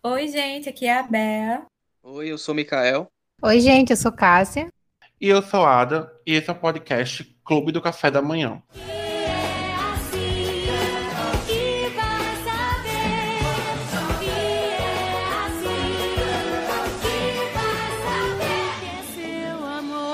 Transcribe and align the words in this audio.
Oi, 0.00 0.28
gente, 0.28 0.68
aqui 0.68 0.86
é 0.86 0.96
a 0.96 1.02
Bea. 1.02 1.66
Oi, 2.04 2.30
eu 2.30 2.38
sou 2.38 2.52
o 2.52 2.56
Mikael. 2.56 3.08
Oi, 3.42 3.60
gente, 3.60 3.90
eu 3.90 3.96
sou 3.96 4.12
Cássia. 4.12 4.68
E 5.20 5.28
eu 5.28 5.42
sou 5.42 5.66
Ada, 5.66 6.08
e 6.24 6.34
esse 6.34 6.48
é 6.48 6.52
o 6.52 6.56
podcast 6.56 7.24
Clube 7.44 7.72
do 7.72 7.82
Café 7.82 8.08
da 8.08 8.22
Manhã. 8.22 8.62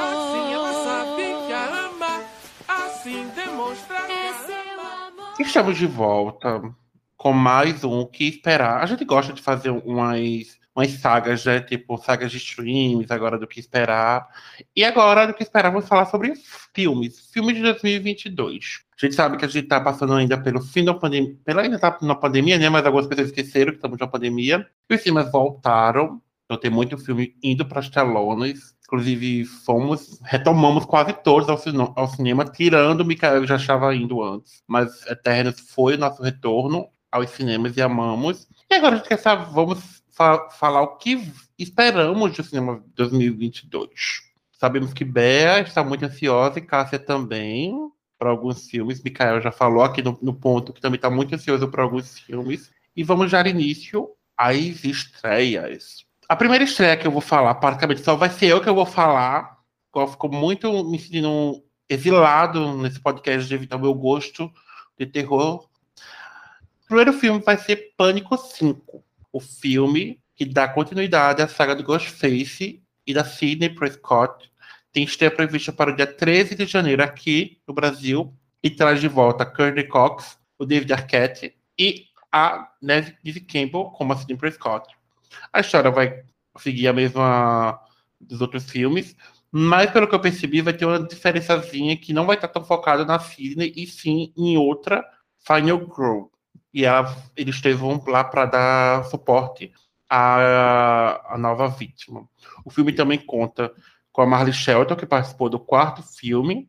Assim 0.00 0.54
a 0.54 0.70
assim 2.68 3.22
a 3.26 5.08
ama. 5.08 5.34
Estamos 5.38 5.76
de 5.76 5.86
volta 5.86 6.74
com 7.24 7.32
mais 7.32 7.82
um 7.84 8.04
que 8.04 8.28
esperar. 8.28 8.82
A 8.82 8.86
gente 8.86 9.02
gosta 9.02 9.32
de 9.32 9.40
fazer 9.40 9.70
umas, 9.70 10.58
umas 10.76 10.90
sagas, 10.90 11.42
né? 11.46 11.58
Tipo, 11.58 11.96
sagas 11.96 12.30
de 12.30 12.36
streams, 12.36 13.10
agora 13.10 13.38
do 13.38 13.46
que 13.46 13.58
esperar. 13.58 14.28
E 14.76 14.84
agora, 14.84 15.26
do 15.26 15.32
que 15.32 15.42
esperar, 15.42 15.70
vamos 15.70 15.88
falar 15.88 16.04
sobre 16.04 16.34
filmes. 16.74 17.30
Filmes 17.32 17.56
de 17.56 17.62
2022. 17.62 18.82
A 19.02 19.06
gente 19.06 19.14
sabe 19.14 19.38
que 19.38 19.44
a 19.46 19.48
gente 19.48 19.66
tá 19.66 19.80
passando 19.80 20.12
ainda 20.12 20.36
pelo 20.36 20.60
fim 20.60 20.84
da 20.84 20.92
pandemia. 20.92 21.34
Pela 21.42 21.62
ainda 21.62 21.78
tá 21.78 21.98
na 22.02 22.14
pandemia, 22.14 22.58
né? 22.58 22.68
Mas 22.68 22.84
algumas 22.84 23.06
pessoas 23.06 23.28
esqueceram 23.28 23.70
que 23.70 23.78
estamos 23.78 23.98
na 23.98 24.06
pandemia. 24.06 24.68
E 24.90 24.94
os 24.94 25.00
cinemas 25.00 25.32
voltaram. 25.32 26.20
Então 26.44 26.60
tem 26.60 26.70
muito 26.70 26.98
filme 26.98 27.34
indo 27.42 27.64
para 27.64 27.80
as 27.80 27.88
telonas. 27.88 28.74
Inclusive, 28.84 29.46
fomos, 29.46 30.20
retomamos 30.22 30.84
quase 30.84 31.14
todos 31.14 31.48
ao, 31.48 31.58
ao 31.96 32.06
cinema, 32.06 32.44
tirando 32.44 33.00
o 33.00 33.04
Mikael, 33.04 33.40
que 33.40 33.46
já 33.46 33.56
estava 33.56 33.96
indo 33.96 34.22
antes. 34.22 34.62
Mas 34.66 35.06
Eternos 35.06 35.58
foi 35.58 35.94
o 35.94 35.98
nosso 35.98 36.22
retorno 36.22 36.86
aos 37.14 37.30
cinemas 37.30 37.76
e 37.76 37.82
amamos. 37.82 38.48
E 38.70 38.74
agora 38.74 38.94
a 38.96 38.98
gente 38.98 39.08
quer 39.08 39.18
saber, 39.18 39.46
vamos 39.52 40.02
fa- 40.10 40.48
falar 40.50 40.82
o 40.82 40.96
que 40.96 41.32
esperamos 41.58 42.36
do 42.36 42.42
cinema 42.42 42.82
2022. 42.94 43.90
Sabemos 44.52 44.92
que 44.92 45.04
Bea 45.04 45.60
está 45.60 45.84
muito 45.84 46.04
ansiosa 46.04 46.58
e 46.58 46.62
Cássia 46.62 46.98
também 46.98 47.72
para 48.18 48.30
alguns 48.30 48.66
filmes. 48.68 49.02
Mikael 49.02 49.40
já 49.40 49.52
falou 49.52 49.84
aqui 49.84 50.02
no, 50.02 50.18
no 50.22 50.34
ponto 50.34 50.72
que 50.72 50.80
também 50.80 50.96
está 50.96 51.10
muito 51.10 51.34
ansioso 51.34 51.68
para 51.68 51.82
alguns 51.82 52.18
filmes. 52.18 52.70
E 52.96 53.02
vamos 53.04 53.30
dar 53.30 53.46
início 53.46 54.08
às 54.36 54.84
estreias. 54.84 56.04
A 56.28 56.34
primeira 56.36 56.64
estreia 56.64 56.96
que 56.96 57.06
eu 57.06 57.10
vou 57.12 57.20
falar, 57.20 57.54
praticamente 57.56 58.00
só 58.00 58.16
vai 58.16 58.30
ser 58.30 58.46
eu 58.46 58.60
que 58.60 58.68
eu 58.68 58.74
vou 58.74 58.86
falar. 58.86 59.58
Eu 59.94 60.08
fico 60.08 60.28
muito 60.28 60.82
me 60.84 60.98
sentindo 60.98 61.62
exilado 61.88 62.76
nesse 62.78 62.98
podcast 62.98 63.48
devido 63.48 63.72
ao 63.74 63.78
meu 63.78 63.94
gosto 63.94 64.50
de 64.98 65.06
terror. 65.06 65.68
Primeiro 66.94 67.12
filme 67.18 67.40
vai 67.40 67.58
ser 67.58 67.92
Pânico 67.96 68.38
5, 68.38 69.04
o 69.32 69.40
filme 69.40 70.20
que 70.36 70.44
dá 70.44 70.68
continuidade 70.68 71.42
à 71.42 71.48
saga 71.48 71.74
do 71.74 71.82
Ghostface 71.82 72.80
e 73.04 73.12
da 73.12 73.24
Sidney 73.24 73.68
Prescott. 73.74 74.48
Tem 74.92 75.02
estreia 75.02 75.28
prevista 75.28 75.72
para 75.72 75.90
o 75.90 75.96
dia 75.96 76.06
13 76.06 76.54
de 76.54 76.66
janeiro 76.66 77.02
aqui 77.02 77.60
no 77.66 77.74
Brasil 77.74 78.32
e 78.62 78.70
traz 78.70 79.00
de 79.00 79.08
volta 79.08 79.44
Courtney 79.44 79.88
Cox, 79.88 80.38
o 80.56 80.64
David 80.64 80.92
Arquette 80.92 81.56
e 81.76 82.04
a 82.30 82.70
Neve 82.80 83.40
Campbell 83.40 83.86
como 83.86 84.12
a 84.12 84.16
Sidney 84.16 84.38
Prescott. 84.38 84.86
A 85.52 85.58
história 85.58 85.90
vai 85.90 86.22
seguir 86.58 86.86
a 86.86 86.92
mesma 86.92 87.76
dos 88.20 88.40
outros 88.40 88.70
filmes, 88.70 89.16
mas 89.50 89.90
pelo 89.90 90.06
que 90.06 90.14
eu 90.14 90.20
percebi, 90.20 90.60
vai 90.60 90.72
ter 90.72 90.84
uma 90.84 91.04
diferençazinha 91.04 91.96
que 91.96 92.12
não 92.12 92.24
vai 92.24 92.36
estar 92.36 92.46
tão 92.46 92.64
focada 92.64 93.04
na 93.04 93.18
Sidney 93.18 93.72
e 93.74 93.84
sim 93.84 94.32
em 94.36 94.56
outra 94.56 95.04
Final 95.40 95.80
Girl. 95.80 96.33
E 96.74 96.84
ela, 96.84 97.16
eles 97.36 97.60
vão 97.76 98.02
lá 98.06 98.24
para 98.24 98.46
dar 98.46 99.04
suporte 99.04 99.72
à, 100.10 101.34
à 101.34 101.38
nova 101.38 101.68
vítima. 101.68 102.28
O 102.64 102.70
filme 102.70 102.92
também 102.92 103.18
conta 103.18 103.72
com 104.12 104.22
a 104.22 104.26
Marley 104.26 104.52
Shelton, 104.52 104.96
que 104.96 105.06
participou 105.06 105.48
do 105.48 105.58
quarto 105.58 106.02
filme, 106.02 106.68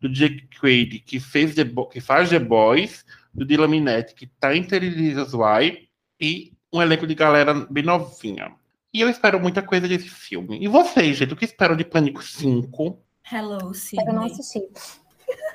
do 0.00 0.08
Jake 0.08 0.48
Quaid, 0.60 1.00
que, 1.00 1.18
fez 1.18 1.54
The 1.54 1.64
Bo- 1.64 1.86
que 1.88 2.00
faz 2.00 2.28
The 2.30 2.38
Boys, 2.38 3.04
do 3.32 3.44
Dylan 3.44 3.68
Minetti, 3.68 4.14
que 4.14 4.24
está 4.26 4.54
em 4.54 4.62
Televisas 4.62 5.32
Why, 5.34 5.88
e 6.20 6.52
um 6.72 6.82
elenco 6.82 7.06
de 7.06 7.14
galera 7.14 7.54
bem 7.54 7.82
novinha. 7.84 8.52
E 8.92 9.00
eu 9.00 9.08
espero 9.08 9.40
muita 9.40 9.62
coisa 9.62 9.86
desse 9.88 10.08
filme. 10.08 10.58
E 10.62 10.68
vocês, 10.68 11.16
gente, 11.16 11.32
o 11.32 11.36
que 11.36 11.44
esperam 11.44 11.76
de 11.76 11.84
Pânico 11.84 12.22
5? 12.22 12.98
Hello, 13.30 13.72
Eu 14.06 14.12
não 14.14 14.24
assisti. 14.24 14.60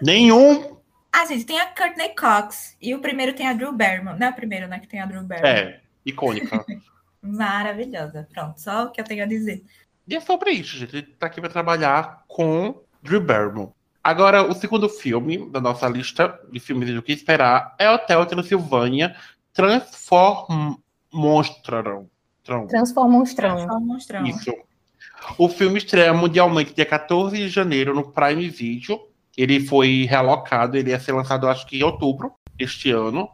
Nenhum. 0.02 0.78
Ah, 1.14 1.28
gente, 1.28 1.46
tem 1.46 1.60
a 1.60 1.68
Courtney 1.68 2.16
Cox. 2.16 2.76
E 2.82 2.96
o 2.96 3.00
primeiro 3.00 3.34
tem 3.34 3.48
a 3.48 3.54
Drew 3.54 3.72
Barrymore. 3.72 4.20
Não 4.20 4.26
é 4.26 4.32
o 4.32 4.34
primeiro, 4.34 4.68
né? 4.68 4.80
Que 4.80 4.88
tem 4.88 5.00
a 5.00 5.06
Drew 5.06 5.22
Barrymore. 5.22 5.54
É, 5.54 5.80
icônica. 6.04 6.66
Maravilhosa. 7.22 8.28
Pronto, 8.34 8.60
só 8.60 8.86
o 8.86 8.92
que 8.92 9.00
eu 9.00 9.06
tenho 9.06 9.24
a 9.24 9.28
dizer. 9.28 9.64
E 10.08 10.16
é 10.16 10.20
sobre 10.20 10.50
isso, 10.52 10.76
gente. 10.76 10.98
Ele 10.98 11.04
tá 11.04 11.28
aqui 11.28 11.40
pra 11.40 11.52
trabalhar 11.52 12.24
com 12.28 12.82
Drew 13.04 13.22
Barrymore. 13.22 13.70
Agora, 14.04 14.42
o 14.44 14.54
segundo 14.54 14.90
filme 14.90 15.48
da 15.52 15.62
nossa 15.62 15.88
lista 15.88 16.40
de 16.52 16.60
filmes 16.60 16.92
do 16.94 17.04
que 17.04 17.14
esperar 17.14 17.76
é 17.78 17.88
Hotel 17.90 18.26
Transilvânia 18.26 19.16
Transformonstram. 19.54 22.10
Tram. 22.44 22.68
Transforma 22.68 23.18
um 23.18 23.24
estranho. 23.24 23.68
Só 23.68 23.78
um 23.78 23.86
monstrão. 23.86 24.26
Isso. 24.26 24.54
O 25.38 25.48
filme 25.48 25.78
estreia 25.78 26.14
mundialmente 26.14 26.74
dia 26.74 26.86
14 26.86 27.38
de 27.38 27.48
janeiro 27.48 27.94
no 27.94 28.12
Prime 28.12 28.50
Video. 28.50 29.00
Ele 29.38 29.60
foi 29.60 30.06
realocado, 30.06 30.78
ele 30.78 30.92
ia 30.92 31.00
ser 31.00 31.12
lançado 31.14 31.48
acho 31.48 31.66
que 31.68 31.78
em 31.80 31.84
outubro 31.84 32.34
deste 32.56 32.92
ano, 32.92 33.28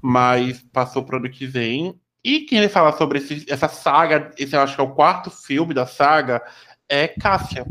mas 0.00 0.62
passou 0.72 1.02
para 1.02 1.16
o 1.16 1.18
ano 1.18 1.30
que 1.30 1.46
vem. 1.46 1.98
E 2.24 2.40
quem 2.40 2.60
vai 2.60 2.68
falar 2.68 2.92
sobre 2.92 3.18
esse- 3.18 3.46
essa 3.48 3.68
saga, 3.68 4.30
esse 4.38 4.54
eu 4.54 4.60
acho 4.60 4.74
que 4.74 4.80
é 4.80 4.84
o 4.84 4.94
quarto 4.94 5.30
filme 5.30 5.74
da 5.74 5.86
saga, 5.86 6.42
é 6.88 7.08
Cássia. 7.08 7.66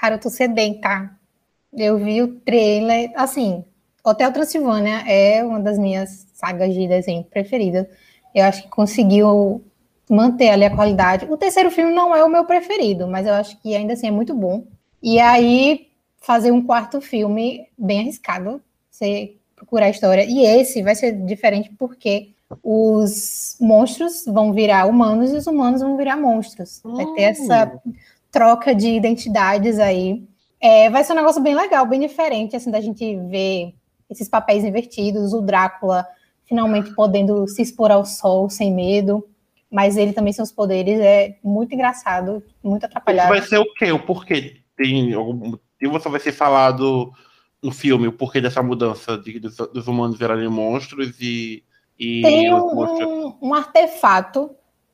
Cara, 0.00 0.16
eu 0.16 0.20
tô 0.20 0.30
sedenta. 0.30 1.10
Eu 1.72 1.98
vi 1.98 2.22
o 2.22 2.40
trailer. 2.40 3.12
Assim, 3.16 3.64
Hotel 4.04 4.32
Transilvânia 4.32 5.02
é 5.10 5.42
uma 5.44 5.60
das 5.60 5.78
minhas 5.78 6.26
sagas 6.34 6.72
de 6.74 6.86
desenho 6.86 7.24
preferidas. 7.24 7.86
Eu 8.34 8.44
acho 8.44 8.62
que 8.62 8.68
conseguiu 8.68 9.64
manter 10.10 10.50
ali 10.50 10.64
a 10.64 10.74
qualidade. 10.74 11.26
O 11.30 11.36
terceiro 11.36 11.70
filme 11.70 11.92
não 11.92 12.14
é 12.14 12.22
o 12.24 12.28
meu 12.28 12.44
preferido, 12.44 13.06
mas 13.08 13.26
eu 13.26 13.34
acho 13.34 13.60
que 13.60 13.74
ainda 13.74 13.94
assim 13.94 14.08
é 14.08 14.10
muito 14.10 14.34
bom. 14.34 14.66
E 15.02 15.18
aí, 15.18 15.88
fazer 16.24 16.50
um 16.50 16.62
quarto 16.62 17.00
filme 17.00 17.68
bem 17.76 18.00
arriscado. 18.00 18.60
Você 18.90 19.36
procurar 19.54 19.86
a 19.86 19.90
história. 19.90 20.24
E 20.24 20.44
esse 20.44 20.82
vai 20.82 20.94
ser 20.94 21.12
diferente 21.24 21.70
porque 21.78 22.30
os 22.62 23.56
monstros 23.60 24.24
vão 24.26 24.52
virar 24.52 24.86
humanos 24.86 25.32
e 25.32 25.36
os 25.36 25.46
humanos 25.46 25.80
vão 25.80 25.96
virar 25.96 26.16
monstros. 26.16 26.80
Vai 26.84 27.06
ter 27.14 27.22
essa 27.22 27.80
troca 28.30 28.74
de 28.74 28.88
identidades 28.88 29.78
aí. 29.78 30.22
É, 30.60 30.90
vai 30.90 31.04
ser 31.04 31.12
um 31.12 31.16
negócio 31.16 31.42
bem 31.42 31.54
legal, 31.54 31.86
bem 31.86 32.00
diferente, 32.00 32.56
assim, 32.56 32.70
da 32.70 32.80
gente 32.80 33.16
ver 33.28 33.74
esses 34.08 34.28
papéis 34.28 34.64
invertidos, 34.64 35.32
o 35.32 35.40
Drácula 35.40 36.06
finalmente 36.46 36.94
podendo 36.94 37.46
se 37.48 37.62
expor 37.62 37.90
ao 37.90 38.04
sol 38.04 38.50
sem 38.50 38.72
medo, 38.72 39.26
mas 39.70 39.96
ele 39.96 40.12
também 40.12 40.32
seus 40.32 40.52
poderes 40.52 41.00
é 41.00 41.36
muito 41.42 41.74
engraçado, 41.74 42.42
muito 42.62 42.84
atrapalhado. 42.84 43.30
Vai 43.30 43.42
ser 43.42 43.58
o 43.58 43.74
quê? 43.74 43.90
O 43.92 43.98
porquê? 43.98 44.58
Tem 44.76 45.12
algum 45.14 45.56
ou 45.92 46.00
só 46.00 46.08
vai 46.10 46.20
ser 46.20 46.32
falado 46.32 47.12
no 47.62 47.70
filme 47.72 48.06
o 48.08 48.12
porquê 48.12 48.40
dessa 48.40 48.62
mudança 48.62 49.16
de- 49.18 49.38
dos, 49.40 49.56
dos 49.56 49.88
humanos 49.88 50.18
virarem 50.18 50.48
monstros 50.48 51.18
e, 51.20 51.62
e 51.98 52.22
Tem 52.22 52.52
um, 52.52 52.56
um- 52.80 53.34
um 53.40 53.54
artefato 53.54 54.50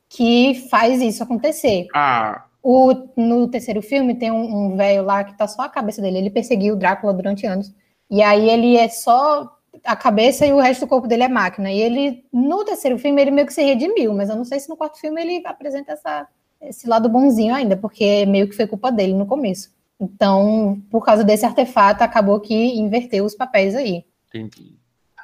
que 0.09 0.55
faz 0.69 1.01
isso 1.01 1.23
acontecer. 1.23 1.87
Ah, 1.93 2.45
O, 2.63 2.93
no 3.17 3.47
terceiro 3.47 3.81
filme 3.81 4.13
tem 4.15 4.31
um, 4.31 4.43
um 4.73 4.77
velho 4.77 5.03
lá 5.03 5.23
que 5.23 5.37
tá 5.37 5.47
só 5.47 5.63
a 5.63 5.69
cabeça 5.69 6.01
dele. 6.01 6.17
Ele 6.19 6.29
perseguiu 6.29 6.73
o 6.75 6.77
Drácula 6.77 7.13
durante 7.13 7.45
anos. 7.45 7.73
E 8.09 8.21
aí 8.21 8.49
ele 8.49 8.75
é 8.77 8.87
só 8.89 9.49
a 9.85 9.95
cabeça 9.95 10.45
e 10.45 10.53
o 10.53 10.59
resto 10.59 10.81
do 10.81 10.87
corpo 10.87 11.07
dele 11.07 11.23
é 11.23 11.27
máquina. 11.27 11.71
E 11.71 11.79
ele, 11.79 12.23
no 12.31 12.63
terceiro 12.63 12.99
filme, 12.99 13.21
ele 13.21 13.31
meio 13.31 13.47
que 13.47 13.53
se 13.53 13.63
redimiu, 13.63 14.13
mas 14.13 14.29
eu 14.29 14.35
não 14.35 14.45
sei 14.45 14.59
se 14.59 14.69
no 14.69 14.75
quarto 14.77 14.99
filme 14.99 15.21
ele 15.21 15.41
apresenta 15.47 15.93
essa, 15.93 16.27
esse 16.61 16.87
lado 16.87 17.09
bonzinho 17.09 17.55
ainda, 17.55 17.75
porque 17.77 18.25
meio 18.25 18.47
que 18.47 18.55
foi 18.55 18.67
culpa 18.67 18.91
dele 18.91 19.13
no 19.13 19.25
começo. 19.25 19.71
Então, 20.01 20.81
por 20.89 21.05
causa 21.05 21.23
desse 21.23 21.45
artefato, 21.45 22.03
acabou 22.03 22.39
que 22.39 22.55
inverteu 22.55 23.23
os 23.23 23.35
papéis 23.35 23.75
aí. 23.75 24.03
Entendi. 24.27 24.75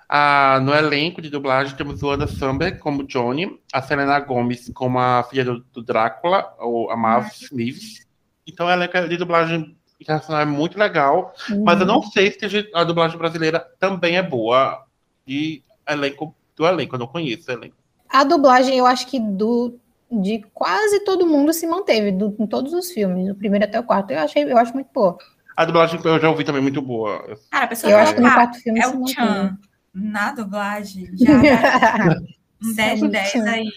Ah, 0.08 0.60
no 0.62 0.74
elenco 0.74 1.20
de 1.20 1.32
dublagem 1.32 1.76
temos 1.76 2.04
o 2.04 2.12
Anna 2.12 2.28
Samberg 2.28 2.78
como 2.78 3.04
Johnny, 3.04 3.60
a 3.74 3.82
Selena 3.82 4.20
Gomez 4.20 4.72
como 4.74 5.00
a 5.00 5.24
filha 5.24 5.44
do, 5.44 5.60
do 5.74 5.82
Drácula, 5.82 6.54
ou 6.60 6.92
a 6.92 6.96
Mav 6.96 7.28
Smith. 7.34 8.06
Então 8.46 8.68
o 8.68 8.72
elenco 8.72 9.10
de 9.10 9.18
dublagem 9.18 9.76
internacional 10.00 10.44
é 10.44 10.46
muito 10.46 10.78
legal, 10.78 11.34
mas 11.66 11.80
eu 11.80 11.86
não 11.86 12.04
sei 12.04 12.32
se 12.32 12.70
a 12.74 12.84
dublagem 12.84 13.18
brasileira 13.18 13.60
também 13.80 14.16
é 14.16 14.24
boa. 14.24 14.86
E 15.28 15.64
elenco 15.90 16.34
do 16.56 16.66
elenco, 16.66 16.96
eu 16.96 17.00
não 17.00 17.08
conheço 17.08 17.50
o 17.50 17.54
elenco. 17.54 17.76
A 18.08 18.24
dublagem, 18.24 18.78
eu 18.78 18.86
acho 18.86 19.08
que 19.08 19.20
do 19.20 19.78
de 20.12 20.44
quase 20.54 21.02
todo 21.04 21.26
mundo 21.28 21.52
se 21.54 21.68
manteve, 21.68 22.12
do, 22.12 22.36
em 22.40 22.48
todos 22.48 22.74
os 22.74 22.92
filmes, 22.92 23.28
do 23.28 23.36
primeiro 23.36 23.66
até 23.66 23.80
o 23.80 23.84
quarto. 23.84 24.12
Eu, 24.12 24.20
achei, 24.20 24.44
eu 24.44 24.58
acho 24.58 24.74
muito 24.74 24.90
boa. 24.94 25.18
A 25.56 25.66
dublagem 25.66 26.00
eu 26.04 26.20
já 26.20 26.30
ouvi 26.30 26.44
também 26.44 26.62
muito 26.62 26.82
boa. 26.82 27.38
Cara, 27.52 27.66
a 27.66 27.68
pessoa 27.68 27.92
Eu 27.92 27.96
vai 27.98 28.04
acho 28.06 28.16
que 28.16 28.22
no 28.22 28.32
quarto 28.32 28.60
filme 28.62 28.80
é 28.80 28.84
se 28.84 28.90
o 28.96 29.00
manteve. 29.00 29.14
Chan 29.16 29.58
na 29.94 30.32
dublagem. 30.32 31.10
Já 31.18 31.34
um 32.64 32.74
10 32.76 32.94
de 32.96 33.00
muito 33.02 33.12
10 33.12 33.30
Chan. 33.30 33.44
aí. 33.50 33.68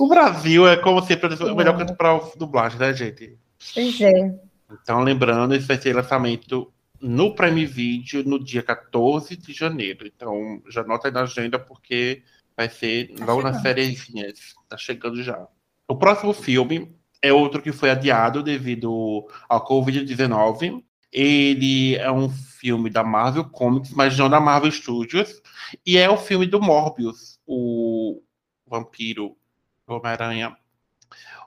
O 0.00 0.08
Brasil 0.08 0.66
é, 0.68 0.76
como 0.76 1.02
sempre, 1.02 1.34
o 1.34 1.54
melhor 1.54 1.76
canto 1.76 1.94
para 1.94 2.18
dublagem, 2.36 2.78
né, 2.78 2.92
gente? 2.94 3.38
Pois 3.74 4.00
é. 4.00 4.34
Então, 4.82 5.00
lembrando, 5.00 5.54
esse 5.54 5.66
vai 5.66 5.76
ser 5.78 5.94
lançamento 5.94 6.72
no 7.00 7.34
Prime 7.34 7.64
Video 7.66 8.24
no 8.24 8.42
dia 8.42 8.62
14 8.62 9.36
de 9.36 9.52
janeiro. 9.52 10.06
Então, 10.06 10.60
já 10.70 10.80
anota 10.80 11.08
aí 11.08 11.14
na 11.14 11.22
agenda, 11.22 11.58
porque 11.58 12.22
vai 12.56 12.68
ser 12.68 13.14
Tá 13.14 13.24
logo 13.26 13.42
nas 13.42 13.56
chegando. 13.56 13.62
férias. 13.62 14.54
Tá 14.68 14.76
chegando 14.78 15.22
já. 15.22 15.46
O 15.88 15.96
próximo 15.96 16.32
filme 16.32 16.94
é 17.22 17.32
outro 17.32 17.62
que 17.62 17.72
foi 17.72 17.90
adiado 17.90 18.42
devido 18.42 19.26
ao 19.48 19.66
Covid-19. 19.66 20.82
Ele 21.12 21.96
é 21.96 22.10
um 22.10 22.28
filme 22.28 22.90
da 22.90 23.02
Marvel 23.04 23.44
Comics, 23.44 23.92
mas 23.92 24.16
não 24.18 24.28
da 24.28 24.40
Marvel 24.40 24.70
Studios. 24.70 25.40
E 25.84 25.96
é 25.96 26.10
o 26.10 26.16
filme 26.16 26.46
do 26.46 26.60
Morbius, 26.60 27.40
o 27.46 28.22
vampiro 28.66 29.36
Homem-Aranha. 29.86 30.56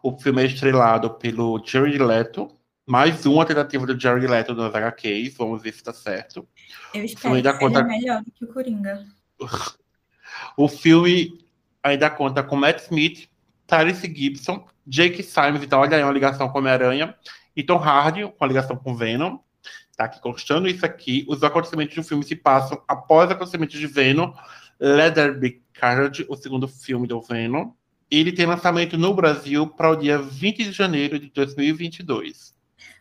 O 0.01 0.17
filme 0.17 0.41
é 0.41 0.45
estrelado 0.45 1.11
pelo 1.15 1.61
Jared 1.65 1.97
Leto. 1.97 2.49
Mais 2.87 3.25
uma 3.25 3.45
tentativa 3.45 3.85
do 3.85 3.99
Jared 3.99 4.25
Leto 4.25 4.55
nos 4.55 4.73
HQs. 4.73 5.35
Vamos 5.37 5.61
ver 5.61 5.73
se 5.73 5.83
tá 5.83 5.93
certo. 5.93 6.47
Eu 6.93 7.03
espero 7.05 7.35
que 7.35 7.41
seja 7.41 7.53
conta- 7.59 7.83
melhor 7.83 8.23
do 8.23 8.31
que 8.31 8.45
o 8.45 8.47
Coringa. 8.53 9.05
O 10.55 10.67
filme 10.67 11.43
ainda 11.83 12.09
conta 12.09 12.41
com 12.43 12.55
Matt 12.55 12.81
Smith, 12.83 13.28
Tyrese 13.69 14.13
Gibson, 14.13 14.67
Jake 14.85 15.21
Simons, 15.21 15.63
então 15.63 15.79
olha 15.79 15.97
aí 15.97 16.03
uma 16.03 16.11
ligação 16.11 16.49
com 16.49 16.57
Homem-Aranha, 16.57 17.15
e 17.55 17.63
Tom 17.63 17.77
Hardy, 17.77 18.23
com 18.23 18.43
a 18.43 18.47
ligação 18.47 18.75
com 18.75 18.95
Venom. 18.95 19.37
Tá 19.95 20.05
aqui 20.05 20.21
constando 20.21 20.67
isso 20.67 20.85
aqui. 20.85 21.25
Os 21.27 21.43
acontecimentos 21.43 21.93
do 21.93 22.03
filme 22.03 22.23
se 22.23 22.35
passam 22.35 22.81
após 22.87 23.27
os 23.27 23.35
acontecimentos 23.35 23.77
de 23.77 23.85
Venom, 23.85 24.33
Be 25.39 25.61
Carnage, 25.73 26.25
o 26.29 26.35
segundo 26.35 26.67
filme 26.67 27.05
do 27.05 27.21
Venom. 27.21 27.71
Ele 28.09 28.31
tem 28.31 28.45
lançamento 28.45 28.97
no 28.97 29.13
Brasil 29.13 29.67
para 29.67 29.91
o 29.91 29.95
dia 29.95 30.17
20 30.17 30.63
de 30.63 30.71
janeiro 30.71 31.19
de 31.19 31.29
2022. 31.29 32.55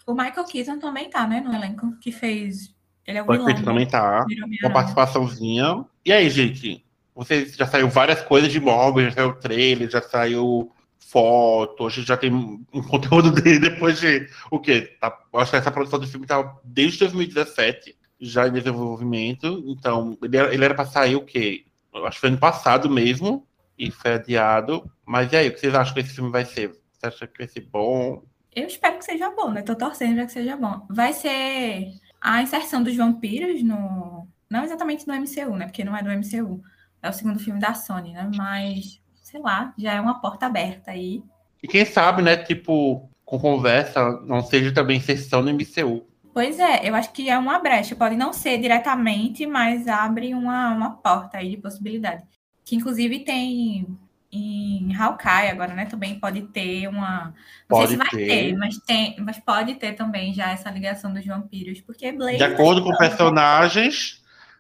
O 0.06 0.12
Michael 0.12 0.44
Keaton 0.44 0.78
também 0.78 1.08
tá, 1.08 1.26
né? 1.26 1.40
No 1.40 1.54
elenco 1.54 1.96
que 2.00 2.10
fez. 2.10 2.74
Ele 3.06 3.18
é 3.18 3.22
o 3.22 3.44
ser 3.44 3.54
que 3.54 3.62
também 3.62 3.86
tá. 3.86 4.24
Homem-Aranha. 4.24 4.72
participaçãozinha. 4.72 5.84
E 6.04 6.12
aí, 6.12 6.28
gente? 6.28 6.84
Vocês 7.18 7.56
já 7.56 7.66
saiu 7.66 7.88
várias 7.88 8.22
coisas 8.22 8.52
de 8.52 8.60
Morbius, 8.60 9.06
já 9.06 9.22
saiu 9.22 9.34
trailer, 9.34 9.90
já 9.90 10.00
saiu 10.00 10.70
foto, 11.00 11.84
a 11.84 11.90
gente 11.90 12.06
já 12.06 12.16
tem 12.16 12.32
um 12.32 12.64
conteúdo 12.88 13.32
dele 13.32 13.58
depois 13.58 13.98
de 13.98 14.28
o 14.52 14.60
quê? 14.60 14.96
Tá, 15.00 15.18
acho 15.34 15.50
que 15.50 15.56
essa 15.56 15.72
produção 15.72 15.98
do 15.98 16.06
filme 16.06 16.28
tá 16.28 16.56
desde 16.62 17.00
2017, 17.00 17.98
já 18.20 18.46
em 18.46 18.52
desenvolvimento. 18.52 19.64
Então, 19.66 20.16
ele 20.22 20.36
era, 20.36 20.54
ele 20.54 20.64
era 20.64 20.74
pra 20.76 20.86
sair 20.86 21.16
o 21.16 21.24
quê? 21.24 21.64
Acho 21.92 22.14
que 22.14 22.20
foi 22.20 22.28
ano 22.28 22.38
passado 22.38 22.88
mesmo, 22.88 23.44
e 23.76 23.90
foi 23.90 24.12
adiado. 24.12 24.88
Mas 25.04 25.32
e 25.32 25.36
aí, 25.36 25.48
o 25.48 25.52
que 25.52 25.58
vocês 25.58 25.74
acham 25.74 25.94
que 25.94 26.00
esse 26.00 26.14
filme 26.14 26.30
vai 26.30 26.44
ser? 26.44 26.68
Você 26.68 27.06
acha 27.06 27.26
que 27.26 27.38
vai 27.38 27.48
ser 27.48 27.62
bom? 27.62 28.22
Eu 28.54 28.68
espero 28.68 28.96
que 28.96 29.04
seja 29.04 29.28
bom, 29.30 29.50
né? 29.50 29.62
Tô 29.62 29.74
torcendo 29.74 30.14
pra 30.14 30.26
que 30.26 30.32
seja 30.32 30.56
bom. 30.56 30.86
Vai 30.88 31.12
ser 31.12 31.94
a 32.20 32.40
inserção 32.42 32.80
dos 32.80 32.94
vampiros 32.94 33.60
no. 33.60 34.28
Não 34.48 34.62
exatamente 34.62 35.04
no 35.04 35.14
MCU, 35.14 35.56
né? 35.56 35.66
Porque 35.66 35.82
não 35.82 35.96
é 35.96 36.02
do 36.02 36.10
MCU. 36.10 36.62
É 37.02 37.08
o 37.08 37.12
segundo 37.12 37.38
filme 37.38 37.60
da 37.60 37.74
Sony, 37.74 38.12
né? 38.12 38.30
Mas, 38.34 39.00
sei 39.22 39.40
lá, 39.40 39.72
já 39.78 39.94
é 39.94 40.00
uma 40.00 40.20
porta 40.20 40.46
aberta 40.46 40.90
aí. 40.90 41.22
E 41.62 41.68
quem 41.68 41.84
sabe, 41.84 42.22
né, 42.22 42.36
tipo, 42.36 43.08
com 43.24 43.38
conversa, 43.38 44.20
não 44.22 44.42
seja 44.42 44.72
também 44.72 45.00
sessão 45.00 45.42
no 45.42 45.50
MCU. 45.50 46.06
Pois 46.32 46.58
é, 46.60 46.88
eu 46.88 46.94
acho 46.94 47.12
que 47.12 47.28
é 47.28 47.36
uma 47.36 47.58
brecha. 47.58 47.96
Pode 47.96 48.16
não 48.16 48.32
ser 48.32 48.58
diretamente, 48.58 49.46
mas 49.46 49.88
abre 49.88 50.34
uma, 50.34 50.72
uma 50.72 50.90
porta 50.90 51.38
aí 51.38 51.50
de 51.50 51.56
possibilidade. 51.56 52.22
Que 52.64 52.76
inclusive 52.76 53.20
tem 53.20 53.98
em 54.30 54.94
Hawkeye 54.94 55.50
agora, 55.50 55.74
né? 55.74 55.86
Também 55.86 56.20
pode 56.20 56.42
ter 56.42 56.86
uma. 56.86 57.34
Não 57.68 57.78
Pode 57.78 57.88
sei 57.88 57.96
se 57.96 57.96
vai 57.96 58.10
ter. 58.10 58.26
ter, 58.26 58.56
mas, 58.56 58.78
tem, 58.78 59.16
mas 59.20 59.38
pode 59.38 59.74
ter 59.76 59.94
também 59.94 60.34
já 60.34 60.50
essa 60.50 60.70
ligação 60.70 61.12
dos 61.12 61.24
vampiros. 61.24 61.80
Porque 61.80 62.12
Blade. 62.12 62.36
De 62.36 62.44
acordo 62.44 62.82
com 62.82 62.94
personagens, 62.96 64.17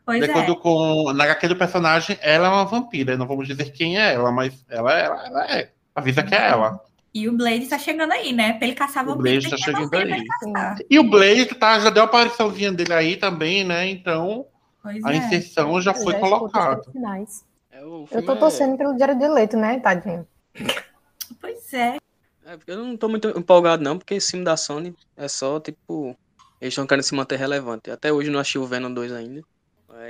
Pois 0.08 0.24
de 0.24 0.30
é. 0.30 0.32
acordo 0.32 0.56
com. 0.56 1.12
Na 1.12 1.24
HQ 1.24 1.48
do 1.48 1.56
personagem, 1.56 2.16
ela 2.22 2.46
é 2.46 2.50
uma 2.50 2.64
vampira. 2.64 3.14
Não 3.18 3.26
vamos 3.26 3.46
dizer 3.46 3.70
quem 3.72 3.98
é 4.00 4.14
ela, 4.14 4.32
mas 4.32 4.64
ela, 4.66 4.98
ela, 4.98 5.26
ela 5.26 5.52
é. 5.52 5.70
Avisa 5.94 6.22
que 6.22 6.34
é 6.34 6.48
ela. 6.48 6.80
E 7.12 7.28
o 7.28 7.36
Blade 7.36 7.66
tá 7.66 7.78
chegando 7.78 8.12
aí, 8.12 8.32
né? 8.32 8.54
Pra 8.54 8.66
ele 8.66 8.74
caçar 8.74 9.04
O 9.04 9.08
vampiro. 9.08 9.22
Blade 9.22 9.40
tem 9.42 9.50
tá 9.50 9.56
chegando 9.58 9.94
aí. 9.94 10.86
E 10.88 10.98
o 10.98 11.04
Blade 11.04 11.44
tá, 11.56 11.78
já 11.78 11.90
deu 11.90 12.04
a 12.04 12.06
apariçãozinha 12.06 12.72
dele 12.72 12.94
aí 12.94 13.16
também, 13.18 13.64
né? 13.64 13.86
Então 13.90 14.46
Pois 14.82 15.04
a 15.04 15.12
é. 15.12 15.16
inserção 15.18 15.78
já 15.78 15.92
foi 15.92 16.14
Já 16.14 16.20
os 16.22 16.30
colocada. 16.30 16.82
É, 17.70 17.84
o 17.84 18.08
Eu 18.10 18.24
tô 18.24 18.32
é- 18.32 18.36
torcendo 18.36 18.78
pelo 18.78 18.98
Jared 18.98 19.28
Leto, 19.28 19.58
né, 19.58 19.78
tadinho? 19.78 20.26
Pois 21.38 21.74
é. 21.74 21.98
É, 22.46 22.56
porque 22.56 22.70
eu 22.70 22.78
não 22.82 22.96
tô 22.96 23.10
muito 23.10 23.28
empolgado, 23.38 23.84
não, 23.84 23.98
porque 23.98 24.14
esse 24.14 24.30
filme 24.30 24.46
da 24.46 24.56
Sony 24.56 24.96
é 25.18 25.28
só, 25.28 25.60
tipo. 25.60 26.16
Eles 26.62 26.72
estão 26.72 26.86
querendo 26.86 27.04
se 27.04 27.14
manter 27.14 27.36
relevante. 27.36 27.90
Até 27.90 28.10
hoje 28.10 28.30
não 28.30 28.40
achei 28.40 28.58
o 28.58 28.66
Venom 28.66 28.90
2 28.90 29.12
ainda. 29.12 29.42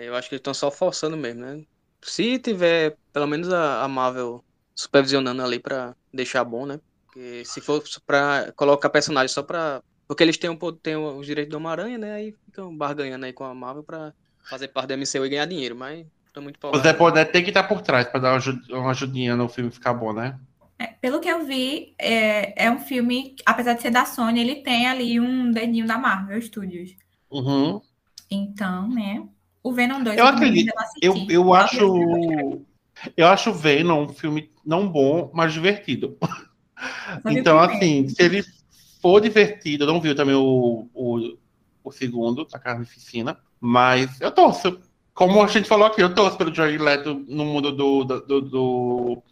Eu 0.02 0.14
acho 0.14 0.28
que 0.28 0.34
eles 0.34 0.40
estão 0.40 0.54
só 0.54 0.70
forçando 0.70 1.16
mesmo, 1.16 1.40
né? 1.40 1.64
Se 2.02 2.38
tiver 2.38 2.96
pelo 3.12 3.26
menos 3.26 3.52
a, 3.52 3.82
a 3.82 3.88
Marvel 3.88 4.44
supervisionando 4.74 5.42
ali 5.42 5.58
pra 5.58 5.94
deixar 6.12 6.44
bom, 6.44 6.64
né? 6.64 6.80
Porque 7.06 7.44
se 7.44 7.60
for 7.60 7.82
pra 8.06 8.52
colocar 8.54 8.88
personagem 8.90 9.28
só 9.28 9.42
pra. 9.42 9.82
Porque 10.06 10.22
eles 10.22 10.38
têm, 10.38 10.48
um, 10.48 10.56
têm 10.56 10.96
os 10.96 11.26
direitos 11.26 11.50
do 11.50 11.56
Homem-Aranha, 11.56 11.98
né? 11.98 12.12
Aí 12.12 12.34
ficam 12.46 12.74
barganhando 12.74 13.26
aí 13.26 13.32
com 13.32 13.44
a 13.44 13.54
Marvel 13.54 13.82
pra 13.82 14.12
fazer 14.48 14.68
parte 14.68 14.88
da 14.88 14.96
MCU 14.96 15.26
e 15.26 15.28
ganhar 15.28 15.46
dinheiro. 15.46 15.74
Mas 15.74 16.06
tô 16.32 16.40
muito. 16.40 16.58
Zé 16.78 16.92
Boné 16.92 17.24
tem 17.24 17.42
que 17.42 17.50
estar 17.50 17.64
por 17.64 17.82
trás 17.82 18.06
pra 18.06 18.20
dar 18.20 18.40
uma 18.70 18.90
ajudinha 18.90 19.36
no 19.36 19.48
filme 19.48 19.70
ficar 19.70 19.94
bom, 19.94 20.12
né? 20.12 20.38
É, 20.78 20.86
Pelo 20.86 21.20
que 21.20 21.28
eu 21.28 21.44
vi, 21.44 21.94
é, 21.98 22.66
é 22.66 22.70
um 22.70 22.78
filme, 22.78 23.34
apesar 23.44 23.74
de 23.74 23.82
ser 23.82 23.90
da 23.90 24.04
Sony, 24.04 24.40
ele 24.40 24.62
tem 24.62 24.86
ali 24.86 25.18
um 25.18 25.50
dedinho 25.50 25.86
da 25.86 25.98
Marvel 25.98 26.40
Studios. 26.40 26.94
Uhum. 27.28 27.80
Então, 28.30 28.88
né? 28.88 29.26
O 29.62 29.72
Venom 29.72 30.02
2 30.02 30.16
Eu 30.18 30.24
também 30.26 30.48
acredito. 30.48 30.72
Eu, 31.02 31.26
eu 31.28 31.54
acho. 31.54 31.76
eu 31.80 32.66
Eu 33.16 33.26
acho 33.28 33.52
Venom 33.52 34.04
um 34.04 34.08
filme 34.08 34.50
não 34.64 34.88
bom, 34.88 35.30
mas 35.34 35.52
divertido. 35.52 36.16
Então, 37.26 37.58
assim, 37.58 38.08
se 38.08 38.22
ele 38.22 38.44
for 39.00 39.20
divertido, 39.20 39.84
eu 39.84 39.88
não 39.88 40.00
vi 40.00 40.14
também 40.14 40.34
o, 40.34 40.88
o, 40.94 41.36
o 41.84 41.92
segundo, 41.92 42.44
da 42.44 42.58
Carnificina, 42.58 43.38
mas 43.60 44.20
eu 44.20 44.30
torço. 44.30 44.80
Como 45.14 45.42
a 45.42 45.46
gente 45.48 45.68
falou 45.68 45.86
aqui, 45.86 46.00
eu 46.00 46.14
torço 46.14 46.36
pelo 46.38 46.54
Jared 46.54 46.78
Leto 46.78 47.24
no 47.28 47.44
mundo 47.44 47.72
do, 47.72 48.04
do, 48.04 48.20
do- 48.20 48.40
do- 48.40 49.22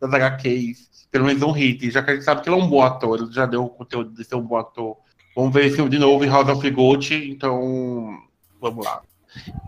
das 0.00 0.12
HQs. 0.14 1.08
Pelo 1.10 1.24
menos 1.26 1.42
um 1.42 1.50
hit, 1.50 1.90
já 1.90 2.02
que 2.02 2.10
a 2.10 2.14
gente 2.14 2.24
sabe 2.24 2.42
que 2.42 2.48
ele 2.48 2.58
é 2.58 2.62
um 2.62 2.68
bom 2.68 2.82
ator, 2.82 3.18
ele 3.20 3.32
já 3.32 3.44
deu 3.44 3.64
o 3.64 3.68
conteúdo 3.68 4.10
de 4.14 4.24
ser 4.24 4.36
um 4.36 4.42
bom 4.46 4.56
ator. 4.56 4.96
Vamos 5.34 5.52
ver 5.52 5.66
esse 5.66 5.76
filme 5.76 5.90
de 5.90 5.98
novo 5.98 6.24
em 6.24 6.28
House 6.28 6.48
of 6.48 6.70
Gold, 6.70 7.14
então 7.30 8.16
vamos 8.60 8.84
lá. 8.84 9.02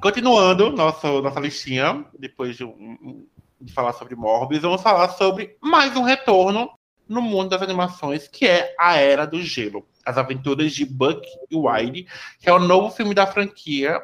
Continuando 0.02 0.70
nossa, 0.70 1.08
nossa 1.20 1.40
listinha, 1.40 2.04
depois 2.18 2.56
de, 2.56 2.64
um- 2.64 3.26
de 3.60 3.72
falar 3.72 3.92
sobre 3.94 4.14
Morbius, 4.14 4.62
vamos 4.62 4.82
falar 4.82 5.08
sobre 5.10 5.56
mais 5.60 5.96
um 5.96 6.02
retorno 6.02 6.70
no 7.08 7.20
mundo 7.22 7.50
das 7.50 7.62
animações, 7.62 8.28
que 8.28 8.46
é 8.46 8.74
A 8.78 8.96
Era 8.96 9.26
do 9.26 9.40
Gelo. 9.42 9.86
As 10.04 10.18
Aventuras 10.18 10.72
de 10.72 10.84
Buck 10.84 11.26
e 11.50 11.56
Wilde, 11.56 12.06
que 12.40 12.48
é 12.48 12.52
o 12.52 12.58
novo 12.58 12.94
filme 12.94 13.14
da 13.14 13.26
franquia. 13.26 14.00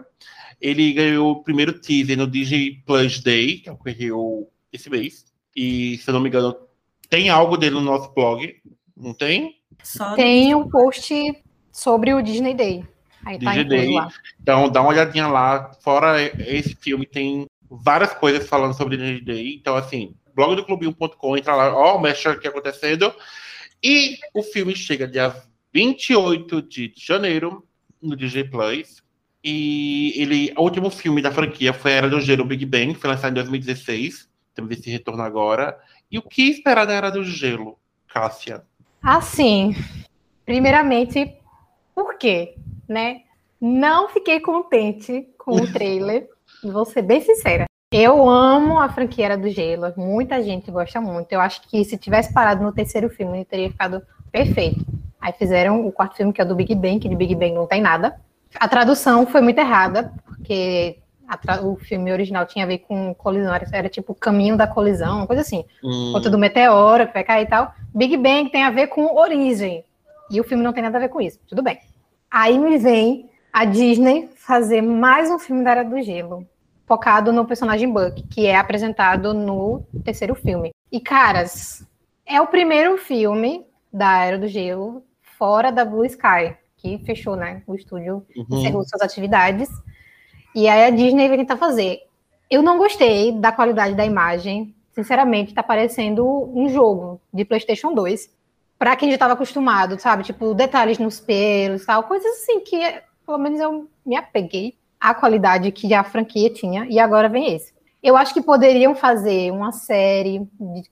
Ele 0.61 0.93
ganhou 0.93 1.33
o 1.33 1.43
primeiro 1.43 1.79
teaser 1.79 2.17
no 2.17 2.27
Disney 2.27 2.83
Plus 2.87 3.21
Day, 3.21 3.59
que 3.59 3.71
ocorreu 3.71 4.51
esse 4.73 4.89
mês. 4.91 5.25
E, 5.57 5.99
se 5.99 6.09
eu 6.09 6.15
não 6.15 6.21
me 6.21 6.29
engano, 6.29 6.55
tem 7.09 7.29
algo 7.29 7.57
dele 7.57 7.75
no 7.75 7.81
nosso 7.81 8.13
blog, 8.15 8.55
não 8.97 9.13
tem? 9.15 9.57
Só 9.83 10.15
Tem 10.15 10.55
um 10.55 10.69
post 10.69 11.13
sobre 11.73 12.13
o 12.15 12.23
Disney 12.23 12.55
Day. 12.55 12.85
Aí 13.25 13.39
tá 13.39 13.63
Day. 13.63 13.95
lá. 13.95 14.09
Então, 14.41 14.69
dá 14.69 14.81
uma 14.81 14.91
olhadinha 14.91 15.27
lá. 15.27 15.73
Fora 15.83 16.21
esse 16.23 16.75
filme, 16.75 17.07
tem 17.07 17.47
várias 17.71 18.13
coisas 18.15 18.49
falando 18.49 18.75
sobre 18.75 19.21
Day. 19.21 19.55
Então, 19.55 19.77
assim, 19.77 20.15
blog 20.35 20.57
do 20.57 20.65
clubinho.com, 20.65 21.37
entra 21.37 21.55
lá, 21.55 21.75
ó, 21.75 21.97
o 21.97 22.01
mexe 22.01 22.29
aqui 22.29 22.49
acontecendo. 22.49 23.13
E 23.83 24.19
o 24.35 24.43
filme 24.43 24.75
chega 24.75 25.07
dia 25.07 25.35
28 25.73 26.63
de 26.63 26.93
janeiro 26.97 27.67
no 28.03 28.17
Disney 28.17 28.45
Plus. 28.45 29.03
E 29.43 30.13
ele, 30.17 30.53
o 30.57 30.63
último 30.63 30.91
filme 30.91 31.23
da 31.23 31.33
franquia 31.33 31.73
foi 31.73 31.93
Era 31.93 32.11
do 32.11 32.21
Gelo 32.21 32.45
Big 32.45 32.67
Bang, 32.67 32.95
foi 32.95 33.11
lançado 33.11 33.31
em 33.31 33.35
2016. 33.35 34.29
Temos 34.55 34.71
esse 34.73 34.91
retorno 34.91 35.23
agora. 35.23 35.79
E 36.11 36.19
o 36.19 36.23
que 36.23 36.43
esperar 36.43 36.87
da 36.87 36.93
Era 36.93 37.11
do 37.11 37.25
Gelo, 37.25 37.79
Cássia? 38.09 38.63
Assim, 39.03 39.75
primeiramente, 40.45 41.40
por 42.05 42.17
quê? 42.17 42.55
Né? 42.89 43.23
Não 43.61 44.09
fiquei 44.09 44.41
contente 44.41 45.29
com 45.39 45.53
o 45.53 45.67
trailer, 45.73 46.29
vou 46.63 46.85
ser 46.85 47.03
bem 47.03 47.21
sincera. 47.21 47.65
Eu 47.93 48.29
amo 48.29 48.79
a 48.79 48.89
franquia 48.89 49.25
Era 49.27 49.37
do 49.37 49.49
Gelo, 49.49 49.93
muita 49.97 50.43
gente 50.43 50.71
gosta 50.71 51.01
muito. 51.01 51.33
Eu 51.33 51.41
acho 51.41 51.63
que 51.63 51.85
se 51.85 51.99
tivesse 51.99 52.33
parado 52.33 52.63
no 52.63 52.73
terceiro 52.73 53.11
filme, 53.11 53.39
ele 53.39 53.45
teria 53.45 53.71
ficado 53.71 54.01
perfeito. 54.31 54.85
Aí 55.21 55.33
fizeram 55.33 55.85
o 55.87 55.93
quarto 55.93 56.17
filme, 56.17 56.33
que 56.33 56.41
é 56.41 56.45
o 56.45 56.49
do 56.49 56.55
Big 56.55 56.75
Bang, 56.75 57.01
que 57.01 57.09
de 57.09 57.17
Big 57.17 57.35
Bang 57.35 57.53
não 57.53 57.67
tem 57.67 57.83
nada. 57.83 58.19
A 58.55 58.69
tradução 58.69 59.27
foi 59.27 59.41
muito 59.41 59.59
errada, 59.59 60.13
porque 60.25 60.99
O 61.63 61.77
filme 61.77 62.13
original 62.13 62.47
tinha 62.47 62.65
a 62.65 62.69
ver 62.69 62.79
com 62.79 63.15
colisão, 63.15 63.55
era, 63.55 63.67
era 63.73 63.89
tipo 63.89 64.13
o 64.13 64.17
caminho 64.17 64.57
da 64.57 64.67
colisão, 64.67 65.19
uma 65.19 65.27
coisa 65.27 65.43
assim. 65.43 65.65
Hum, 65.83 66.13
Conta 66.13 66.31
do 66.31 66.39
meteoro 66.39 67.07
que 67.07 67.13
vai 67.13 67.25
cair 67.25 67.45
e 67.45 67.49
tal. 67.49 67.73
Big 67.95 68.17
Bang 68.17 68.51
tem 68.51 68.63
a 68.63 68.71
ver 68.71 68.87
com 68.87 69.17
origem. 69.17 69.85
E 70.31 70.41
o 70.41 70.45
filme 70.45 70.63
não 70.63 70.73
tem 70.73 70.83
nada 70.83 70.97
a 70.97 71.01
ver 71.01 71.09
com 71.09 71.21
isso. 71.21 71.41
Tudo 71.49 71.61
bem. 71.63 71.79
Aí 72.31 72.57
me 72.61 72.79
vem 72.79 73.29
a 73.53 73.65
Disney 73.65 74.31
fazer 74.37 74.81
mais 74.81 75.29
um 75.29 75.39
filme 75.39 75.65
da 75.65 75.73
Era 75.73 75.85
do 75.85 76.01
Gelo, 76.01 76.47
focado 76.87 77.33
no 77.33 77.45
personagem 77.45 77.93
Buck, 77.93 78.23
que 78.29 78.47
é 78.47 78.55
apresentado 78.57 79.35
no 79.35 79.83
terceiro 80.05 80.37
filme. 80.37 80.71
E, 80.93 81.01
caras, 81.01 81.85
é 82.25 82.41
o 82.41 82.47
primeiro 82.47 82.97
filme 82.99 83.67
da 83.93 84.25
Era 84.25 84.39
do 84.39 84.47
Gelo 84.47 85.03
fora 85.37 85.73
da 85.73 85.85
Blue 85.85 86.05
Sky, 86.05 86.57
que 86.77 86.99
fechou, 86.99 87.35
né? 87.35 87.65
O 87.67 87.75
estúdio 87.75 88.25
uhum. 88.37 88.47
encerrou 88.49 88.85
suas 88.85 89.03
atividades. 89.03 89.69
E 90.55 90.69
aí 90.69 90.85
a 90.85 90.91
Disney 90.91 91.27
vai 91.27 91.37
tentar 91.37 91.57
fazer. 91.57 91.99
Eu 92.49 92.63
não 92.63 92.79
gostei 92.79 93.33
da 93.33 93.51
qualidade 93.51 93.97
da 93.97 94.07
imagem. 94.07 94.73
Sinceramente, 94.93 95.53
tá 95.53 95.65
parecendo 95.65 96.25
um 96.57 96.69
jogo 96.69 97.21
de 97.35 97.45
PlayStation 97.45 97.93
2. 97.93 98.31
Pra 98.81 98.97
quem 98.97 99.11
já 99.11 99.17
estava 99.17 99.35
acostumado, 99.35 100.01
sabe? 100.01 100.23
Tipo, 100.25 100.55
detalhes 100.55 100.99
nos 100.99 101.21
pelos 101.21 101.85
tal. 101.85 102.05
Coisas 102.05 102.33
assim 102.33 102.61
que, 102.61 102.81
pelo 103.27 103.37
menos, 103.37 103.61
eu 103.61 103.87
me 104.07 104.17
apeguei 104.17 104.75
à 104.99 105.13
qualidade 105.13 105.71
que 105.71 105.93
a 105.93 106.03
franquia 106.03 106.49
tinha. 106.49 106.87
E 106.89 106.99
agora 106.99 107.29
vem 107.29 107.55
esse. 107.55 107.75
Eu 108.03 108.17
acho 108.17 108.33
que 108.33 108.41
poderiam 108.41 108.95
fazer 108.95 109.53
uma 109.53 109.71
série 109.71 110.49
de- 110.59 110.91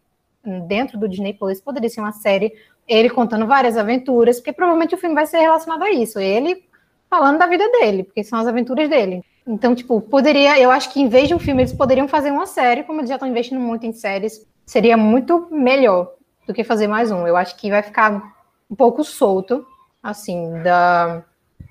dentro 0.66 0.98
do 0.98 1.08
Disney 1.08 1.32
Plus. 1.32 1.62
Poderia 1.62 1.88
ser 1.88 2.00
uma 2.00 2.12
série 2.12 2.52
ele 2.86 3.08
contando 3.08 3.46
várias 3.46 3.78
aventuras, 3.78 4.36
porque 4.36 4.52
provavelmente 4.52 4.94
o 4.94 4.98
filme 4.98 5.14
vai 5.14 5.24
ser 5.24 5.38
relacionado 5.38 5.82
a 5.82 5.90
isso. 5.90 6.18
Ele 6.18 6.62
falando 7.08 7.38
da 7.38 7.46
vida 7.46 7.66
dele, 7.70 8.04
porque 8.04 8.22
são 8.22 8.38
as 8.38 8.46
aventuras 8.46 8.86
dele. 8.90 9.24
Então, 9.46 9.74
tipo, 9.74 9.98
poderia, 10.02 10.60
eu 10.60 10.70
acho 10.70 10.92
que 10.92 11.00
em 11.00 11.08
vez 11.08 11.26
de 11.26 11.34
um 11.34 11.38
filme, 11.38 11.62
eles 11.62 11.72
poderiam 11.72 12.06
fazer 12.06 12.30
uma 12.30 12.44
série, 12.44 12.82
como 12.82 13.00
eles 13.00 13.08
já 13.08 13.16
estão 13.16 13.26
investindo 13.26 13.58
muito 13.58 13.86
em 13.86 13.94
séries, 13.94 14.46
seria 14.66 14.94
muito 14.94 15.48
melhor 15.50 16.17
do 16.48 16.54
que 16.54 16.64
fazer 16.64 16.86
mais 16.88 17.10
um. 17.12 17.26
Eu 17.26 17.36
acho 17.36 17.54
que 17.56 17.70
vai 17.70 17.82
ficar 17.82 18.34
um 18.70 18.74
pouco 18.74 19.04
solto, 19.04 19.64
assim, 20.02 20.50
da, 20.62 21.22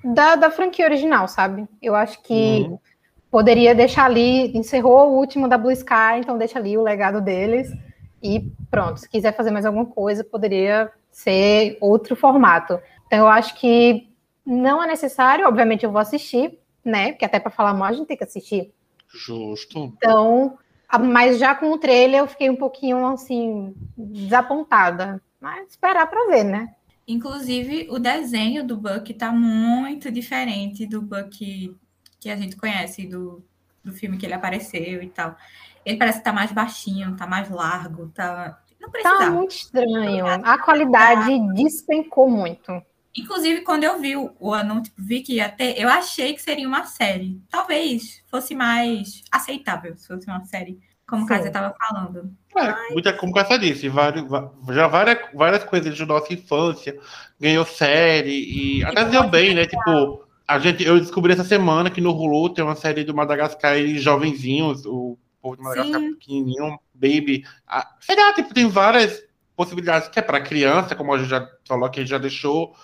da, 0.04 0.36
da 0.36 0.50
franquia 0.52 0.86
original, 0.86 1.26
sabe? 1.26 1.66
Eu 1.82 1.96
acho 1.96 2.22
que 2.22 2.64
Uhum. 2.68 2.78
poderia 3.28 3.74
deixar 3.74 4.04
ali, 4.04 4.56
encerrou 4.56 5.10
o 5.10 5.18
último 5.18 5.48
da 5.48 5.58
Blue 5.58 5.72
Sky, 5.72 6.20
então 6.20 6.38
deixa 6.38 6.60
ali 6.60 6.78
o 6.78 6.82
legado 6.82 7.20
deles 7.20 7.68
e 8.22 8.50
pronto. 8.70 9.00
Se 9.00 9.08
quiser 9.08 9.36
fazer 9.36 9.50
mais 9.50 9.66
alguma 9.66 9.84
coisa, 9.84 10.22
poderia 10.22 10.90
ser 11.10 11.76
outro 11.80 12.14
formato. 12.14 12.80
Então, 13.06 13.18
eu 13.18 13.26
acho 13.26 13.56
que 13.56 14.08
não 14.46 14.80
é 14.82 14.86
necessário, 14.86 15.46
obviamente 15.48 15.84
eu 15.84 15.90
vou 15.90 16.00
assistir, 16.00 16.56
né? 16.84 17.10
Porque 17.12 17.24
até 17.24 17.40
para 17.40 17.50
falar 17.50 17.74
mal 17.74 17.88
a 17.88 17.92
gente 17.92 18.06
tem 18.06 18.16
que 18.16 18.24
assistir. 18.24 18.72
Justo. 19.08 19.76
Então, 19.76 20.56
mas 20.96 21.38
já 21.38 21.54
com 21.54 21.70
o 21.72 21.78
trailer 21.78 22.20
eu 22.20 22.26
fiquei 22.26 22.48
um 22.48 22.56
pouquinho 22.56 23.04
assim 23.06 23.74
desapontada. 23.96 25.20
Mas 25.40 25.70
esperar 25.70 26.06
para 26.08 26.26
ver, 26.26 26.44
né? 26.44 26.74
Inclusive, 27.06 27.88
o 27.90 27.98
desenho 27.98 28.66
do 28.66 28.76
Buck 28.76 29.12
tá 29.14 29.32
muito 29.32 30.10
diferente 30.10 30.86
do 30.86 31.00
Buck 31.00 31.76
que 32.20 32.30
a 32.30 32.36
gente 32.36 32.56
conhece, 32.56 33.06
do, 33.06 33.44
do 33.82 33.92
filme 33.92 34.18
que 34.18 34.26
ele 34.26 34.34
apareceu 34.34 35.02
e 35.02 35.08
tal. 35.08 35.36
Ele 35.84 35.96
parece 35.96 36.18
que 36.18 36.24
tá 36.24 36.32
mais 36.32 36.52
baixinho, 36.52 37.16
tá 37.16 37.26
mais 37.26 37.48
largo, 37.48 38.08
tá. 38.08 38.60
Não 38.80 38.90
Tá 38.90 39.30
muito 39.30 39.52
estranho. 39.52 40.26
A 40.26 40.58
qualidade 40.58 41.38
despencou 41.54 42.28
muito. 42.28 42.82
Inclusive, 43.20 43.62
quando 43.62 43.84
eu 43.84 44.00
vi 44.00 44.16
o, 44.16 44.34
o 44.38 44.54
anúncio, 44.54 44.84
tipo, 44.84 45.02
vi 45.02 45.20
que 45.22 45.34
ia 45.34 45.48
ter, 45.48 45.78
eu 45.80 45.88
achei 45.88 46.34
que 46.34 46.42
seria 46.42 46.66
uma 46.68 46.84
série. 46.84 47.40
Talvez 47.50 48.22
fosse 48.30 48.54
mais 48.54 49.22
aceitável 49.30 49.96
se 49.96 50.06
fosse 50.06 50.26
uma 50.26 50.44
série, 50.44 50.78
como 51.06 51.24
o. 51.24 51.26
Kasia 51.26 51.48
estava 51.48 51.74
falando. 51.78 52.30
É, 52.56 52.92
muita, 52.92 53.12
como 53.12 53.32
Cássia 53.32 53.58
disse, 53.58 53.88
vários, 53.88 54.26
va- 54.28 54.52
já 54.70 54.86
várias, 54.86 55.18
várias 55.34 55.64
coisas 55.64 55.96
de 55.96 56.04
nossa 56.04 56.32
infância 56.32 56.98
ganhou 57.38 57.64
série 57.64 58.78
e 58.80 58.84
até 58.84 59.04
deu 59.04 59.28
bem, 59.28 59.54
né? 59.54 59.66
Tipo, 59.66 60.24
a 60.46 60.58
gente, 60.58 60.82
eu 60.82 60.98
descobri 60.98 61.32
essa 61.32 61.44
semana 61.44 61.90
que 61.90 62.00
no 62.00 62.10
Hulu 62.12 62.54
tem 62.54 62.64
uma 62.64 62.74
série 62.74 63.04
do 63.04 63.14
Madagascar 63.14 63.76
e 63.76 63.98
jovenzinhos, 63.98 64.84
o 64.86 65.18
povo 65.40 65.56
de 65.56 65.62
Madagascar 65.62 66.00
Sim. 66.00 66.14
pequenininho, 66.14 66.78
baby. 66.94 67.44
Ah, 67.66 67.96
sei 68.00 68.16
lá, 68.16 68.32
tipo, 68.32 68.52
tem 68.52 68.68
várias 68.68 69.22
possibilidades 69.54 70.08
que 70.08 70.18
é 70.18 70.22
para 70.22 70.40
criança, 70.40 70.94
como 70.94 71.12
a 71.12 71.18
gente 71.18 71.28
já 71.30 71.48
falou 71.66 71.90
que 71.90 72.00
a 72.00 72.02
gente 72.02 72.10
já 72.10 72.18
deixou 72.18 72.74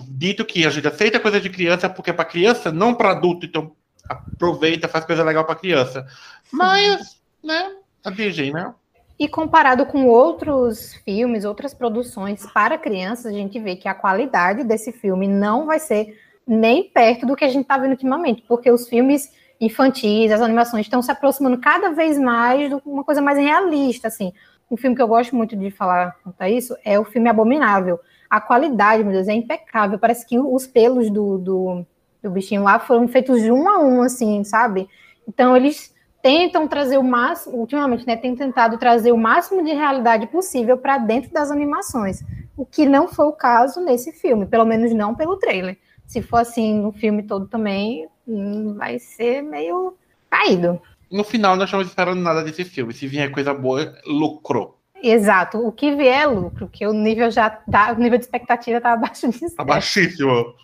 dito 0.00 0.44
que 0.44 0.66
a 0.66 0.70
gente 0.70 0.86
aceita 0.86 1.20
coisa 1.20 1.40
de 1.40 1.50
criança 1.50 1.88
porque 1.88 2.10
é 2.10 2.12
para 2.12 2.24
criança, 2.24 2.72
não 2.72 2.94
para 2.94 3.10
adulto, 3.10 3.46
então 3.46 3.72
aproveita, 4.08 4.88
faz 4.88 5.04
coisa 5.04 5.22
legal 5.22 5.44
para 5.44 5.54
criança. 5.54 6.06
Mas, 6.50 7.20
né, 7.42 7.72
a 8.04 8.10
Disney, 8.10 8.52
né? 8.52 8.74
E 9.18 9.28
comparado 9.28 9.86
com 9.86 10.06
outros 10.06 10.94
filmes, 11.04 11.44
outras 11.44 11.72
produções 11.72 12.44
para 12.52 12.78
crianças, 12.78 13.26
a 13.26 13.32
gente 13.32 13.58
vê 13.60 13.76
que 13.76 13.86
a 13.86 13.94
qualidade 13.94 14.64
desse 14.64 14.90
filme 14.90 15.28
não 15.28 15.66
vai 15.66 15.78
ser 15.78 16.18
nem 16.46 16.82
perto 16.82 17.26
do 17.26 17.36
que 17.36 17.44
a 17.44 17.48
gente 17.48 17.62
está 17.62 17.78
vendo 17.78 17.92
ultimamente, 17.92 18.42
porque 18.48 18.70
os 18.70 18.88
filmes 18.88 19.30
infantis, 19.60 20.32
as 20.32 20.40
animações 20.40 20.86
estão 20.86 21.00
se 21.00 21.10
aproximando 21.10 21.58
cada 21.58 21.90
vez 21.90 22.18
mais 22.18 22.68
de 22.68 22.76
uma 22.84 23.04
coisa 23.04 23.22
mais 23.22 23.38
realista, 23.38 24.08
assim. 24.08 24.32
Um 24.68 24.76
filme 24.76 24.96
que 24.96 25.02
eu 25.02 25.06
gosto 25.06 25.36
muito 25.36 25.54
de 25.54 25.70
falar 25.70 26.16
quanto 26.24 26.40
a 26.40 26.50
isso 26.50 26.76
é 26.84 26.98
o 26.98 27.04
filme 27.04 27.28
Abominável. 27.28 28.00
A 28.32 28.40
qualidade, 28.40 29.04
meu 29.04 29.12
Deus, 29.12 29.28
é 29.28 29.34
impecável. 29.34 29.98
Parece 29.98 30.26
que 30.26 30.38
os 30.38 30.66
pelos 30.66 31.10
do, 31.10 31.36
do, 31.36 31.86
do 32.22 32.30
bichinho 32.30 32.62
lá 32.62 32.78
foram 32.78 33.06
feitos 33.06 33.42
de 33.42 33.52
um 33.52 33.68
a 33.68 33.78
um, 33.78 34.00
assim, 34.00 34.42
sabe? 34.42 34.88
Então, 35.28 35.54
eles 35.54 35.94
tentam 36.22 36.66
trazer 36.66 36.96
o 36.96 37.04
máximo, 37.04 37.58
ultimamente, 37.58 38.06
né, 38.06 38.16
tem 38.16 38.34
tentado 38.34 38.78
trazer 38.78 39.12
o 39.12 39.18
máximo 39.18 39.62
de 39.62 39.72
realidade 39.72 40.28
possível 40.28 40.78
para 40.78 40.96
dentro 40.96 41.30
das 41.30 41.50
animações, 41.50 42.24
o 42.56 42.64
que 42.64 42.86
não 42.86 43.06
foi 43.06 43.26
o 43.26 43.32
caso 43.32 43.82
nesse 43.82 44.12
filme, 44.12 44.46
pelo 44.46 44.64
menos 44.64 44.94
não 44.94 45.14
pelo 45.14 45.36
trailer. 45.36 45.76
Se 46.06 46.22
for 46.22 46.38
assim 46.38 46.80
no 46.80 46.90
filme 46.90 47.24
todo 47.24 47.46
também, 47.48 48.08
hum, 48.26 48.74
vai 48.78 48.98
ser 48.98 49.42
meio 49.42 49.94
caído. 50.30 50.80
No 51.10 51.22
final, 51.22 51.54
nós 51.54 51.66
estamos 51.66 51.88
esperando 51.88 52.22
nada 52.22 52.42
desse 52.42 52.64
filme. 52.64 52.94
Se 52.94 53.06
vier 53.06 53.30
coisa 53.30 53.52
boa, 53.52 53.94
lucrou. 54.06 54.78
Exato, 55.02 55.58
o 55.58 55.72
que 55.72 55.96
vier 55.96 56.22
é 56.22 56.26
lucro, 56.26 56.68
que 56.68 56.86
o 56.86 56.92
nível 56.92 57.30
já 57.30 57.50
tá, 57.50 57.92
o 57.92 57.98
nível 57.98 58.18
de 58.18 58.24
expectativa 58.24 58.80
tá 58.80 58.92
abaixo 58.92 59.28
disso. 59.30 59.56
Tá 59.56 59.64
baixíssimo. 59.64 60.54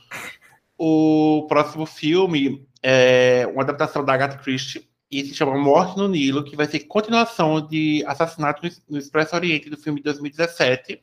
O 0.78 1.44
próximo 1.48 1.84
filme 1.84 2.64
é 2.82 3.48
uma 3.52 3.62
adaptação 3.62 4.04
da 4.04 4.14
Agatha 4.14 4.38
Christie 4.38 4.88
e 5.10 5.24
se 5.24 5.34
chama 5.34 5.58
Morte 5.58 5.96
no 5.98 6.06
Nilo, 6.06 6.44
que 6.44 6.54
vai 6.54 6.66
ser 6.66 6.80
continuação 6.80 7.60
de 7.66 8.04
Assassinato 8.06 8.62
no- 8.88 8.98
Expresso 8.98 9.34
Oriente 9.34 9.68
do 9.68 9.76
filme 9.76 9.98
de 9.98 10.04
2017. 10.04 11.02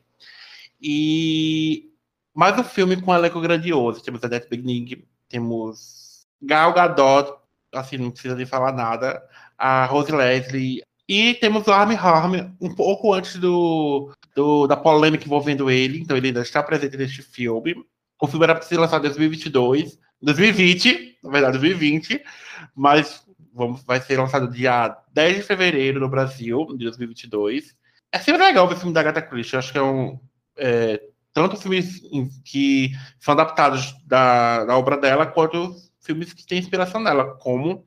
E 0.80 1.90
mais 2.34 2.58
um 2.58 2.64
filme 2.64 3.00
com 3.00 3.10
um 3.10 3.14
elenco 3.14 3.40
grandioso. 3.40 4.02
Temos 4.02 4.22
a 4.22 4.26
Annette 4.28 4.48
Bening, 4.48 5.04
temos 5.28 6.26
Gal 6.40 6.72
Gadot, 6.72 7.32
assim, 7.74 7.98
não 7.98 8.10
precisa 8.10 8.34
nem 8.34 8.46
falar 8.46 8.72
nada, 8.72 9.22
a 9.58 9.84
Rose 9.86 10.12
Leslie, 10.12 10.82
e 11.08 11.34
temos 11.34 11.66
o 11.66 11.72
Armie 11.72 11.96
Hammer 11.96 12.50
um 12.60 12.74
pouco 12.74 13.12
antes 13.12 13.36
do, 13.36 14.10
do- 14.34 14.66
da 14.66 14.76
polêmica 14.76 15.24
envolvendo 15.24 15.70
ele, 15.70 16.00
então 16.00 16.16
ele 16.16 16.28
ainda 16.28 16.42
está 16.42 16.62
presente 16.62 16.96
neste 16.96 17.22
filme. 17.22 17.74
O 18.20 18.26
filme 18.26 18.44
era 18.44 18.54
para 18.54 18.64
ser 18.64 18.78
lançado 18.78 19.02
em 19.04 19.08
2022, 19.08 19.98
2020, 20.20 21.18
na 21.22 21.30
verdade 21.30 21.58
2020, 21.58 22.22
mas 22.74 23.24
vamos, 23.52 23.82
vai 23.84 24.00
ser 24.00 24.18
lançado 24.18 24.50
dia 24.50 24.96
10 25.12 25.36
de 25.36 25.42
fevereiro 25.42 26.00
no 26.00 26.08
Brasil, 26.08 26.66
de 26.76 26.84
2022. 26.84 27.74
É 28.12 28.18
sempre 28.18 28.42
legal 28.42 28.66
ver 28.66 28.74
o 28.74 28.78
filme 28.78 28.92
da 28.94 29.00
Agatha 29.00 29.22
Christie, 29.22 29.56
acho 29.56 29.72
que 29.72 29.78
é 29.78 29.82
um... 29.82 30.18
é, 30.56 31.00
tanto 31.32 31.56
filmes 31.56 32.00
que 32.44 32.92
são 33.20 33.34
adaptados 33.34 33.94
da, 34.06 34.64
da 34.64 34.76
obra 34.76 34.96
dela, 34.96 35.26
quanto 35.26 35.74
filmes 36.00 36.32
que 36.32 36.46
têm 36.46 36.58
inspiração 36.58 37.00
nela, 37.00 37.36
como 37.36 37.86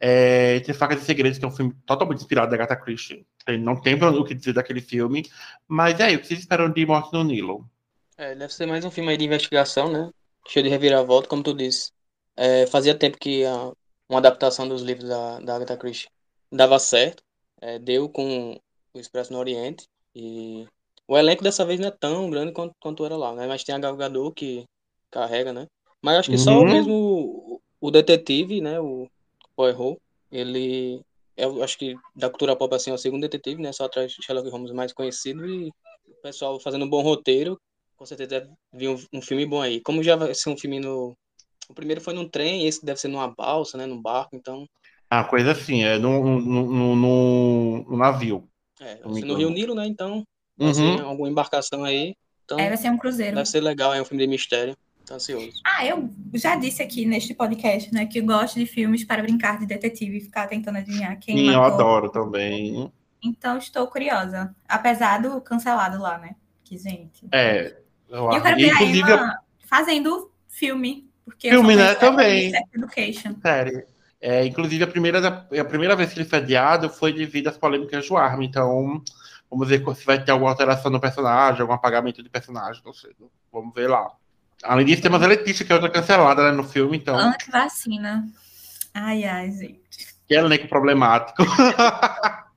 é, 0.00 0.56
Entre 0.56 0.72
Facas 0.74 1.02
e 1.02 1.04
Segredos, 1.04 1.38
que 1.38 1.44
é 1.44 1.48
um 1.48 1.50
filme 1.52 1.74
totalmente 1.86 2.20
inspirado 2.20 2.50
da 2.50 2.56
Agatha 2.56 2.76
Christie. 2.76 3.26
Não 3.60 3.76
tem 3.80 3.94
o 4.02 4.24
que 4.24 4.34
dizer 4.34 4.52
daquele 4.54 4.80
filme. 4.80 5.24
Mas 5.68 6.00
é 6.00 6.04
aí, 6.04 6.16
o 6.16 6.20
que 6.20 6.26
vocês 6.26 6.40
esperam 6.40 6.70
de 6.70 6.86
Morte 6.86 7.12
no 7.12 7.24
Nilo? 7.24 7.68
É, 8.16 8.34
deve 8.34 8.52
ser 8.52 8.66
mais 8.66 8.84
um 8.84 8.90
filme 8.90 9.16
de 9.16 9.24
investigação, 9.24 9.90
né? 9.90 10.10
Cheio 10.48 10.64
de 10.64 10.70
reviravolta, 10.70 11.28
como 11.28 11.42
tu 11.42 11.54
disse. 11.54 11.90
É, 12.36 12.66
fazia 12.66 12.96
tempo 12.98 13.18
que 13.18 13.44
a- 13.44 13.72
uma 14.08 14.18
adaptação 14.18 14.68
dos 14.68 14.82
livros 14.82 15.08
da, 15.08 15.40
da 15.40 15.56
Agatha 15.56 15.76
Christie 15.76 16.08
dava 16.52 16.78
certo. 16.78 17.22
É, 17.60 17.78
deu 17.78 18.08
com 18.08 18.52
o 18.94 18.98
Expresso 19.00 19.32
no 19.32 19.38
Oriente. 19.38 19.86
E 20.14 20.66
o 21.06 21.16
elenco 21.16 21.42
dessa 21.42 21.64
vez 21.64 21.78
não 21.80 21.88
é 21.88 21.90
tão 21.90 22.28
grande 22.30 22.52
quanto, 22.52 22.74
quanto 22.80 23.04
era 23.04 23.16
lá, 23.16 23.34
né? 23.34 23.46
Mas 23.46 23.64
tem 23.64 23.74
a 23.74 23.78
Gal 23.78 23.96
Gadot 23.96 24.34
que 24.34 24.64
carrega, 25.10 25.52
né? 25.52 25.66
Mas 26.02 26.18
acho 26.18 26.30
que 26.30 26.38
só 26.38 26.64
Uhum. 26.64 26.66
mesmo 26.66 26.92
o, 26.94 27.60
o 27.80 27.90
detetive, 27.90 28.60
né? 28.60 28.80
O 28.80 29.08
Poirot, 29.60 29.98
ele... 30.32 31.00
Eu 31.36 31.62
acho 31.62 31.76
que 31.78 31.94
da 32.14 32.28
cultura 32.28 32.56
pop, 32.56 32.74
assim, 32.74 32.90
é 32.90 32.94
o 32.94 32.98
segundo 32.98 33.22
detetive, 33.22 33.62
né? 33.62 33.72
Só 33.72 33.84
atrás 33.84 34.12
de 34.12 34.22
Sherlock 34.22 34.48
Holmes 34.50 34.72
mais 34.72 34.92
conhecido. 34.92 35.46
E 35.46 35.68
o 36.06 36.14
pessoal 36.22 36.58
fazendo 36.60 36.84
um 36.84 36.88
bom 36.88 37.02
roteiro 37.02 37.58
com 37.96 38.06
certeza 38.06 38.28
deve 38.30 38.50
vir 38.72 38.88
um, 38.88 38.96
um 39.12 39.20
filme 39.22 39.44
bom 39.44 39.60
aí. 39.60 39.80
Como 39.82 40.02
já 40.02 40.16
vai 40.16 40.34
ser 40.34 40.48
um 40.50 40.56
filme 40.56 40.80
no. 40.80 41.14
O 41.68 41.74
primeiro 41.74 42.00
foi 42.00 42.14
num 42.14 42.28
trem, 42.28 42.66
esse 42.66 42.84
deve 42.84 42.98
ser 42.98 43.08
numa 43.08 43.28
balsa, 43.28 43.76
né? 43.78 43.86
Num 43.86 44.00
barco, 44.00 44.34
então 44.34 44.66
É 45.10 45.16
uma 45.16 45.24
coisa 45.28 45.52
assim, 45.52 45.82
é 45.82 45.98
no, 45.98 46.40
no, 46.40 46.96
no, 46.96 46.96
no- 47.84 47.96
navio. 47.96 48.48
É, 48.80 48.98
assim, 49.04 49.24
no 49.24 49.34
Rio. 49.34 49.50
Nilo, 49.50 49.74
né? 49.74 49.86
Então, 49.86 50.24
vai 50.58 50.72
Uhum. 50.72 51.06
alguma 51.06 51.28
embarcação 51.28 51.84
aí. 51.84 52.14
Então, 52.44 52.58
É, 52.58 52.68
vai 52.68 52.76
ser 52.76 52.90
um 52.90 52.98
cruzeiro. 52.98 53.36
deve 53.36 53.48
ser 53.48 53.60
legal, 53.60 53.94
é 53.94 54.00
um 54.00 54.04
filme 54.04 54.22
de 54.24 54.28
mistério. 54.30 54.76
Tô 55.06 55.14
ansioso. 55.14 55.60
Ah, 55.64 55.84
eu 55.84 56.08
já 56.34 56.56
disse 56.56 56.82
aqui 56.82 57.04
neste 57.04 57.34
podcast, 57.34 57.92
né, 57.92 58.06
que 58.06 58.18
eu 58.20 58.24
gosto 58.24 58.58
de 58.58 58.66
filmes 58.66 59.04
para 59.04 59.22
brincar 59.22 59.58
de 59.58 59.66
detetive 59.66 60.18
e 60.18 60.20
ficar 60.20 60.46
tentando 60.46 60.78
adivinhar 60.78 61.18
quem 61.18 61.36
Sim, 61.36 61.50
eu 61.50 61.58
matou. 61.60 61.74
adoro 61.74 62.10
também. 62.10 62.92
Então 63.22 63.58
estou 63.58 63.86
curiosa. 63.88 64.54
Apesar 64.68 65.20
do 65.20 65.40
cancelado 65.40 66.00
lá, 66.00 66.18
né? 66.18 66.36
Que 66.64 66.78
gente. 66.78 67.26
É. 67.32 67.76
Eu, 68.08 68.30
E 68.32 68.36
eu 68.36 68.42
quero 68.42 68.56
ver 68.56 68.70
a 68.70 68.74
inclusive, 68.74 69.12
Emma 69.12 69.38
fazendo 69.66 70.30
filme. 70.48 71.08
Porque 71.24 71.48
eu 71.48 71.52
Filme, 71.52 71.76
né, 71.76 71.94
também. 71.94 72.52
Education. 72.74 73.34
série. 73.42 73.84
É, 74.20 74.44
inclusive, 74.44 74.84
a 74.84 74.86
primeira, 74.86 75.28
a 75.28 75.64
primeira 75.64 75.96
vez 75.96 76.12
que 76.12 76.18
ele 76.20 76.28
foi 76.28 76.38
adiado 76.40 76.90
foi 76.90 77.12
devido 77.12 77.48
às 77.48 77.56
polêmicas 77.56 78.06
do 78.06 78.16
Armin. 78.16 78.46
Então, 78.46 79.02
vamos 79.50 79.68
ver 79.68 79.82
se 79.94 80.04
vai 80.04 80.22
ter 80.22 80.32
alguma 80.32 80.50
alteração 80.50 80.90
no 80.90 81.00
personagem, 81.00 81.60
algum 81.62 81.72
apagamento 81.72 82.22
de 82.22 82.28
personagem, 82.28 82.82
não 82.84 82.92
sei. 82.92 83.12
Vamos 83.52 83.72
ver 83.74 83.88
lá. 83.88 84.10
Além 84.62 84.86
disso, 84.86 85.02
temos 85.02 85.22
a 85.22 85.26
Letícia, 85.26 85.64
que 85.64 85.72
é 85.72 85.74
outra 85.74 85.90
cancelada 85.90 86.42
né, 86.42 86.52
no 86.52 86.64
filme, 86.64 86.96
então, 86.96 87.16
Antivacina. 87.16 88.26
Ai, 88.92 89.24
ai, 89.24 89.50
gente. 89.52 90.14
que 90.26 90.34
é 90.34 90.38
elenco 90.38 90.68
problemático. 90.68 91.42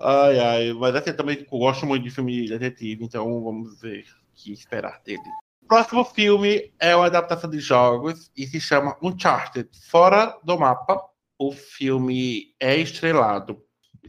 ai, 0.00 0.38
ai. 0.38 0.72
Mas 0.74 0.94
assim, 0.94 1.10
eu 1.10 1.16
também 1.16 1.46
gosto 1.50 1.86
muito 1.86 2.02
de 2.02 2.10
filme 2.10 2.46
de 2.46 2.58
detetive, 2.58 3.04
então 3.04 3.42
vamos 3.42 3.80
ver 3.80 4.02
o 4.02 4.04
que 4.34 4.52
esperar 4.52 5.00
dele. 5.04 5.22
O 5.62 5.66
próximo 5.66 6.04
filme 6.04 6.72
é 6.78 6.94
uma 6.94 7.06
adaptação 7.06 7.50
de 7.50 7.58
jogos 7.58 8.30
e 8.36 8.46
se 8.46 8.60
chama 8.60 8.96
Uncharted 9.02 9.68
Fora 9.88 10.36
do 10.44 10.58
Mapa. 10.58 11.00
O 11.38 11.52
filme 11.52 12.54
é 12.60 12.76
estrelado 12.76 13.62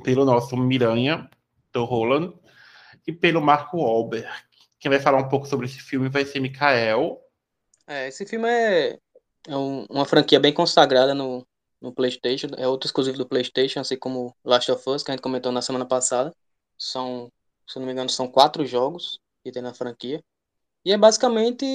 pelo 0.03 0.23
nosso 0.23 0.55
Miranha, 0.55 1.29
do 1.73 1.83
Roland, 1.83 2.33
e 3.05 3.11
pelo 3.11 3.41
Marco 3.41 3.77
Wahlberg. 3.77 4.29
Quem 4.79 4.89
vai 4.89 4.99
falar 4.99 5.19
um 5.19 5.29
pouco 5.29 5.45
sobre 5.47 5.65
esse 5.67 5.79
filme 5.79 6.09
vai 6.09 6.25
ser 6.25 6.39
Mikael. 6.39 7.19
É, 7.87 8.07
esse 8.07 8.25
filme 8.25 8.47
é, 8.49 8.99
é 9.47 9.55
um- 9.57 9.85
uma 9.89 10.05
franquia 10.05 10.39
bem 10.39 10.53
consagrada 10.53 11.13
no, 11.13 11.45
no 11.81 11.93
PlayStation. 11.93 12.47
É 12.57 12.67
outro 12.67 12.87
exclusivo 12.87 13.17
do 13.17 13.27
PlayStation, 13.27 13.79
assim 13.79 13.97
como 13.97 14.35
Last 14.43 14.71
of 14.71 14.89
Us, 14.89 15.03
que 15.03 15.11
a 15.11 15.13
gente 15.13 15.21
comentou 15.23 15.51
na 15.51 15.61
semana 15.61 15.85
passada. 15.85 16.33
São, 16.77 17.31
se 17.67 17.79
não 17.79 17.85
me 17.85 17.91
engano, 17.93 18.09
são 18.09 18.27
quatro 18.27 18.65
jogos 18.65 19.19
que 19.43 19.51
tem 19.51 19.61
na 19.61 19.73
franquia. 19.73 20.21
E 20.85 20.91
é 20.93 20.97
basicamente 20.97 21.65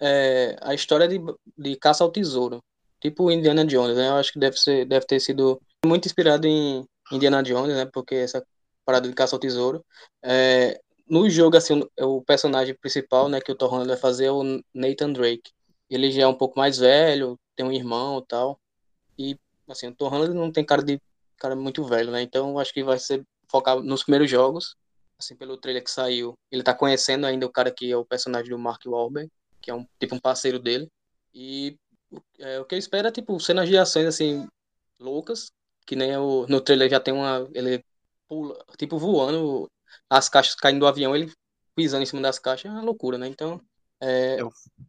é, 0.00 0.56
a 0.62 0.74
história 0.74 1.08
de, 1.08 1.18
de 1.56 1.76
caça 1.76 2.04
ao 2.04 2.10
tesouro. 2.12 2.62
Tipo 3.00 3.30
Indiana 3.30 3.64
Jones, 3.64 3.96
né? 3.96 4.08
Eu 4.08 4.16
acho 4.16 4.32
que 4.32 4.38
deve 4.38 4.56
ser, 4.58 4.84
deve 4.86 5.06
ter 5.06 5.20
sido 5.20 5.60
muito 5.84 6.06
inspirado 6.06 6.46
em 6.46 6.84
Indiana 7.12 7.42
Jones, 7.42 7.74
né? 7.76 7.86
Porque 7.86 8.14
essa 8.16 8.44
parada 8.84 9.08
de 9.08 9.14
caça 9.14 9.36
ao 9.36 9.40
tesouro. 9.40 9.84
É, 10.22 10.80
no 11.10 11.28
jogo, 11.28 11.56
assim, 11.56 11.82
o, 11.98 12.22
personagem 12.22 12.74
principal, 12.74 13.28
né, 13.28 13.40
que 13.40 13.50
o 13.50 13.54
Tom 13.54 13.84
vai 13.84 13.96
fazer 13.96 14.26
é 14.26 14.32
o 14.32 14.42
Nathan 14.72 15.12
Drake. 15.12 15.52
Ele 15.90 16.10
já 16.10 16.22
é 16.22 16.26
um 16.26 16.34
pouco 16.34 16.58
mais 16.58 16.78
velho, 16.78 17.38
tem 17.56 17.66
um 17.66 17.72
irmão 17.72 18.20
e 18.20 18.26
tal. 18.26 18.60
E, 19.18 19.38
assim, 19.68 19.88
o 19.88 19.94
Tom 19.94 20.10
não 20.28 20.52
tem 20.52 20.64
cara 20.64 20.82
de 20.82 21.00
cara 21.36 21.56
muito 21.56 21.82
velho, 21.84 22.12
né? 22.12 22.22
Então, 22.22 22.58
acho 22.58 22.72
que 22.72 22.84
vai 22.84 22.98
ser 22.98 23.24
focar 23.48 23.80
nos 23.80 24.04
primeiros 24.04 24.30
jogos. 24.30 24.76
Assim, 25.18 25.34
pelo 25.34 25.56
trailer 25.56 25.82
que 25.84 25.90
saiu, 25.90 26.34
ele 26.50 26.62
tá 26.62 26.74
conhecendo 26.74 27.26
ainda 27.26 27.46
o 27.46 27.50
cara 27.50 27.70
que 27.70 27.90
é 27.90 27.96
o 27.96 28.04
personagem 28.04 28.50
do 28.50 28.58
Mark 28.58 28.82
Wahlberg, 28.86 29.30
que 29.60 29.70
é 29.70 29.74
um 29.74 29.86
tipo 29.98 30.14
um 30.14 30.20
parceiro 30.20 30.58
dele. 30.58 30.88
E 31.34 31.76
é, 32.38 32.60
o 32.60 32.64
que 32.64 32.74
eu 32.74 32.78
espero 32.78 33.08
é, 33.08 33.12
tipo, 33.12 33.38
cenas 33.40 33.68
de 33.68 33.76
ações, 33.76 34.06
assim, 34.06 34.48
loucas, 34.98 35.52
que 35.86 35.96
nem 35.96 36.16
o, 36.16 36.46
no 36.48 36.60
trailer 36.60 36.90
já 36.90 37.00
tem 37.00 37.12
uma... 37.12 37.48
Ele 37.52 37.84
pula, 38.28 38.56
tipo, 38.78 38.98
voando, 38.98 39.68
as 40.08 40.28
caixas 40.28 40.54
caindo 40.54 40.80
do 40.80 40.86
avião, 40.86 41.14
ele 41.14 41.32
pisando 41.74 42.02
em 42.02 42.06
cima 42.06 42.22
das 42.22 42.38
caixas, 42.38 42.70
é 42.70 42.74
uma 42.74 42.82
loucura, 42.82 43.16
né? 43.16 43.26
Então, 43.28 43.60
é, 44.00 44.38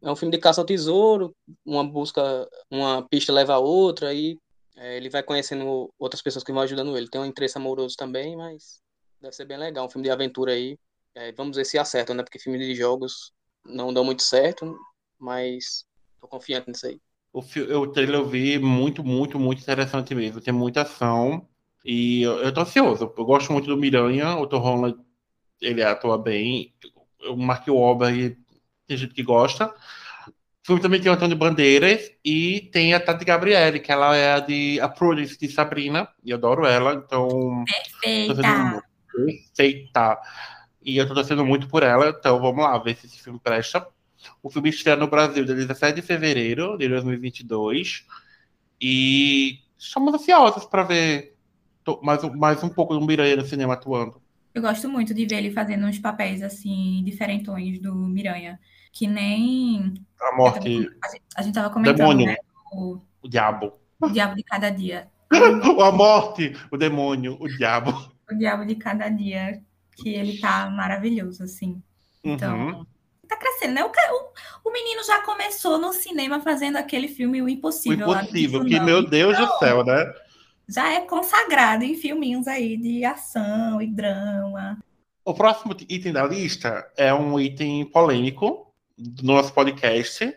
é 0.02 0.12
um 0.12 0.16
filme 0.16 0.32
de 0.32 0.42
caça 0.42 0.62
ao 0.62 0.66
tesouro, 0.66 1.36
uma 1.66 1.84
busca, 1.84 2.48
uma 2.70 3.08
pista 3.08 3.32
leva 3.34 3.54
a 3.54 3.60
outra, 3.60 4.14
e 4.14 4.38
é, 4.76 4.98
ele 4.98 5.10
vai 5.10 5.22
conhecendo 5.22 5.94
outras 6.00 6.22
pessoas 6.22 6.44
que 6.44 6.52
vão 6.52 6.62
ajudando 6.62 6.98
ele. 6.98 7.10
Tem 7.10 7.22
um 7.22 7.26
interesse 7.26 7.58
amoroso 7.58 7.96
também, 7.96 8.36
mas 8.36 8.82
deve 9.20 9.36
ser 9.36 9.46
bem 9.46 9.58
legal, 9.58 9.86
um 9.86 9.90
filme 9.90 10.06
de 10.06 10.12
aventura 10.12 10.54
aí. 10.54 10.78
É, 11.14 11.32
vamos 11.34 11.58
ver 11.58 11.66
se 11.66 11.78
acerta, 11.78 12.14
né? 12.14 12.24
Porque 12.24 12.40
filme 12.40 12.58
de 12.58 12.74
jogos 12.74 13.34
não 13.66 13.94
dão 13.94 14.04
muito 14.04 14.24
certo, 14.24 14.78
mas 15.20 15.86
tô 16.20 16.28
confiante 16.28 16.70
nisso 16.70 16.88
aí. 16.88 17.00
O, 17.34 17.40
o 17.40 17.88
trailer 17.88 18.16
eu 18.16 18.26
vi 18.26 18.60
muito, 18.60 19.04
muito, 19.04 19.40
muito 19.40 19.62
interessante 19.62 20.16
mesmo. 20.16 20.42
Tem 20.42 20.54
muita 20.54 20.82
ação. 20.82 21.48
E 21.84 22.22
eu, 22.22 22.38
eu 22.40 22.54
tô 22.54 22.62
ansioso. 22.62 23.14
Eu 23.18 23.26
gosto 23.26 23.52
muito 23.52 23.68
do 23.68 23.78
Miranha. 23.78 24.36
O 24.36 24.48
Tom 24.48 24.60
Holland, 24.60 24.98
ele 25.60 25.84
atua 25.84 26.18
bem. 26.18 26.74
O 27.30 27.36
Mark 27.36 27.68
Wahlberg, 27.68 28.38
tem 28.88 28.98
gente 28.98 29.14
que 29.14 29.24
gosta. 29.24 29.68
O 29.68 30.68
filme 30.68 30.82
também 30.82 31.02
tem 31.02 31.12
o 31.12 31.16
Antônio 31.16 31.36
Bandeiras. 31.36 32.12
E 32.24 32.70
tem 32.72 32.94
a 32.94 33.00
Tati 33.00 33.26
Gabriele, 33.26 33.80
que 33.80 33.92
ela 33.92 34.16
é 34.16 34.34
a 34.34 34.40
de 34.40 34.80
a 34.80 34.88
Prudence 34.88 35.38
de 35.38 35.48
Sabrina. 35.50 36.08
E 36.24 36.32
eu 36.32 36.38
adoro 36.38 36.66
ela. 36.66 36.94
Então, 36.94 37.64
tô 38.28 38.36
torcendo 38.36 38.48
Eita! 38.48 38.58
muito. 38.58 38.92
Perfeita. 39.56 40.20
E 40.84 40.98
eu 40.98 41.08
tô 41.08 41.14
torcendo 41.14 41.46
muito 41.46 41.68
por 41.68 41.84
ela. 41.84 42.10
Então, 42.10 42.40
vamos 42.40 42.64
lá, 42.64 42.78
ver 42.78 42.96
se 42.96 43.08
esse 43.08 43.22
filme 43.22 43.40
presta. 43.40 43.88
O 44.42 44.50
filme 44.50 44.70
estreia 44.70 44.96
no 44.96 45.08
Brasil 45.08 45.44
dia 45.44 45.56
17 45.56 45.96
de 45.96 46.02
fevereiro 46.02 46.78
de 46.78 46.88
2022. 46.88 48.06
E 48.80 49.60
estamos 49.78 50.14
ansiosos 50.14 50.66
para 50.66 50.84
ver 50.84 51.36
mais, 52.02 52.24
um- 52.24 52.36
mais 52.38 52.64
um 52.64 52.70
pouco 52.70 52.94
do 52.94 53.06
Miranha 53.06 53.36
no 53.36 53.46
cinema 53.46 53.74
atuando. 53.74 54.22
Eu 54.54 54.62
gosto 54.62 54.90
muito 54.90 55.14
de 55.14 55.26
ver 55.26 55.38
ele 55.38 55.52
fazendo 55.52 55.86
uns 55.86 55.98
papéis 56.00 56.42
assim, 56.44 57.02
diferentões 57.06 57.80
do 57.80 57.94
Miranha. 57.96 58.60
Que 58.92 59.08
nem. 59.08 59.94
A 60.20 60.36
morte, 60.36 60.68
A 61.02 61.08
gente, 61.10 61.24
a 61.38 61.42
gente 61.42 61.54
tava 61.56 61.70
comentando, 61.70 61.98
demônio, 61.98 62.26
né? 62.26 62.36
O 62.74 63.00
o 63.24 63.28
diabo. 63.30 63.74
Diabo 64.12 64.36
de 64.36 64.44
Cada 64.44 64.70
Dia. 64.70 65.08
A 65.32 65.92
morte, 65.92 66.54
o 66.70 66.76
demônio, 66.78 67.38
o 67.40 67.48
diabo. 67.48 68.12
O 68.30 68.36
Diabo 68.36 68.66
de 68.66 68.76
Cada 68.76 69.08
Dia. 69.10 69.62
Que 69.96 70.10
ele 70.10 70.40
tá 70.40 70.70
maravilhoso, 70.70 71.44
assim. 71.44 71.82
Então. 72.24 72.58
Uhum. 72.58 72.86
Tá 73.30 73.38
crescendo, 73.38 73.76
né? 73.76 73.84
O, 73.86 73.88
o, 73.88 74.70
o 74.70 74.74
menino 74.74 75.04
já 75.06 75.22
começou 75.22 75.78
no 75.78 75.94
cinema 75.94 76.42
fazendo 76.42 76.76
aquele 76.78 77.08
filme 77.08 77.42
O 77.42 77.46
O 77.46 77.50
Impossível. 77.50 78.08
no 78.08 78.14
impossível, 78.14 78.66
que 78.66 78.80
meu 78.80 79.08
Deus 79.08 79.38
do 79.38 79.48
céu, 79.60 79.86
né? 79.86 80.04
Já 80.74 80.94
é 80.94 81.02
consagrado 81.02 81.84
em 81.84 81.96
filminhos 81.96 82.48
aí 82.48 82.78
de 82.78 83.04
ação 83.04 83.82
e 83.82 83.88
drama. 83.88 84.80
O 85.26 85.34
próximo 85.34 85.76
item 85.90 86.14
da 86.14 86.26
lista 86.26 86.90
é 86.96 87.14
um 87.14 87.38
item 87.40 87.86
polêmico 87.86 88.74
do 88.98 89.24
nosso 89.24 89.54
podcast. 89.54 90.34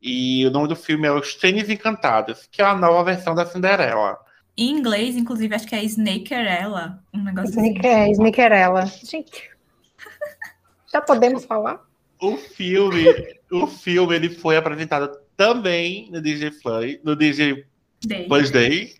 E 0.00 0.44
o 0.46 0.50
nome 0.50 0.66
do 0.66 0.74
filme 0.74 1.06
é 1.06 1.12
Os 1.12 1.36
Tênis 1.36 1.70
Encantados, 1.70 2.48
que 2.50 2.60
é 2.60 2.64
a 2.64 2.74
nova 2.74 3.04
versão 3.04 3.36
da 3.36 3.46
Cinderela. 3.46 4.18
Em 4.56 4.70
inglês, 4.70 5.16
inclusive, 5.16 5.54
acho 5.54 5.66
que 5.66 5.76
é 5.76 5.84
Snakerella. 5.84 7.02
Um 7.14 7.22
negócio 7.22 7.50
assim. 7.50 7.70
Snick- 7.70 7.86
é, 7.86 8.10
Snickerella. 8.10 8.86
Gente, 8.86 9.48
já 10.92 11.00
podemos 11.00 11.44
falar? 11.44 11.80
O 12.20 12.36
filme, 12.36 13.04
o 13.50 13.66
filme 13.68 14.14
ele 14.16 14.28
foi 14.28 14.56
apresentado 14.56 15.16
também 15.36 16.10
no 16.10 16.20
DJ 16.20 16.50
Play, 16.50 17.00
no 17.04 17.14
DJ 17.16 17.64
Day. 18.04 18.26
Plus 18.26 18.50
Day. 18.50 18.94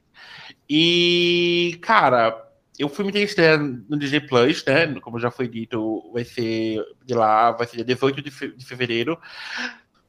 E, 0.69 1.79
cara, 1.83 2.47
o 2.83 2.89
filme 2.89 3.13
tem 3.13 3.23
estreia 3.23 3.57
no 3.59 3.99
DJ 3.99 4.21
Plus, 4.23 4.65
né? 4.65 4.87
Como 5.01 5.19
já 5.19 5.31
foi 5.31 5.47
dito, 5.49 6.11
vai 6.13 6.25
ser 6.25 6.83
de 7.05 7.15
lá, 7.15 7.53
vai 7.53 7.67
ser 7.67 7.77
dia 7.77 7.85
18 7.85 8.23
de, 8.23 8.31
fe- 8.31 8.53
de 8.53 8.65
fevereiro. 8.65 9.19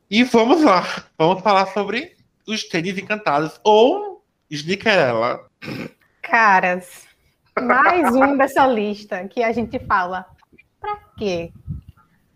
E 0.09 0.23
vamos 0.23 0.63
lá, 0.63 0.83
vamos 1.17 1.41
falar 1.43 1.65
sobre 1.67 2.15
os 2.47 2.63
tênis 2.63 2.97
encantados 2.97 3.59
ou 3.63 4.23
Snickerella. 4.49 5.39
Caras, 6.21 7.03
mais 7.59 8.13
um 8.15 8.37
dessa 8.37 8.65
lista 8.67 9.27
que 9.27 9.43
a 9.43 9.51
gente 9.51 9.79
fala. 9.79 10.25
Pra 10.79 10.97
quê? 11.17 11.51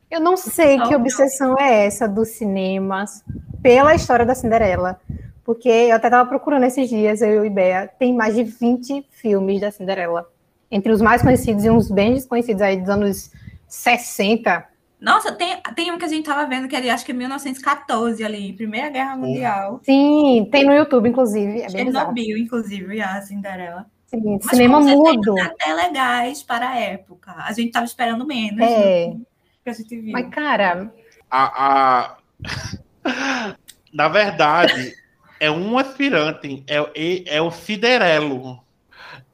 Eu 0.10 0.20
não 0.22 0.38
sei 0.38 0.80
que 0.80 0.96
obsessão 0.96 1.56
é 1.60 1.86
essa 1.86 2.08
dos 2.08 2.30
cinemas 2.30 3.24
pela 3.62 3.94
história 3.94 4.26
da 4.26 4.34
Cinderela. 4.34 5.00
Porque 5.48 5.70
eu 5.70 5.96
até 5.96 6.08
estava 6.08 6.28
procurando 6.28 6.66
esses 6.66 6.90
dias, 6.90 7.22
eu 7.22 7.46
e 7.46 7.48
o 7.48 7.50
Bea, 7.50 7.88
tem 7.98 8.14
mais 8.14 8.36
de 8.36 8.44
20 8.44 9.08
filmes 9.12 9.62
da 9.62 9.72
Cinderela. 9.72 10.30
Entre 10.70 10.92
os 10.92 11.02
mais 11.02 11.22
conhecidos 11.22 11.64
e 11.64 11.70
uns 11.70 11.90
bem 11.90 12.16
desconhecidos 12.16 12.62
aí 12.62 12.76
dos 12.76 12.90
anos 12.90 13.32
60. 13.66 14.68
Nossa, 15.00 15.32
tem, 15.32 15.56
tem 15.74 15.90
um 15.90 15.98
que 15.98 16.04
a 16.04 16.10
gente 16.10 16.26
tava 16.26 16.46
vendo 16.46 16.68
que 16.68 16.76
é 16.76 16.82
de, 16.82 16.90
acho 16.90 17.06
que 17.06 17.14
é 17.14 17.16
1914 17.16 18.22
ali, 18.26 18.52
Primeira 18.52 18.90
Guerra 18.90 19.16
Mundial. 19.16 19.80
Sim, 19.84 20.50
tem 20.52 20.66
no 20.66 20.74
YouTube, 20.74 21.08
inclusive. 21.08 21.62
É. 21.62 21.70
Chernobyl, 21.70 22.38
inclusive, 22.38 23.00
a 23.00 23.22
Cinderela. 23.22 23.86
Sim, 24.08 24.40
Mas 24.44 24.50
cinema 24.50 24.82
mudo. 24.82 25.40
até 25.40 25.74
legais 25.74 26.44
para 26.44 26.72
a 26.72 26.78
época. 26.78 27.34
A 27.38 27.54
gente 27.54 27.72
tava 27.72 27.86
esperando 27.86 28.28
menos 28.28 28.60
É. 28.60 29.12
do 29.12 29.26
que 29.64 29.70
a 29.70 29.74
gente 29.74 29.98
viu. 29.98 30.12
Mas, 30.12 30.28
cara, 30.30 30.92
A, 31.32 32.12
a... 32.12 32.18
Na 33.94 34.10
verdade, 34.10 34.94
é 35.40 35.50
um 35.52 35.78
aspirante, 35.78 36.64
é, 36.68 36.78
é, 36.78 37.38
é 37.38 37.42
o 37.42 37.52
Ciderelo. 37.52 38.64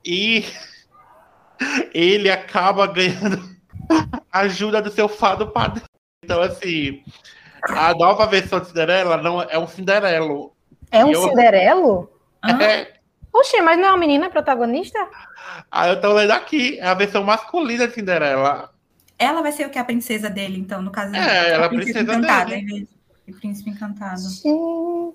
E 0.05 0.45
ele 1.93 2.29
acaba 2.29 2.87
ganhando 2.87 3.41
ajuda 4.31 4.81
do 4.81 4.91
seu 4.91 5.07
fado 5.07 5.47
padre. 5.51 5.83
Então, 6.23 6.41
assim, 6.41 7.03
a 7.63 7.93
nova 7.93 8.25
versão 8.25 8.59
de 8.59 8.67
Cinderela 8.67 9.17
não 9.17 9.41
é 9.41 9.57
um 9.57 9.67
Cinderelo. 9.67 10.53
É 10.91 11.03
um 11.03 11.11
Eu- 11.11 11.29
Cinderelo? 11.29 12.09
Hã? 12.43 12.61
É, 12.61 12.93
Oxê, 13.33 13.61
mas 13.61 13.79
não 13.79 13.87
é 13.87 13.89
uma 13.89 13.97
menina 13.97 14.29
protagonista? 14.29 14.99
aí 15.71 15.89
eu 15.89 15.99
tô 15.99 16.13
lendo 16.13 16.31
aqui, 16.31 16.77
é 16.79 16.85
a 16.85 16.93
versão 16.93 17.23
masculina 17.23 17.87
de 17.87 17.95
Cinderela. 17.95 18.71
Ela 19.17 19.41
vai 19.41 19.51
ser 19.51 19.65
o 19.65 19.69
que? 19.69 19.79
A 19.79 19.83
princesa 19.85 20.29
dele, 20.29 20.59
então, 20.59 20.81
no 20.81 20.91
caso. 20.91 21.15
É, 21.15 21.51
ela 21.51 21.63
é 21.63 21.65
a 21.65 21.69
princesa 21.69 22.01
encantada, 22.01 22.51
dele. 22.51 22.61
em 22.61 22.65
vez 22.65 22.87
de 23.27 23.33
príncipe 23.33 23.69
encantado. 23.69 24.19
Sim. 24.19 25.13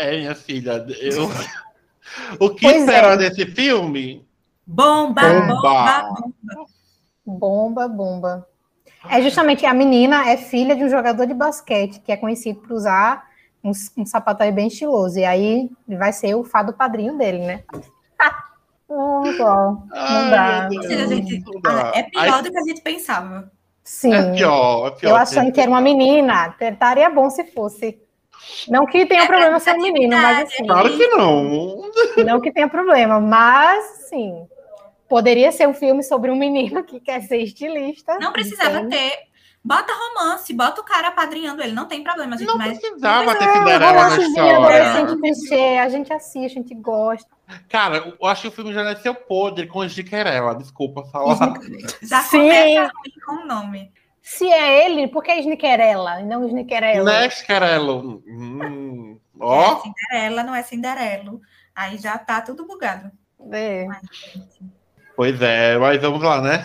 É, 0.00 0.16
minha 0.16 0.34
filha, 0.34 0.84
eu... 1.00 1.28
o 2.40 2.50
que 2.50 2.62
Pois 2.62 2.76
é. 2.76 2.78
esperar 2.80 3.16
desse 3.18 3.44
filme? 3.46 4.26
Bomba, 4.66 5.20
Bomba. 5.22 6.14
bomba, 7.26 7.88
bomba. 7.88 7.88
Bomba. 7.88 8.46
É 9.08 9.20
justamente 9.22 9.64
a 9.66 9.74
menina 9.74 10.28
é 10.30 10.36
filha 10.36 10.74
de 10.76 10.84
um 10.84 10.88
jogador 10.88 11.26
de 11.26 11.34
basquete 11.34 12.00
que 12.00 12.12
é 12.12 12.16
conhecido 12.16 12.60
por 12.60 12.72
usar 12.72 13.24
um, 13.64 13.72
um 13.98 14.06
sapato 14.06 14.50
bem 14.52 14.68
estiloso. 14.68 15.18
E 15.18 15.24
aí 15.24 15.70
vai 15.88 16.12
ser 16.12 16.34
o 16.34 16.44
fado 16.44 16.72
padrinho 16.72 17.16
dele, 17.18 17.38
né? 17.38 17.62
Não, 18.88 19.22
não 19.22 19.88
Ai, 19.92 20.30
dá. 20.30 20.68
meu 20.70 20.80
Ou 20.80 20.86
seja, 20.88 21.04
a 21.04 21.06
Deus, 21.06 21.20
gente- 21.28 21.44
não 21.44 21.60
dá. 21.60 21.90
ah, 21.94 21.98
é 21.98 22.02
pior 22.04 22.34
Aí- 22.34 22.42
do 22.42 22.50
que 22.50 22.58
a 22.58 22.62
gente 22.62 22.80
pensava. 22.82 23.50
Sim. 23.84 24.12
É 24.12 24.32
pior, 24.34 24.86
é 24.88 24.90
pior. 24.92 25.10
Eu 25.10 25.16
achando 25.16 25.52
que 25.52 25.60
era 25.60 25.70
uma 25.70 25.80
menina, 25.80 26.54
estaria 26.60 27.08
bom 27.10 27.30
se 27.30 27.44
fosse. 27.44 27.98
Não 28.68 28.86
que 28.86 29.06
tenha 29.06 29.22
É 29.22 29.26
problema 29.26 29.58
ser 29.60 29.74
um 29.74 29.82
menino, 29.82 30.16
mas 30.16 30.44
assim, 30.48 30.64
Claro 30.66 30.96
que 30.96 31.06
não. 31.08 31.90
não 32.24 32.40
que 32.40 32.52
tenha 32.52 32.68
problema, 32.68 33.20
mas 33.20 33.84
sim. 34.08 34.46
Poderia 35.08 35.50
ser 35.50 35.66
um 35.68 35.74
filme 35.74 36.02
sobre 36.02 36.30
um 36.30 36.36
menino 36.36 36.84
que 36.84 37.00
quer 37.00 37.20
ser 37.22 37.38
estilista. 37.38 38.16
Não 38.20 38.32
precisava 38.32 38.80
entende? 38.80 38.96
ter. 38.96 39.30
Bota 39.62 39.92
romance, 39.92 40.54
bota 40.54 40.80
o 40.80 40.84
cara 40.84 41.08
apadrinhando 41.08 41.62
ele, 41.62 41.72
não 41.72 41.84
tem 41.86 42.02
problema, 42.02 42.34
gente. 42.38 42.46
Não 42.48 42.56
mas 42.56 42.78
precisava 42.78 43.34
ter 43.34 43.44
É, 43.44 43.52
Cinderela 43.52 43.92
na 44.08 44.16
história. 44.16 44.56
adolescente 44.56 45.20
clichê, 45.20 45.78
a 45.78 45.88
gente 45.90 46.12
assiste, 46.12 46.56
a 46.58 46.62
gente 46.62 46.74
gosta. 46.74 47.28
Cara, 47.68 47.98
eu 48.18 48.26
acho 48.26 48.42
que 48.42 48.48
o 48.48 48.52
filme 48.52 48.72
já 48.72 48.82
nasceu 48.82 49.14
podre 49.14 49.66
com 49.66 49.86
Jiquerela. 49.86 50.54
Desculpa 50.54 51.04
falar. 51.12 51.52
já 52.00 52.20
Sim. 52.22 52.38
começa 52.38 52.80
ruim 52.94 53.12
com 53.26 53.32
o 53.34 53.46
nome. 53.46 53.92
Se 54.22 54.46
é 54.46 54.84
ele, 54.86 55.08
por 55.08 55.22
que 55.22 55.32
Sniquerela 55.40 56.20
e 56.20 56.24
não 56.24 56.46
Sniquerela? 56.46 57.04
Né, 57.04 57.30
Jiquerelo? 57.30 58.22
Hum, 58.26 59.18
É 59.40 59.44
ó, 59.44 59.80
Cinderela, 59.80 60.42
não 60.42 60.54
é 60.54 60.62
Cinderelo. 60.62 61.40
Aí 61.74 61.96
já 61.98 62.18
tá 62.18 62.40
tudo 62.42 62.66
bugado. 62.66 63.10
É. 63.52 63.86
pois 65.16 65.40
é, 65.40 65.78
mas 65.78 66.00
vamos 66.00 66.22
lá, 66.22 66.40
né? 66.42 66.64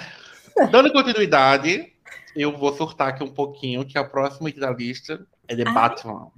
Dando 0.71 0.91
continuidade, 0.91 1.93
eu 2.35 2.55
vou 2.57 2.73
surtar 2.75 3.09
aqui 3.09 3.23
um 3.23 3.33
pouquinho, 3.33 3.85
que 3.85 3.97
a 3.97 4.03
próxima 4.03 4.51
da 4.51 4.71
lista 4.71 5.25
é 5.47 5.55
The 5.55 5.63
Ah. 5.67 5.71
Batman. 5.71 6.31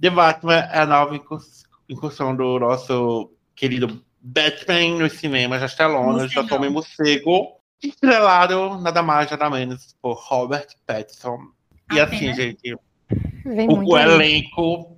The 0.00 0.10
Batman 0.10 0.54
é 0.72 0.78
a 0.80 0.86
nova 0.86 1.16
incurs- 1.16 1.64
incursão 1.88 2.34
do 2.36 2.58
nosso 2.60 3.32
querido 3.56 4.04
Batman 4.20 4.98
nos 4.98 5.14
cinemas 5.14 5.60
das 5.60 5.74
telonas, 5.74 6.30
já 6.30 6.46
tomei 6.46 6.70
morcego, 6.70 7.59
estrelado 7.88 8.78
nada 8.78 9.02
mais, 9.02 9.30
nada 9.30 9.48
menos 9.50 9.96
por 10.00 10.14
Robert 10.14 10.68
Pattinson. 10.86 11.38
E 11.92 11.98
Apenas. 12.00 12.30
assim, 12.30 12.34
gente, 12.34 12.76
Vem 13.44 13.68
o, 13.68 13.76
muito 13.76 13.90
o 13.92 13.96
aí. 13.96 14.04
elenco 14.04 14.96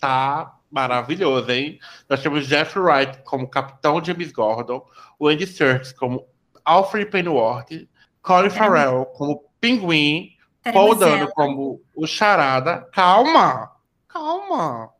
tá 0.00 0.56
maravilhoso, 0.70 1.50
hein? 1.50 1.78
Nós 2.08 2.20
temos 2.22 2.46
Jeff 2.46 2.78
Wright 2.78 3.22
como 3.24 3.48
Capitão 3.48 4.02
James 4.04 4.32
Gordon, 4.32 4.84
o 5.18 5.28
Andy 5.28 5.46
Serkis 5.46 5.92
como 5.92 6.26
Alfred 6.64 7.10
Pennyworth, 7.10 7.88
Colin 8.22 8.50
Farrell 8.50 9.06
como 9.06 9.44
Pinguim, 9.60 10.30
Paul 10.72 10.96
Dano 10.96 11.28
como 11.32 11.80
o 11.94 12.06
Charada. 12.06 12.88
Calma! 12.92 13.70
Calma! 14.08 14.90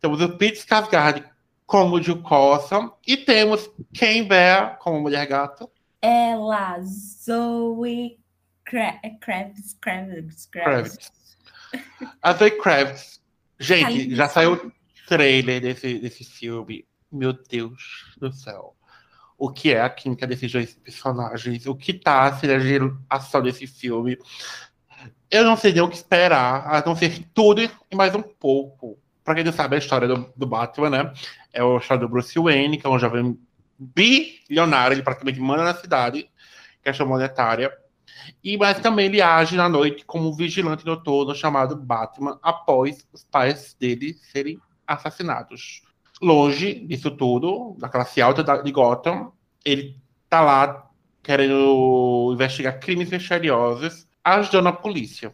Temos 0.00 0.20
o 0.20 0.28
Pete 0.36 0.58
Skarsgård 0.58 1.24
como 1.66 1.96
o 1.96 2.02
Jill 2.02 2.22
Coulson 2.22 2.90
e 3.06 3.16
temos 3.16 3.70
Ken 3.94 4.24
Bear 4.24 4.78
como 4.78 5.00
Mulher 5.00 5.26
Gato. 5.26 5.70
Ela, 6.02 6.80
Zoe 6.82 8.18
Kra- 8.64 9.00
Kravitz, 9.20 9.74
Kravitz, 9.80 10.46
Kravitz. 10.46 11.12
A 12.22 12.32
Zoe 12.32 12.50
Kravitz. 12.52 13.20
Gente, 13.58 13.84
Ai, 13.84 14.10
já 14.14 14.24
isso. 14.24 14.34
saiu 14.34 14.52
o 14.54 14.72
trailer 15.06 15.60
desse, 15.60 15.98
desse 15.98 16.24
filme. 16.24 16.86
Meu 17.12 17.32
Deus 17.32 18.14
do 18.18 18.32
céu. 18.32 18.74
O 19.36 19.50
que 19.50 19.72
é 19.72 19.80
a 19.80 19.90
química 19.90 20.26
desses 20.26 20.50
dois 20.52 20.74
personagens? 20.74 21.66
O 21.66 21.74
que 21.74 21.92
tá 21.94 22.38
a 23.08 23.16
ação 23.16 23.42
desse 23.42 23.66
filme? 23.66 24.16
Eu 25.30 25.44
não 25.44 25.56
sei 25.56 25.72
nem 25.72 25.82
o 25.82 25.88
que 25.88 25.96
esperar, 25.96 26.66
a 26.66 26.82
não 26.84 26.94
ser 26.94 27.24
tudo 27.32 27.62
e 27.62 27.96
mais 27.96 28.14
um 28.14 28.22
pouco. 28.22 28.98
Pra 29.24 29.34
quem 29.34 29.44
não 29.44 29.52
sabe 29.52 29.76
a 29.76 29.78
história 29.78 30.06
do, 30.08 30.32
do 30.36 30.46
Batman, 30.46 30.90
né? 30.90 31.12
É 31.52 31.62
a 31.62 31.76
história 31.76 32.00
do 32.06 32.08
Bruce 32.08 32.38
Wayne, 32.38 32.78
que 32.78 32.86
é 32.86 32.90
um 32.90 32.98
jovem 32.98 33.38
bilionário, 33.80 34.94
ele 34.94 35.02
praticamente 35.02 35.40
manda 35.40 35.64
na 35.64 35.74
cidade, 35.74 36.30
questão 36.82 37.06
monetária. 37.06 37.72
E 38.44 38.56
mas 38.58 38.78
também 38.80 39.06
ele 39.06 39.22
age 39.22 39.56
na 39.56 39.68
noite 39.68 40.04
como 40.04 40.28
um 40.28 40.32
vigilante 40.32 40.84
noturno 40.84 41.34
chamado 41.34 41.74
Batman 41.74 42.38
após 42.42 43.06
os 43.12 43.24
pais 43.24 43.74
dele 43.78 44.14
serem 44.14 44.60
assassinados. 44.86 45.82
Longe 46.20 46.74
disso 46.86 47.10
tudo, 47.10 47.74
da 47.78 47.88
classe 47.88 48.20
alta 48.20 48.44
de 48.62 48.70
Gotham, 48.70 49.32
ele 49.64 49.96
tá 50.28 50.42
lá 50.42 50.90
querendo 51.22 52.30
investigar 52.34 52.78
crimes 52.78 53.10
misteriosos, 53.10 54.06
ajudando 54.22 54.68
a 54.68 54.72
polícia. 54.72 55.32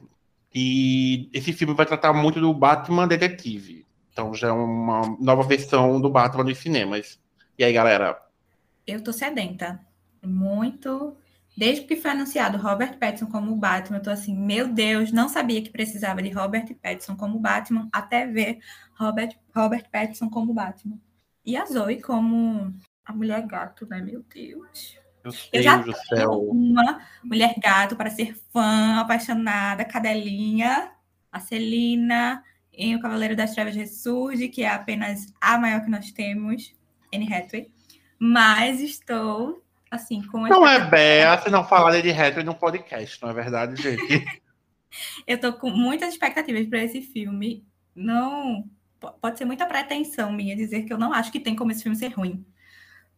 E 0.54 1.28
esse 1.32 1.52
filme 1.52 1.74
vai 1.74 1.84
tratar 1.84 2.12
muito 2.12 2.40
do 2.40 2.54
Batman 2.54 3.08
detetive. 3.08 3.84
Então 4.12 4.32
já 4.32 4.48
é 4.48 4.52
uma 4.52 5.16
nova 5.20 5.42
versão 5.42 6.00
do 6.00 6.08
Batman 6.08 6.44
nos 6.44 6.58
cinemas. 6.58 7.20
E 7.58 7.64
aí, 7.64 7.72
galera? 7.72 8.25
Eu 8.86 9.02
tô 9.02 9.12
sedenta. 9.12 9.80
Muito. 10.22 11.16
Desde 11.56 11.84
que 11.84 11.96
foi 11.96 12.10
anunciado 12.10 12.58
Robert 12.58 12.98
Pattinson 12.98 13.26
como 13.26 13.56
Batman, 13.56 13.96
eu 13.96 14.02
tô 14.02 14.10
assim, 14.10 14.36
meu 14.36 14.68
Deus, 14.68 15.10
não 15.10 15.26
sabia 15.28 15.62
que 15.62 15.70
precisava 15.70 16.22
de 16.22 16.28
Robert 16.28 16.66
Pattinson 16.74 17.16
como 17.16 17.38
Batman, 17.38 17.88
até 17.90 18.26
ver 18.26 18.58
Robert, 18.94 19.34
Robert 19.54 19.88
Pattinson 19.90 20.28
como 20.28 20.52
Batman. 20.52 20.98
E 21.44 21.56
a 21.56 21.64
Zoe 21.64 22.02
como 22.02 22.74
a 23.04 23.12
mulher 23.12 23.46
gato, 23.46 23.86
né? 23.88 24.02
Meu 24.02 24.22
Deus. 24.22 24.98
Meu 25.24 25.32
Eu 25.52 25.62
já 25.62 25.78
do 25.78 25.84
tenho 25.84 25.96
céu. 25.96 26.32
uma 26.50 27.00
mulher 27.24 27.54
gato 27.58 27.96
para 27.96 28.10
ser 28.10 28.36
fã, 28.52 29.00
apaixonada, 29.00 29.84
cadelinha, 29.84 30.92
a 31.32 31.40
Celina, 31.40 32.42
em 32.72 32.94
O 32.96 33.00
Cavaleiro 33.00 33.34
das 33.34 33.54
Trevas 33.54 33.74
Ressurge, 33.74 34.48
que 34.48 34.62
é 34.62 34.68
apenas 34.68 35.32
a 35.40 35.56
maior 35.56 35.82
que 35.82 35.90
nós 35.90 36.12
temos, 36.12 36.74
Anne 37.12 37.32
Hathaway. 37.32 37.72
Mas 38.18 38.80
estou, 38.80 39.62
assim, 39.90 40.22
com... 40.26 40.40
Não 40.46 40.66
é 40.66 40.88
Bea 40.88 41.38
se 41.42 41.50
não 41.50 41.64
falar 41.64 42.00
de 42.00 42.10
Hathaway 42.10 42.44
no 42.44 42.54
podcast, 42.54 43.20
não 43.22 43.30
é 43.30 43.34
verdade, 43.34 43.80
gente? 43.80 44.24
Eu 45.26 45.38
tô 45.38 45.52
com 45.52 45.68
muitas 45.70 46.10
expectativas 46.10 46.66
para 46.66 46.82
esse 46.82 47.02
filme. 47.02 47.64
Não... 47.94 48.64
po- 48.98 49.12
Pode 49.20 49.36
ser 49.36 49.44
muita 49.44 49.66
pretensão 49.66 50.32
minha 50.32 50.56
dizer 50.56 50.84
que 50.84 50.92
eu 50.92 50.96
não 50.98 51.12
acho 51.12 51.30
que 51.30 51.40
tem 51.40 51.54
como 51.54 51.70
esse 51.70 51.82
filme 51.82 51.96
ser 51.96 52.08
ruim. 52.08 52.44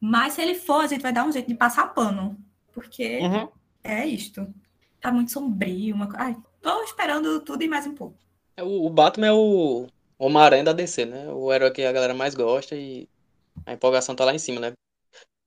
Mas 0.00 0.32
se 0.32 0.42
ele 0.42 0.54
for, 0.56 0.82
a 0.82 0.86
gente 0.88 1.02
vai 1.02 1.12
dar 1.12 1.24
um 1.24 1.30
jeito 1.32 1.46
de 1.46 1.54
passar 1.54 1.94
pano. 1.94 2.36
Porque 2.72 3.18
Uhum. 3.20 3.48
É 3.84 4.04
isto. 4.06 4.52
Tá 5.00 5.12
muito 5.12 5.30
sombrio. 5.30 5.94
Uma... 5.94 6.08
Ai, 6.16 6.36
tô 6.60 6.82
esperando 6.82 7.40
tudo 7.40 7.62
e 7.62 7.68
mais 7.68 7.86
um 7.86 7.94
pouco. 7.94 8.16
É, 8.56 8.62
O, 8.64 8.86
o 8.86 8.90
Batman 8.90 9.28
é 9.28 9.32
o 9.32 9.86
Homem-Aranha 10.18 10.64
da 10.64 10.72
DC, 10.72 11.04
né? 11.06 11.28
O 11.28 11.52
herói 11.52 11.70
que 11.70 11.82
a 11.84 11.92
galera 11.92 12.12
mais 12.14 12.34
gosta 12.34 12.74
e 12.74 13.08
a 13.64 13.72
empolgação 13.72 14.16
tá 14.16 14.24
lá 14.24 14.34
em 14.34 14.38
cima, 14.38 14.60
né? 14.60 14.72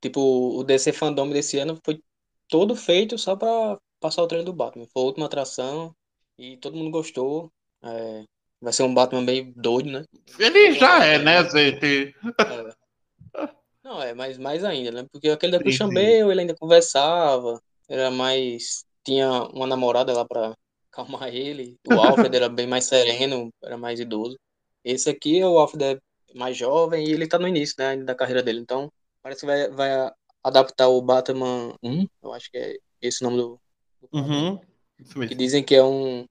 Tipo, 0.01 0.57
o 0.57 0.63
DC 0.63 0.91
Fandom 0.91 1.29
desse 1.29 1.59
ano 1.59 1.79
foi 1.85 2.01
todo 2.47 2.75
feito 2.75 3.17
só 3.17 3.35
pra 3.35 3.79
passar 3.99 4.23
o 4.23 4.27
treino 4.27 4.45
do 4.45 4.53
Batman. 4.53 4.87
Foi 4.91 5.01
a 5.01 5.05
última 5.05 5.25
atração 5.27 5.95
e 6.37 6.57
todo 6.57 6.75
mundo 6.75 6.91
gostou. 6.91 7.51
É, 7.83 8.23
vai 8.59 8.73
ser 8.73 8.83
um 8.83 8.93
Batman 8.93 9.23
bem 9.23 9.53
doido, 9.55 9.91
né? 9.91 10.05
Ele 10.39 10.73
já 10.73 11.05
é, 11.05 11.19
né, 11.19 11.47
gente? 11.49 12.15
É. 12.39 12.81
Não, 13.83 14.01
é, 14.01 14.13
mas 14.13 14.37
mais 14.37 14.63
ainda, 14.63 14.91
né? 14.91 15.07
Porque 15.11 15.29
aquele 15.29 15.51
da. 15.51 15.59
Bale, 15.59 16.31
ele 16.31 16.41
ainda 16.41 16.55
conversava, 16.55 17.61
era 17.87 18.09
mais. 18.09 18.85
Tinha 19.03 19.43
uma 19.53 19.65
namorada 19.65 20.13
lá 20.13 20.25
pra 20.25 20.55
acalmar 20.91 21.29
ele. 21.33 21.77
O 21.87 21.93
Alfred 21.93 22.35
era 22.35 22.49
bem 22.49 22.67
mais 22.67 22.85
sereno, 22.85 23.49
era 23.63 23.77
mais 23.77 23.99
idoso. 23.99 24.37
Esse 24.83 25.09
aqui, 25.09 25.43
o 25.43 25.59
Alfred 25.59 25.83
é 25.83 25.99
mais 26.35 26.57
jovem 26.57 27.05
e 27.07 27.11
ele 27.11 27.27
tá 27.27 27.37
no 27.37 27.47
início, 27.47 27.75
né, 27.77 27.89
ainda 27.89 28.05
da 28.05 28.15
carreira 28.15 28.41
dele. 28.41 28.59
Então, 28.59 28.91
parece 29.21 29.41
que 29.41 29.45
vai, 29.47 29.69
vai 29.69 30.11
adaptar 30.43 30.87
o 30.87 31.01
Batman 31.01 31.75
1, 31.83 32.07
eu 32.23 32.33
acho 32.33 32.49
que 32.51 32.57
é 32.57 32.77
esse 33.01 33.23
o 33.23 33.29
nome 33.29 33.41
do. 33.41 33.61
do 34.01 34.17
Uhum. 34.17 34.59
Isso 34.99 35.19
Que 35.19 35.35
dizem 35.35 35.63
que 35.63 35.75
é 35.75 35.83
um, 35.83 36.25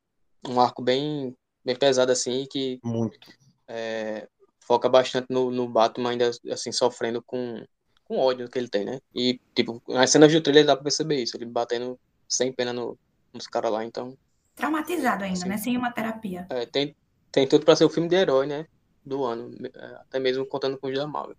um 0.49 0.61
arco 0.61 0.83
bem, 0.83 1.37
bem 1.65 1.77
pesado 1.77 2.13
assim, 2.13 2.47
que 2.51 2.79
Muito. 2.85 3.19
é, 3.67 4.29
foca 4.61 4.89
bastante 4.89 5.27
no, 5.31 5.51
no 5.51 5.69
Batman 5.69 6.11
ainda 6.11 6.31
assim 6.51 6.71
sofrendo 6.71 7.21
com, 7.23 7.65
com 8.05 8.19
ódio 8.19 8.49
que 8.49 8.59
ele 8.59 8.69
tem, 8.69 8.85
né? 8.85 9.01
E 9.15 9.41
tipo, 9.55 9.83
nas 9.89 10.11
cenas 10.11 10.33
do 10.33 10.41
trailer 10.41 10.65
dá 10.65 10.77
pra 10.77 10.85
perceber 10.85 11.21
isso, 11.23 11.37
ele 11.37 11.47
batendo 11.47 11.99
sem 12.29 12.53
pena 12.53 12.73
no, 12.73 12.97
nos 13.33 13.47
caras 13.47 13.73
lá, 13.73 13.85
então 13.85 14.17
Traumatizado 14.55 15.25
ainda, 15.25 15.41
Sim. 15.41 15.49
né? 15.49 15.57
Sem 15.59 15.77
uma 15.77 15.91
terapia. 15.91 16.47
é, 16.51 16.67
tem, 16.67 16.95
tem 17.33 17.49
tudo 17.49 17.65
pra 17.65 17.75
ser 17.75 17.85
o 17.85 17.91
filme 17.91 18.09
de 18.09 18.17
herói, 18.17 18.47
né? 18.47 18.67
Do 19.05 19.25
ano, 19.25 19.51
é, 19.75 19.85
até 19.97 20.19
mesmo 20.21 20.45
contando 20.45 20.79
com 20.79 20.87
os 20.89 20.95
da 20.95 21.07
Marvel. 21.07 21.37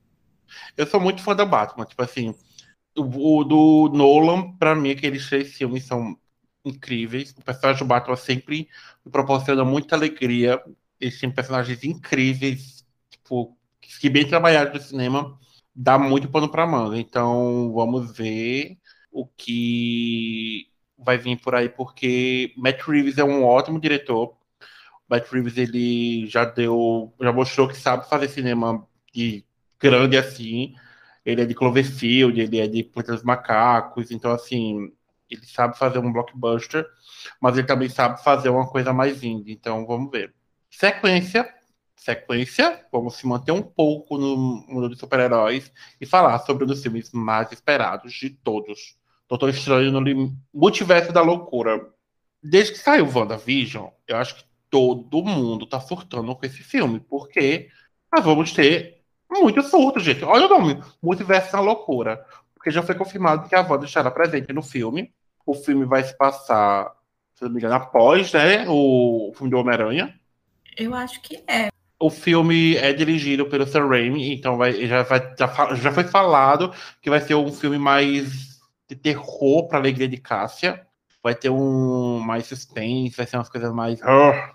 Eu 0.77 0.85
sou 0.87 0.99
muito 0.99 1.21
fã 1.21 1.35
da 1.35 1.45
Batman, 1.45 1.85
tipo 1.85 2.01
assim, 2.01 2.35
o, 2.97 3.39
o 3.39 3.43
do 3.43 3.89
Nolan, 3.93 4.53
pra 4.57 4.75
mim, 4.75 4.91
aqueles 4.91 5.27
três 5.27 5.53
filmes 5.53 5.85
são 5.85 6.17
incríveis. 6.65 7.31
O 7.31 7.41
personagem 7.43 7.79
do 7.83 7.87
Batman 7.87 8.15
sempre 8.15 8.69
me 9.05 9.11
proporciona 9.11 9.63
muita 9.65 9.95
alegria. 9.95 10.61
Eles 10.99 11.19
têm 11.19 11.31
personagens 11.31 11.83
incríveis, 11.83 12.85
tipo, 13.09 13.57
que 13.81 14.09
bem 14.09 14.27
trabalhados 14.27 14.73
no 14.73 14.87
cinema, 14.87 15.39
dá 15.75 15.97
muito 15.97 16.29
pano 16.29 16.49
pra 16.49 16.67
manga. 16.67 16.97
Então, 16.97 17.71
vamos 17.73 18.15
ver 18.15 18.77
o 19.11 19.25
que 19.27 20.67
vai 20.97 21.17
vir 21.17 21.39
por 21.41 21.55
aí, 21.55 21.69
porque 21.69 22.53
Matt 22.57 22.81
Reeves 22.87 23.17
é 23.17 23.23
um 23.23 23.43
ótimo 23.43 23.79
diretor. 23.79 24.37
Matt 25.09 25.29
Reeves, 25.31 25.57
ele 25.57 26.27
já 26.27 26.45
deu, 26.45 27.13
já 27.19 27.33
mostrou 27.33 27.67
que 27.67 27.75
sabe 27.77 28.07
fazer 28.07 28.29
cinema 28.29 28.87
de 29.13 29.45
grande 29.81 30.17
assim. 30.17 30.75
Ele 31.25 31.41
é 31.41 31.45
de 31.45 31.53
Cloverfield, 31.53 32.39
ele 32.39 32.59
é 32.59 32.67
de 32.67 32.83
Planeta 32.83 33.13
dos 33.13 33.23
Macacos, 33.23 34.11
então 34.11 34.31
assim, 34.31 34.91
ele 35.29 35.45
sabe 35.45 35.77
fazer 35.77 35.99
um 35.99 36.11
blockbuster, 36.11 36.85
mas 37.39 37.57
ele 37.57 37.67
também 37.67 37.89
sabe 37.89 38.23
fazer 38.23 38.49
uma 38.49 38.67
coisa 38.67 38.91
mais 38.93 39.23
indie, 39.23 39.53
então 39.53 39.85
vamos 39.85 40.11
ver. 40.11 40.33
Sequência, 40.69 41.53
sequência, 41.95 42.85
vamos 42.91 43.15
se 43.15 43.27
manter 43.27 43.51
um 43.51 43.61
pouco 43.61 44.17
no 44.17 44.35
mundo 44.35 44.89
dos 44.89 44.99
super-heróis 44.99 45.71
e 45.99 46.05
falar 46.05 46.39
sobre 46.39 46.63
um 46.63 46.67
dos 46.67 46.81
filmes 46.81 47.11
mais 47.11 47.51
esperados 47.51 48.13
de 48.13 48.29
todos. 48.31 48.97
Doutor 49.29 49.49
Estranho 49.49 49.91
no 49.91 50.37
Multiverso 50.53 51.13
da 51.13 51.21
Loucura. 51.21 51.87
Desde 52.43 52.73
que 52.73 52.79
saiu 52.79 53.07
WandaVision, 53.07 53.89
eu 54.07 54.17
acho 54.17 54.35
que 54.37 54.43
todo 54.69 55.23
mundo 55.23 55.67
tá 55.67 55.79
surtando 55.79 56.35
com 56.35 56.45
esse 56.45 56.63
filme, 56.63 56.99
porque 56.99 57.69
nós 58.11 58.25
vamos 58.25 58.51
ter 58.51 59.00
muito 59.39 59.63
surto, 59.63 59.99
gente. 59.99 60.23
Olha 60.23 60.45
o 60.45 60.49
nome, 60.49 60.81
Multiverso 61.01 61.51
da 61.53 61.59
Loucura. 61.59 62.25
Porque 62.53 62.69
já 62.69 62.83
foi 62.83 62.95
confirmado 62.95 63.47
que 63.47 63.55
a 63.55 63.61
Wanda 63.61 63.85
estará 63.85 64.11
presente 64.11 64.53
no 64.53 64.61
filme. 64.61 65.11
O 65.45 65.53
filme 65.53 65.85
vai 65.85 66.03
se 66.03 66.15
passar, 66.15 66.91
se 67.33 67.43
não 67.43 67.51
me 67.51 67.57
engano, 67.57 67.75
após 67.75 68.31
né, 68.33 68.65
o 68.67 69.31
filme 69.35 69.49
do 69.49 69.57
Homem-Aranha. 69.57 70.13
Eu 70.77 70.93
acho 70.93 71.21
que 71.21 71.43
é. 71.47 71.69
O 71.99 72.09
filme 72.09 72.75
é 72.75 72.93
dirigido 72.93 73.45
pelo 73.47 73.65
Sam 73.65 73.87
Raimi, 73.87 74.33
então 74.33 74.57
vai, 74.57 74.73
já, 74.87 75.03
vai, 75.03 75.19
já, 75.37 75.75
já 75.75 75.91
foi 75.91 76.03
falado 76.03 76.73
que 77.01 77.09
vai 77.09 77.19
ser 77.19 77.35
um 77.35 77.51
filme 77.51 77.77
mais 77.77 78.59
de 78.87 78.95
terror 78.95 79.67
para 79.67 79.77
alegria 79.77 80.07
de 80.07 80.17
Cássia. 80.17 80.85
Vai 81.23 81.35
ter 81.35 81.49
um 81.49 82.19
mais 82.19 82.47
suspense, 82.47 83.15
vai 83.15 83.27
ser 83.27 83.37
umas 83.37 83.49
coisas 83.49 83.71
mais. 83.71 84.01
Ah! 84.01 84.51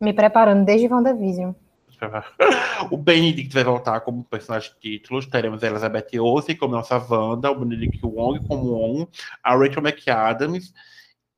Me 0.00 0.12
preparando 0.12 0.64
desde 0.64 0.88
WandaVision. 0.88 1.52
O 2.90 2.96
Benedict 2.96 3.52
vai 3.52 3.64
voltar 3.64 4.00
como 4.00 4.24
personagem 4.24 4.70
de 4.74 4.78
títulos. 4.98 5.26
Teremos 5.26 5.62
a 5.62 5.66
Elizabeth 5.66 6.18
Olsen 6.18 6.56
como 6.56 6.74
nossa 6.74 6.96
Wanda, 6.98 7.50
o 7.50 7.58
Benedict 7.58 8.00
Wong 8.04 8.46
como 8.46 8.72
On, 8.74 9.06
a 9.42 9.54
Rachel 9.56 9.82
McAdams. 9.82 10.72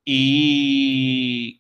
E 0.07 1.59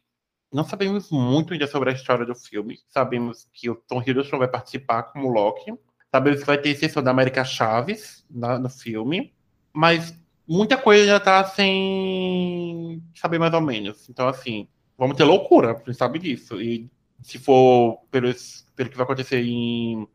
não 0.52 0.64
sabemos 0.64 1.10
muito 1.10 1.52
ainda 1.52 1.66
sobre 1.66 1.90
a 1.90 1.92
história 1.92 2.26
do 2.26 2.34
filme. 2.34 2.78
Sabemos 2.88 3.48
que 3.52 3.70
o 3.70 3.74
Tom 3.74 4.02
Hiddleston 4.04 4.38
vai 4.38 4.48
participar 4.48 5.04
como 5.04 5.28
Loki. 5.28 5.72
Sabemos 6.14 6.40
que 6.40 6.46
vai 6.46 6.58
ter 6.58 6.70
exceção 6.70 7.02
da 7.02 7.10
América 7.10 7.44
Chaves 7.44 8.24
na- 8.30 8.58
no 8.58 8.68
filme. 8.68 9.32
Mas 9.72 10.14
muita 10.46 10.76
coisa 10.76 11.06
já 11.06 11.20
tá 11.20 11.44
sem 11.44 13.02
saber 13.14 13.38
mais 13.38 13.54
ou 13.54 13.60
menos. 13.60 14.08
Então, 14.08 14.26
assim, 14.28 14.66
vamos 14.98 15.16
ter 15.16 15.24
loucura, 15.24 15.72
a 15.72 15.76
gente 15.76 15.94
sabe 15.94 16.18
disso. 16.18 16.60
E 16.60 16.90
se 17.22 17.38
for 17.38 17.98
pelo, 18.10 18.32
pelo 18.76 18.90
que 18.90 18.96
vai 18.96 19.04
acontecer 19.04 19.42
em, 19.42 20.06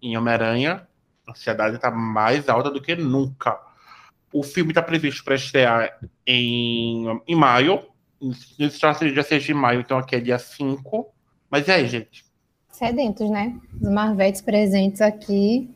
em 0.00 0.16
Homem-Aranha, 0.16 0.86
a 1.26 1.30
ansiedade 1.30 1.76
está 1.76 1.90
mais 1.90 2.48
alta 2.48 2.70
do 2.70 2.80
que 2.80 2.94
nunca. 2.94 3.58
O 4.32 4.42
filme 4.42 4.70
está 4.70 4.82
previsto 4.82 5.24
para 5.24 5.34
estrear 5.34 5.98
em, 6.26 7.20
em 7.26 7.34
maio. 7.34 7.82
Nos 8.20 8.56
Estados 8.58 9.00
Unidos 9.00 9.16
já 9.16 9.22
seja 9.22 9.52
em 9.52 9.54
maio, 9.54 9.80
então 9.80 9.98
aqui 9.98 10.16
é 10.16 10.20
dia 10.20 10.38
5. 10.38 11.06
Mas 11.50 11.68
e 11.68 11.70
aí, 11.70 11.86
gente? 11.86 12.24
Sedentos, 12.70 13.28
né? 13.28 13.54
Os 13.80 13.90
Marvetes 13.90 14.40
presentes 14.40 15.00
aqui, 15.00 15.70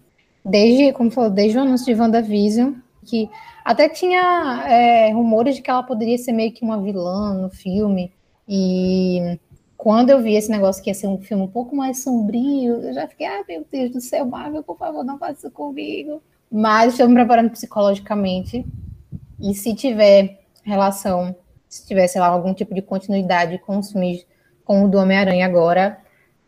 desde, 0.44 0.92
como 0.92 1.10
falou, 1.10 1.30
desde 1.30 1.58
o 1.58 1.60
anúncio 1.60 1.86
de 1.86 2.00
WandaVision, 2.00 2.74
que 3.04 3.28
até 3.64 3.88
tinha 3.88 4.64
é, 4.66 5.12
rumores 5.12 5.56
de 5.56 5.62
que 5.62 5.70
ela 5.70 5.82
poderia 5.82 6.16
ser 6.16 6.32
meio 6.32 6.52
que 6.52 6.64
uma 6.64 6.80
vilã 6.80 7.34
no 7.34 7.50
filme. 7.50 8.12
E 8.48 9.38
quando 9.76 10.10
eu 10.10 10.22
vi 10.22 10.34
esse 10.34 10.50
negócio 10.50 10.82
que 10.82 10.90
ia 10.90 10.94
ser 10.94 11.06
um 11.06 11.18
filme 11.18 11.44
um 11.44 11.48
pouco 11.48 11.76
mais 11.76 12.02
sombrio, 12.02 12.82
eu 12.82 12.94
já 12.94 13.06
fiquei, 13.06 13.26
ah, 13.26 13.44
meu 13.46 13.64
Deus 13.70 13.90
do 13.90 14.00
céu, 14.00 14.24
Marvel, 14.24 14.62
por 14.62 14.76
favor, 14.76 15.04
não 15.04 15.18
faça 15.18 15.46
isso 15.46 15.50
comigo. 15.50 16.22
Mas 16.50 16.92
estou 16.92 17.08
me 17.08 17.14
preparando 17.14 17.50
psicologicamente. 17.50 18.64
E 19.40 19.54
se 19.54 19.74
tiver 19.74 20.40
relação, 20.62 21.36
se 21.68 21.86
tiver, 21.86 22.06
sei 22.08 22.20
lá, 22.20 22.28
algum 22.28 22.54
tipo 22.54 22.74
de 22.74 22.80
continuidade 22.80 23.58
com 23.58 23.78
os 23.78 23.92
filmes, 23.92 24.26
com 24.64 24.84
o 24.84 24.88
do 24.88 24.98
Homem-Aranha 24.98 25.44
agora, 25.44 25.98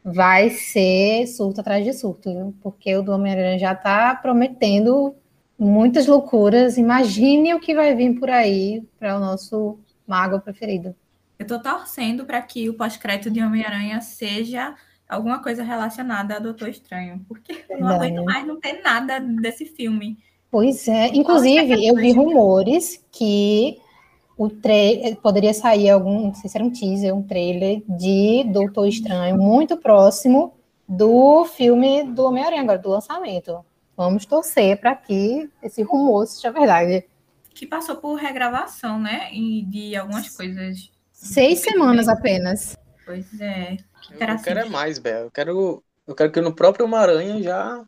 vai 0.03 0.51
ser 0.51 1.27
surto 1.27 1.61
atrás 1.61 1.85
de 1.85 1.93
surto, 1.93 2.33
viu? 2.33 2.55
Porque 2.63 2.97
o 2.97 3.03
do 3.03 3.13
Homem-Aranha 3.13 3.59
já 3.59 3.73
está 3.73 4.15
prometendo 4.17 5.15
muitas 5.59 6.07
loucuras. 6.07 6.79
Imagine 6.79 7.55
o 7.55 7.61
que 7.61 7.75
vai 7.75 7.95
vir 7.95 8.19
por 8.19 8.31
aí 8.31 8.83
para 8.99 9.17
o 9.17 9.21
nosso 9.21 9.79
mago 10.07 10.41
preferido. 10.41 10.95
Eu 11.39 11.47
tô 11.47 11.59
torcendo 11.61 12.25
para 12.25 12.43
que 12.43 12.69
o 12.69 12.75
pós-crédito 12.75 13.31
de 13.31 13.41
Homem-Aranha 13.41 14.01
seja 14.01 14.75
alguma 15.09 15.43
coisa 15.43 15.63
relacionada 15.63 16.37
a 16.37 16.39
Doutor 16.39 16.69
Estranho, 16.69 17.25
porque 17.29 17.65
eu 17.69 17.81
não 17.81 17.89
aguento 17.89 18.25
mais 18.25 18.47
não 18.47 18.61
ter 18.61 18.83
nada 18.83 19.21
desse 19.21 19.65
filme. 19.65 20.19
Pois 20.51 20.89
é, 20.89 21.09
inclusive 21.09 21.87
eu 21.87 21.95
vi 21.95 22.13
rumores 22.13 23.05
que 23.13 23.79
o 24.37 24.49
trailer 24.49 25.17
poderia 25.17 25.53
sair 25.53 25.91
algum, 25.91 26.27
não 26.27 26.35
sei 26.35 26.49
se 26.49 26.57
era 26.57 26.65
um 26.65 26.71
teaser, 26.71 27.15
um 27.15 27.23
trailer 27.23 27.83
de 27.89 28.45
Doutor 28.45 28.87
Estranho 28.87 29.37
muito 29.37 29.77
próximo 29.77 30.55
do 30.89 31.45
filme 31.45 32.05
do 32.05 32.25
Homem-Aranha, 32.25 32.63
agora 32.63 32.79
do 32.79 32.89
lançamento. 32.89 33.65
Vamos 33.97 34.25
torcer 34.25 34.81
para 34.81 34.95
que 34.95 35.51
esse 35.63 35.83
rumor 35.83 36.27
seja 36.27 36.51
verdade. 36.51 37.05
Que 37.53 37.67
passou 37.67 37.97
por 37.97 38.15
regravação, 38.15 38.99
né? 38.99 39.29
E 39.35 39.63
de 39.65 39.97
algumas 39.97 40.29
coisas. 40.35 40.91
Seis 41.21 41.59
semanas 41.61 42.09
apenas. 42.09 42.77
Pois 43.05 43.41
é. 43.41 43.77
Que 44.03 44.15
Eu, 44.23 44.29
eu 44.29 44.39
quero 44.43 44.61
é 44.61 44.65
mais, 44.67 44.99
Bel. 44.99 45.25
Eu 45.25 45.31
quero, 45.31 45.83
eu 46.07 46.15
quero 46.15 46.31
que 46.31 46.41
no 46.41 46.55
próprio 46.55 46.85
Homem-Aranha 46.87 47.43
já 47.43 47.85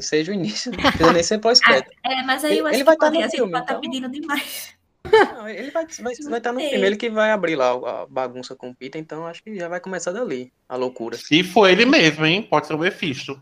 seja 0.00 0.30
o 0.30 0.34
início. 0.34 0.70
Não 0.70 0.78
precisa 0.78 1.12
nem 1.12 1.22
ser 1.22 1.38
pós-crédito. 1.38 1.90
É, 2.04 2.22
mas 2.22 2.44
aí 2.44 2.56
eu 2.58 2.66
Ele- 2.66 2.68
acho 2.68 2.76
ele 2.76 2.84
vai 2.84 2.94
que 2.94 3.00
tá 3.00 3.10
no 3.10 3.18
a 3.18 3.22
gente 3.22 3.30
filme, 3.32 3.52
pode 3.52 3.64
estar 3.64 3.72
então- 3.74 3.80
pedindo 3.80 4.08
demais. 4.08 4.78
Não, 5.10 5.48
ele 5.48 5.70
vai 5.70 5.84
estar 5.84 6.02
vai, 6.02 6.14
vai 6.14 6.40
tá 6.40 6.52
no 6.52 6.60
sei. 6.60 6.70
filme, 6.70 6.86
ele 6.86 6.96
que 6.96 7.08
vai 7.10 7.30
abrir 7.30 7.56
lá 7.56 7.70
a 7.72 8.06
bagunça 8.06 8.54
com 8.54 8.70
o 8.70 8.74
Peter, 8.74 9.00
então 9.00 9.26
acho 9.26 9.42
que 9.42 9.58
já 9.58 9.66
vai 9.68 9.80
começar 9.80 10.12
dali, 10.12 10.52
a 10.68 10.76
loucura. 10.76 11.16
Se 11.16 11.42
for 11.42 11.66
ele 11.68 11.84
mesmo, 11.86 12.24
hein? 12.26 12.42
Pode 12.42 12.66
ser 12.66 12.74
o 12.74 12.78
Mephisto. 12.78 13.38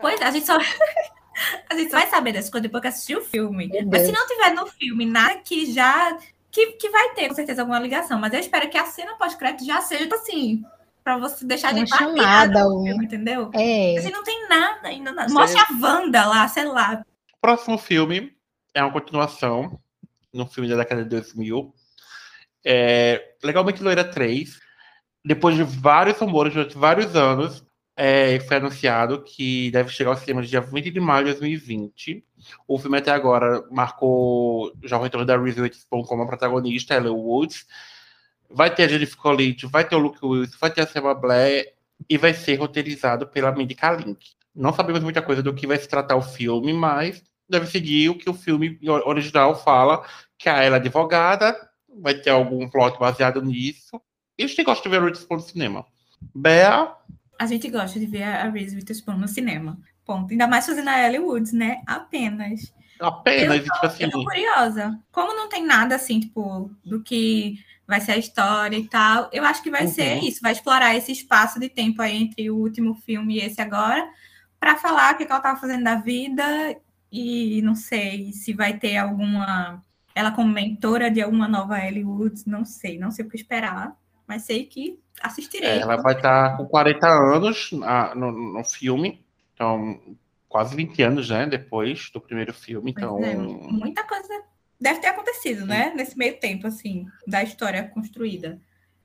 Pois 0.00 0.20
é, 0.20 0.24
a 0.24 0.30
gente 0.30 0.46
só. 0.46 0.56
A 1.70 1.74
gente 1.74 1.90
só 1.90 1.96
vai 1.98 2.06
saber 2.10 2.32
dessas 2.32 2.50
coisas 2.50 2.64
depois 2.64 2.82
que 2.82 2.88
assistir 2.88 3.16
o 3.16 3.22
filme. 3.22 3.70
Mas 3.90 4.02
se 4.02 4.12
não 4.12 4.26
tiver 4.26 4.50
no 4.52 4.66
filme 4.66 5.06
nada 5.06 5.36
que 5.42 5.72
já. 5.72 6.18
Que, 6.50 6.72
que 6.72 6.88
vai 6.90 7.14
ter, 7.14 7.28
com 7.28 7.34
certeza, 7.34 7.62
alguma 7.62 7.78
ligação. 7.78 8.18
Mas 8.18 8.32
eu 8.32 8.40
espero 8.40 8.68
que 8.68 8.76
a 8.78 8.84
cena 8.86 9.14
pós-crédito 9.16 9.64
já 9.64 9.80
seja 9.80 10.02
tipo 10.02 10.14
assim. 10.16 10.62
Pra 11.02 11.16
você 11.16 11.46
deixar 11.46 11.72
de 11.72 11.80
Uma 11.80 11.86
chamada, 11.86 12.68
um- 12.68 12.84
filme, 12.84 13.04
entendeu? 13.06 13.50
É, 13.54 13.96
Assim, 13.96 14.10
não 14.10 14.22
tem 14.22 14.46
nada 14.48 14.88
ainda. 14.88 15.12
nada. 15.12 15.32
Mostra 15.32 15.62
a 15.62 15.66
Wanda 15.80 16.26
lá, 16.26 16.46
sei 16.46 16.64
lá. 16.66 17.02
O 17.34 17.40
próximo 17.40 17.78
filme 17.78 18.32
é 18.74 18.82
uma 18.82 18.92
continuação 18.92 19.80
no 20.32 20.46
filme 20.46 20.68
da 20.68 20.76
década 20.76 21.02
de 21.02 21.08
2000. 21.08 21.72
É 22.64 23.32
Legalmente 23.42 23.82
Loira 23.82 24.04
3. 24.04 24.58
Depois 25.24 25.56
de 25.56 25.62
vários 25.62 26.18
rumores 26.18 26.52
durante 26.54 26.76
vários 26.76 27.14
anos, 27.16 27.64
é, 27.96 28.38
foi 28.40 28.56
anunciado 28.58 29.22
que 29.22 29.70
deve 29.70 29.90
chegar 29.90 30.10
aos 30.10 30.20
cinemas 30.20 30.48
dia 30.48 30.60
20 30.60 30.90
de 30.90 31.00
maio 31.00 31.24
de 31.26 31.32
2020. 31.32 32.24
O 32.66 32.78
filme 32.78 32.98
até 32.98 33.10
agora 33.10 33.64
marcou 33.70 34.72
já 34.82 34.98
o 34.98 35.02
retorno 35.02 35.26
da 35.26 35.36
Reese 35.36 35.60
Witherspoon 35.60 36.02
como 36.02 36.22
a 36.22 36.26
protagonista, 36.26 36.94
Ellen 36.94 37.12
Woods. 37.12 37.66
Vai 38.48 38.74
ter 38.74 38.84
a 38.84 38.88
Jennifer 38.88 39.16
Coolidge, 39.16 39.66
vai 39.66 39.86
ter 39.86 39.94
o 39.94 39.98
Luke 39.98 40.18
Wilson, 40.24 40.56
vai 40.60 40.70
ter 40.70 40.82
a 40.82 40.86
Selma 40.86 41.14
Blair 41.14 41.74
e 42.08 42.18
vai 42.18 42.34
ser 42.34 42.56
roteirizado 42.56 43.26
pela 43.26 43.52
Mindy 43.52 43.74
Kaling. 43.74 44.16
Não 44.54 44.72
sabemos 44.72 45.02
muita 45.02 45.22
coisa 45.22 45.42
do 45.42 45.54
que 45.54 45.66
vai 45.66 45.78
se 45.78 45.88
tratar 45.88 46.16
o 46.16 46.22
filme, 46.22 46.72
mas 46.72 47.22
deve 47.48 47.66
seguir 47.66 48.08
o 48.08 48.18
que 48.18 48.28
o 48.28 48.34
filme 48.34 48.78
original 49.04 49.54
fala, 49.54 50.04
que 50.36 50.48
a 50.48 50.62
ela 50.62 50.76
é 50.76 50.80
advogada, 50.80 51.56
vai 52.00 52.14
ter 52.14 52.30
algum 52.30 52.68
plot 52.68 52.98
baseado 52.98 53.42
nisso. 53.42 54.00
E 54.38 54.44
a 54.44 54.46
gente 54.46 54.64
gosta 54.64 54.82
de 54.82 54.88
ver 54.88 55.02
Witherspoon 55.02 55.36
no 55.36 55.42
cinema. 55.42 55.86
Bea, 56.34 56.94
A 57.40 57.46
gente 57.46 57.70
gosta 57.70 57.98
de 57.98 58.04
ver 58.04 58.22
a 58.22 58.50
Reese 58.50 58.76
Witherspoon 58.76 59.16
no 59.16 59.26
cinema. 59.26 59.78
Ponto. 60.10 60.30
Ainda 60.32 60.46
mais 60.48 60.66
fazendo 60.66 60.88
a 60.88 61.06
Ellie 61.06 61.20
Woods, 61.20 61.52
né? 61.52 61.82
Apenas. 61.86 62.72
Apenas, 62.98 63.58
Eu 63.58 63.62
tipo 63.64 63.86
assim. 63.86 64.02
Eu 64.04 64.10
tô 64.10 64.24
curiosa. 64.24 64.98
Como 65.12 65.34
não 65.34 65.48
tem 65.48 65.64
nada 65.64 65.94
assim, 65.94 66.18
tipo, 66.20 66.70
do 66.84 67.00
que 67.02 67.54
vai 67.86 68.00
ser 68.00 68.12
a 68.12 68.16
história 68.18 68.76
e 68.76 68.86
tal, 68.88 69.28
eu 69.32 69.44
acho 69.44 69.62
que 69.62 69.70
vai 69.70 69.82
Uhum. 69.84 69.88
ser 69.88 70.18
isso. 70.22 70.40
Vai 70.42 70.52
explorar 70.52 70.94
esse 70.96 71.12
espaço 71.12 71.58
de 71.60 71.68
tempo 71.68 72.02
aí 72.02 72.16
entre 72.22 72.50
o 72.50 72.56
último 72.56 72.94
filme 72.94 73.36
e 73.36 73.40
esse 73.40 73.60
agora, 73.60 74.08
para 74.58 74.76
falar 74.76 75.14
o 75.14 75.16
que, 75.18 75.24
que 75.26 75.32
ela 75.32 75.40
tava 75.40 75.60
fazendo 75.60 75.84
da 75.84 75.94
vida 75.96 76.44
e 77.10 77.60
não 77.62 77.74
sei 77.74 78.32
se 78.32 78.52
vai 78.52 78.76
ter 78.78 78.96
alguma. 78.96 79.82
Ela 80.14 80.30
como 80.32 80.52
mentora 80.52 81.10
de 81.10 81.22
alguma 81.22 81.46
nova 81.48 81.78
Ellie 81.84 82.04
Woods, 82.04 82.44
não 82.46 82.64
sei, 82.64 82.98
não 82.98 83.10
sei 83.12 83.24
o 83.24 83.28
que 83.28 83.36
esperar, 83.36 83.92
mas 84.26 84.42
sei 84.42 84.64
que 84.66 84.98
assistirei. 85.22 85.68
É, 85.70 85.78
ela 85.80 85.96
vai 85.96 86.14
estar 86.14 86.56
com 86.56 86.66
40 86.66 87.08
anos 87.08 87.70
na- 87.72 88.14
no, 88.14 88.30
no 88.32 88.64
filme, 88.64 89.24
então 89.60 90.16
quase 90.48 90.74
20 90.74 91.02
anos, 91.02 91.28
né, 91.28 91.46
depois 91.46 92.10
do 92.10 92.20
primeiro 92.20 92.54
filme, 92.54 92.90
então 92.90 93.22
é, 93.22 93.36
muita 93.36 94.02
coisa 94.04 94.42
deve 94.80 95.00
ter 95.00 95.08
acontecido, 95.08 95.66
né? 95.66 95.92
Nesse 95.94 96.16
meio 96.16 96.40
tempo, 96.40 96.66
assim, 96.66 97.06
da 97.26 97.42
história 97.42 97.84
construída. 97.84 98.58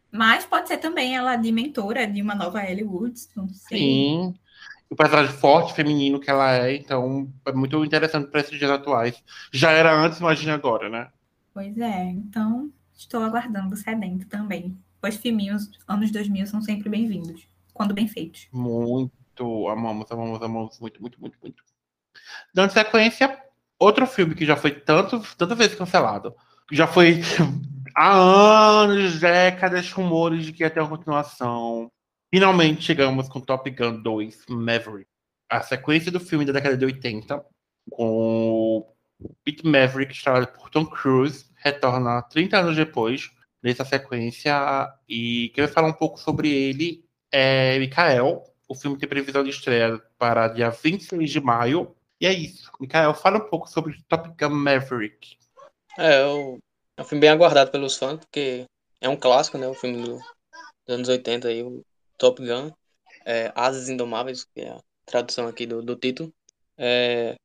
Mas 0.09 0.45
pode 0.45 0.69
ser 0.69 0.77
também 0.77 1.17
ela 1.17 1.35
de 1.35 1.51
mentora 1.51 2.07
de 2.07 2.21
uma 2.21 2.33
nova 2.33 2.63
Ellie 2.63 2.85
Woods, 2.85 3.29
não 3.35 3.49
sei. 3.49 3.77
sim, 3.77 4.33
o 4.89 4.95
personagem 4.95 5.33
forte, 5.33 5.73
feminino 5.73 6.19
que 6.19 6.29
ela 6.29 6.55
é, 6.55 6.77
então 6.77 7.29
é 7.45 7.51
muito 7.51 7.83
interessante 7.83 8.31
para 8.31 8.39
esses 8.39 8.57
dias 8.57 8.71
atuais. 8.71 9.21
Já 9.51 9.71
era 9.71 9.93
antes, 9.93 10.19
imagina 10.19 10.53
agora, 10.53 10.89
né? 10.89 11.09
Pois 11.53 11.77
é, 11.77 12.03
então 12.05 12.71
estou 12.95 13.21
aguardando 13.21 13.75
sedento 13.75 14.25
também. 14.27 14.75
Pois 15.01 15.17
filminhos, 15.17 15.69
anos 15.85 16.09
2000, 16.11 16.47
são 16.47 16.61
sempre 16.61 16.87
bem-vindos, 16.87 17.45
quando 17.73 17.93
bem 17.93 18.07
feitos. 18.07 18.47
Muito, 18.53 19.11
amamos, 19.43 20.11
amamos, 20.11 20.41
amamos, 20.41 20.79
muito, 20.79 21.01
muito, 21.01 21.19
muito, 21.19 21.37
muito. 21.41 21.63
Dando 22.53 22.71
sequência, 22.71 23.37
outro 23.79 24.05
filme 24.07 24.35
que 24.35 24.45
já 24.45 24.55
foi 24.55 24.71
tanto, 24.71 25.21
tantas 25.35 25.57
vezes 25.57 25.75
cancelado, 25.75 26.35
que 26.67 26.75
já 26.75 26.87
foi 26.87 27.21
há 27.95 28.13
anos, 28.13 29.19
décadas, 29.19 29.91
rumores 29.91 30.45
de 30.45 30.53
que 30.53 30.63
ia 30.63 30.69
ter 30.69 30.79
uma 30.79 30.89
continuação. 30.89 31.91
Finalmente 32.33 32.83
chegamos 32.83 33.27
com 33.27 33.39
Top 33.39 33.69
Gun 33.69 34.01
2 34.01 34.45
Maverick, 34.49 35.09
a 35.49 35.61
sequência 35.61 36.11
do 36.11 36.19
filme 36.19 36.45
da 36.45 36.53
década 36.53 36.77
de 36.77 36.85
80, 36.85 37.43
com 37.91 38.85
Pete 39.43 39.65
Maverick, 39.65 40.13
estrelado 40.13 40.47
por 40.47 40.69
Tom 40.69 40.85
Cruise, 40.85 41.45
retorna 41.55 42.21
30 42.23 42.57
anos 42.57 42.75
depois 42.75 43.31
nessa 43.63 43.83
sequência. 43.83 44.87
E 45.07 45.51
quero 45.55 45.71
falar 45.71 45.87
um 45.87 45.93
pouco 45.93 46.19
sobre 46.19 46.49
ele 46.49 47.03
é 47.31 47.77
Mikael. 47.79 48.43
O 48.67 48.75
filme 48.75 48.97
tem 48.97 49.07
previsão 49.09 49.43
de 49.43 49.49
estreia 49.49 49.99
para 50.17 50.47
dia 50.47 50.69
26 50.69 51.31
de 51.31 51.39
maio. 51.41 51.95
E 52.19 52.25
é 52.27 52.33
isso. 52.33 52.71
Mikael, 52.79 53.13
fala 53.13 53.37
um 53.37 53.49
pouco 53.49 53.67
sobre 53.67 54.01
Top 54.07 54.29
Gun 54.39 54.55
Maverick. 54.55 55.37
É, 55.97 56.21
é 56.21 56.27
um, 56.27 56.57
é 56.97 57.01
um 57.01 57.05
filme 57.05 57.21
bem 57.21 57.29
aguardado 57.29 57.71
pelos 57.71 57.97
fãs, 57.97 58.19
porque 58.19 58.65
é 59.01 59.09
um 59.09 59.17
clássico, 59.17 59.57
né? 59.57 59.67
O 59.67 59.73
filme 59.73 60.01
do- 60.03 60.17
dos 60.17 60.95
anos 60.95 61.09
80 61.09 61.47
aí, 61.49 61.63
o 61.63 61.83
Top 62.17 62.41
Gun. 62.45 62.71
É, 63.25 63.51
Asas 63.55 63.89
Indomáveis, 63.89 64.45
que 64.45 64.61
é 64.61 64.71
a 64.71 64.79
tradução 65.05 65.47
aqui 65.47 65.65
do, 65.67 65.81
do 65.83 65.95
título. 65.95 66.33
É, 66.77 67.35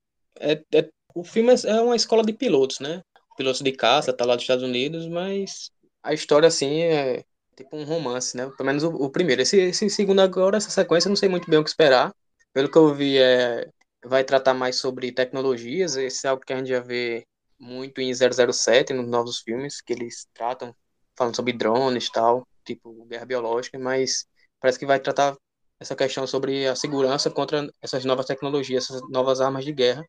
é, 0.41 0.53
é- 0.75 0.91
o 1.15 1.25
filme 1.25 1.53
é 1.55 1.57
é 1.71 1.81
uma 1.83 1.97
escola 1.97 2.25
de 2.25 2.33
pilotos, 2.33 2.81
né? 2.81 3.03
Pilotos 3.37 3.63
de 3.63 3.73
caça, 3.73 4.13
tá 4.13 4.25
lá 4.27 4.35
dos 4.37 4.45
Estados 4.45 4.65
Unidos, 4.65 5.09
mas 5.09 5.71
a 6.03 6.15
história, 6.15 6.49
assim, 6.49 6.83
é 6.83 7.25
tipo 7.61 7.77
um 7.77 7.85
romance, 7.85 8.37
né? 8.37 8.51
Pelo 8.57 8.67
menos 8.67 8.83
o, 8.83 8.91
o 8.91 9.11
primeiro. 9.11 9.43
Esse, 9.43 9.59
esse 9.59 9.89
segundo 9.91 10.21
agora, 10.21 10.57
essa 10.57 10.71
sequência, 10.71 11.09
não 11.09 11.17
sei 11.17 11.29
muito 11.29 11.49
bem 11.51 11.59
o 11.59 11.65
que 11.65 11.71
esperar. 11.71 12.15
Pelo 12.53 12.71
que 12.71 12.79
eu 12.79 12.95
vi, 12.95 13.19
é, 13.19 13.69
vai 14.05 14.25
tratar 14.25 14.55
mais 14.55 14.77
sobre 14.77 15.13
tecnologias. 15.13 15.97
Esse 15.97 16.27
é 16.27 16.31
algo 16.31 16.45
que 16.45 16.53
a 16.53 16.57
gente 16.57 16.69
já 16.69 16.81
vê 16.81 17.25
muito 17.59 18.01
em 18.01 18.13
007, 18.15 18.93
nos 18.95 19.07
novos 19.09 19.41
filmes, 19.41 19.81
que 19.81 19.93
eles 19.93 20.27
tratam, 20.35 20.75
falando 21.17 21.37
sobre 21.37 21.53
drones 21.53 22.07
e 22.07 22.13
tal, 22.13 22.47
tipo 22.65 23.05
guerra 23.07 23.27
biológica, 23.27 23.79
mas 23.79 24.27
parece 24.61 24.79
que 24.79 24.87
vai 24.87 24.99
tratar 24.99 25.37
essa 25.79 25.97
questão 25.97 26.27
sobre 26.27 26.67
a 26.67 26.77
segurança 26.77 27.31
contra 27.31 27.71
essas 27.83 28.05
novas 28.05 28.27
tecnologias, 28.27 28.85
essas 28.85 29.03
novas 29.11 29.41
armas 29.41 29.65
de 29.65 29.73
guerra, 29.73 30.05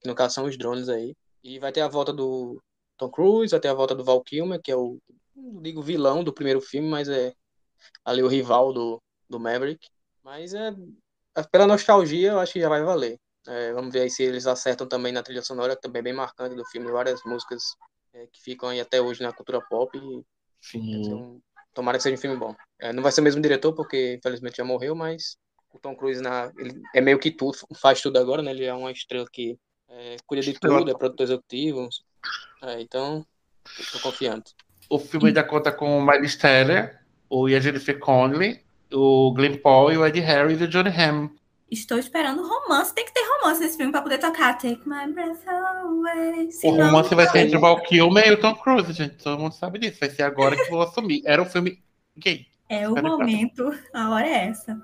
que 0.00 0.08
no 0.08 0.14
caso 0.14 0.34
são 0.34 0.46
os 0.46 0.58
drones 0.58 0.88
aí. 0.88 1.14
E 1.42 1.58
vai 1.58 1.72
ter 1.72 1.80
a 1.80 1.88
volta 1.88 2.12
do 2.12 2.60
Tom 2.96 3.10
Cruise, 3.10 3.50
vai 3.52 3.60
ter 3.60 3.68
a 3.68 3.74
volta 3.74 3.94
do 3.94 4.04
Val 4.04 4.22
Kilmer, 4.22 4.60
que 4.62 4.70
é 4.70 4.76
o, 4.76 4.98
não 5.36 5.62
digo 5.62 5.82
vilão 5.82 6.24
do 6.24 6.32
primeiro 6.32 6.60
filme, 6.60 6.88
mas 6.88 7.08
é 7.08 7.34
ali 8.04 8.22
o 8.22 8.28
rival 8.28 8.72
do, 8.72 9.02
do 9.28 9.38
Maverick. 9.38 9.88
Mas 10.22 10.54
é, 10.54 10.72
pela 11.50 11.66
nostalgia, 11.66 12.32
eu 12.32 12.40
acho 12.40 12.54
que 12.54 12.60
já 12.60 12.68
vai 12.68 12.82
valer. 12.82 13.18
É, 13.46 13.72
vamos 13.72 13.92
ver 13.92 14.02
aí 14.02 14.10
se 14.10 14.24
eles 14.24 14.46
acertam 14.46 14.88
também 14.88 15.12
na 15.12 15.22
trilha 15.22 15.42
sonora, 15.42 15.76
que 15.76 15.82
também 15.82 16.00
é 16.00 16.02
bem 16.02 16.12
marcante 16.12 16.56
do 16.56 16.64
filme, 16.64 16.90
várias 16.90 17.22
músicas 17.24 17.62
é, 18.12 18.26
que 18.26 18.42
ficam 18.42 18.68
aí 18.68 18.80
até 18.80 19.00
hoje 19.00 19.22
na 19.22 19.32
cultura 19.32 19.60
pop. 19.60 19.96
E 19.96 20.24
Sim. 20.60 21.14
um- 21.14 21.40
tomara 21.72 21.98
que 21.98 22.02
seja 22.02 22.16
um 22.16 22.20
filme 22.20 22.36
bom. 22.36 22.54
É, 22.80 22.92
não 22.92 23.02
vai 23.02 23.12
ser 23.12 23.20
o 23.20 23.24
mesmo 23.24 23.40
diretor, 23.40 23.72
porque 23.74 24.14
infelizmente 24.14 24.56
já 24.56 24.64
morreu, 24.64 24.94
mas 24.96 25.36
o 25.72 25.78
Tom 25.78 25.94
Cruise 25.94 26.20
na, 26.20 26.50
ele 26.56 26.82
é 26.94 27.00
meio 27.00 27.18
que 27.18 27.30
tudo, 27.30 27.56
faz 27.76 28.00
tudo 28.00 28.18
agora, 28.18 28.42
né? 28.42 28.50
Ele 28.50 28.64
é 28.64 28.74
uma 28.74 28.90
estrela 28.90 29.26
que 29.30 29.58
é, 29.88 30.16
cuida 30.26 30.42
de 30.42 30.58
tudo, 30.58 30.90
é 30.90 30.94
produtor 30.94 31.24
executivo. 31.24 31.88
É, 32.62 32.80
então, 32.80 33.24
tô 33.92 34.00
confiante. 34.00 34.54
O 34.88 34.98
filme 34.98 35.28
ainda 35.28 35.42
conta 35.42 35.72
com 35.72 35.98
o 35.98 36.04
Miley 36.04 36.30
Teller, 36.36 36.98
o 37.28 37.48
Jennifer 37.48 37.98
Connelly, 37.98 38.60
o 38.92 39.32
Glenn 39.34 39.56
Paul 39.58 39.92
e 39.92 39.98
o 39.98 40.06
Eddie 40.06 40.20
Harris 40.20 40.60
e 40.60 40.64
o 40.64 40.68
Johnny 40.68 40.90
Hamm. 40.90 41.28
Estou 41.70 41.98
esperando 41.98 42.46
romance. 42.46 42.94
Tem 42.94 43.04
que 43.04 43.12
ter 43.12 43.24
romance 43.38 43.60
nesse 43.60 43.76
filme 43.76 43.90
para 43.90 44.02
poder 44.02 44.18
tocar 44.18 44.54
Take 44.54 44.88
My 44.88 45.12
Breath 45.12 45.46
Away. 45.48 46.48
O 46.62 46.70
romance 46.70 47.14
vai 47.14 47.26
ser 47.28 47.38
entre 47.40 47.56
o 47.56 47.60
Val 47.60 47.82
Kilmer 47.82 48.28
e 48.28 48.32
o 48.32 48.40
Tom 48.40 48.54
Cruise, 48.54 48.92
gente. 48.92 49.16
Todo 49.16 49.40
mundo 49.40 49.52
sabe 49.52 49.80
disso. 49.80 49.98
Vai 49.98 50.10
ser 50.10 50.22
agora 50.22 50.54
que 50.54 50.70
vou 50.70 50.82
assumir. 50.82 51.22
Era 51.26 51.42
um 51.42 51.46
filme 51.46 51.82
gay. 52.16 52.46
é 52.68 52.88
o 52.88 52.94
momento, 52.94 53.72
a 53.92 54.10
hora 54.10 54.28
é 54.28 54.46
essa. 54.46 54.80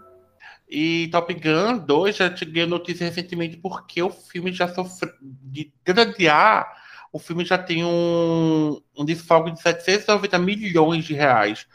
E 0.68 1.08
Top 1.12 1.32
Gun 1.32 1.78
2 1.78 2.16
já 2.16 2.30
te 2.30 2.44
ganhou 2.44 2.68
notícia 2.68 3.04
recentemente 3.04 3.56
porque 3.58 4.02
o 4.02 4.10
filme 4.10 4.50
já 4.50 4.66
sofreu. 4.66 5.12
De 5.20 5.70
adiar, 5.86 6.66
o 7.12 7.18
filme 7.18 7.44
já 7.44 7.58
tem 7.58 7.84
um, 7.84 8.80
um 8.96 9.04
desfalque 9.04 9.52
de 9.52 9.60
790 9.60 10.38
milhões 10.38 11.04
de 11.04 11.12
reais 11.12 11.66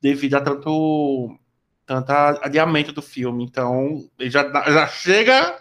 devido 0.00 0.34
a 0.34 0.40
tanto, 0.40 1.36
tanto 1.84 2.10
adiamento 2.12 2.92
do 2.92 3.02
filme. 3.02 3.44
Então, 3.44 4.08
ele 4.18 4.30
já, 4.30 4.48
já 4.70 4.86
chega 4.86 5.58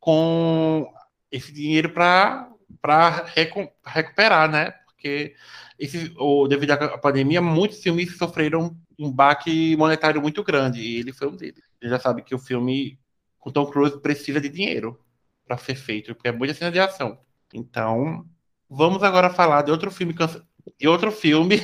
com 0.00 0.90
esse 1.30 1.52
dinheiro 1.52 1.90
para 1.90 2.48
recuperar, 3.84 4.50
né? 4.50 4.70
Porque 4.86 5.34
esse, 5.78 6.12
o, 6.16 6.48
devido 6.48 6.72
à 6.72 6.98
pandemia, 6.98 7.42
muitos 7.42 7.82
filmes 7.82 8.16
sofreram 8.16 8.74
um 8.98 9.12
baque 9.12 9.76
monetário 9.76 10.20
muito 10.20 10.42
grande 10.42 10.80
e 10.80 10.98
ele 11.00 11.12
foi 11.12 11.28
um 11.28 11.36
deles. 11.36 11.62
Ele 11.80 11.90
já 11.90 12.00
sabe 12.00 12.22
que 12.22 12.34
o 12.34 12.38
filme 12.38 12.98
com 13.38 13.50
Tom 13.50 13.66
Cruise 13.66 14.00
precisa 14.00 14.40
de 14.40 14.48
dinheiro 14.48 14.98
para 15.46 15.58
ser 15.58 15.74
feito, 15.74 16.14
porque 16.14 16.28
é 16.28 16.32
muita 16.32 16.54
cena 16.54 16.70
de 16.70 16.78
ação. 16.78 17.18
Então, 17.52 18.26
vamos 18.68 19.02
agora 19.02 19.30
falar 19.30 19.62
de 19.62 19.70
outro 19.70 19.90
filme 19.90 20.14
cance- 20.14 20.42
de 20.78 20.88
outro 20.88 21.10
filme. 21.10 21.60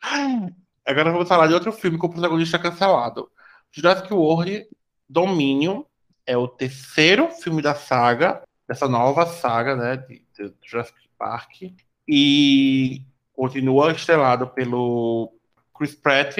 Agora 0.86 1.12
vamos 1.12 1.28
falar 1.28 1.46
de 1.46 1.54
outro 1.54 1.72
filme 1.72 1.98
com 1.98 2.06
o 2.06 2.10
protagonista 2.10 2.58
cancelado. 2.58 3.30
Jurassic 3.70 4.12
World 4.12 4.66
Dominion 5.08 5.82
é 6.26 6.36
o 6.36 6.48
terceiro 6.48 7.30
filme 7.30 7.60
da 7.62 7.74
saga, 7.74 8.42
dessa 8.66 8.88
nova 8.88 9.26
saga, 9.26 9.76
né, 9.76 9.96
de, 9.98 10.24
de 10.34 10.54
Jurassic 10.64 10.98
Park, 11.18 11.62
e 12.08 13.04
continua 13.32 13.92
estrelado 13.92 14.48
pelo 14.48 15.32
Chris 15.76 15.94
Pratt, 15.94 16.38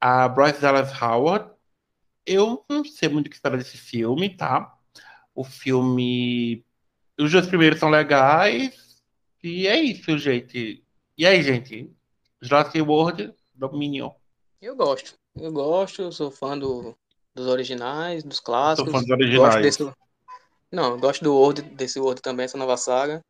a 0.00 0.28
Bryce 0.28 0.60
Dallas 0.60 0.92
Howard. 1.00 1.50
Eu 2.24 2.64
não 2.68 2.84
sei 2.84 3.08
muito 3.08 3.26
o 3.26 3.30
que 3.30 3.36
esperar 3.36 3.56
desse 3.56 3.76
filme, 3.76 4.36
tá? 4.36 4.76
O 5.34 5.42
filme. 5.44 6.64
Os 7.18 7.32
dois 7.32 7.46
primeiros 7.46 7.80
são 7.80 7.88
legais. 7.88 9.02
E 9.42 9.66
é 9.66 9.80
isso, 9.80 10.16
gente. 10.18 10.84
E 11.16 11.26
aí, 11.26 11.42
gente? 11.42 11.90
Jurassic 12.40 12.80
World 12.80 13.34
Dominion. 13.54 14.10
Eu 14.60 14.76
gosto. 14.76 15.14
Eu 15.36 15.52
gosto, 15.52 16.02
eu 16.02 16.12
sou 16.12 16.30
fã 16.30 16.58
do, 16.58 16.96
dos 17.34 17.46
originais, 17.46 18.22
dos 18.24 18.36
Sou 18.38 18.44
clássicos. 18.46 18.92
fã 18.92 18.98
dos 18.98 19.08
Gosto 19.08 19.22
originais. 19.22 19.62
desse. 19.62 19.92
Não, 20.70 20.98
gosto 20.98 21.22
do 21.24 21.34
World, 21.34 21.62
desse 21.62 21.98
World 21.98 22.20
também, 22.20 22.44
essa 22.44 22.58
nova 22.58 22.76
saga. 22.76 23.24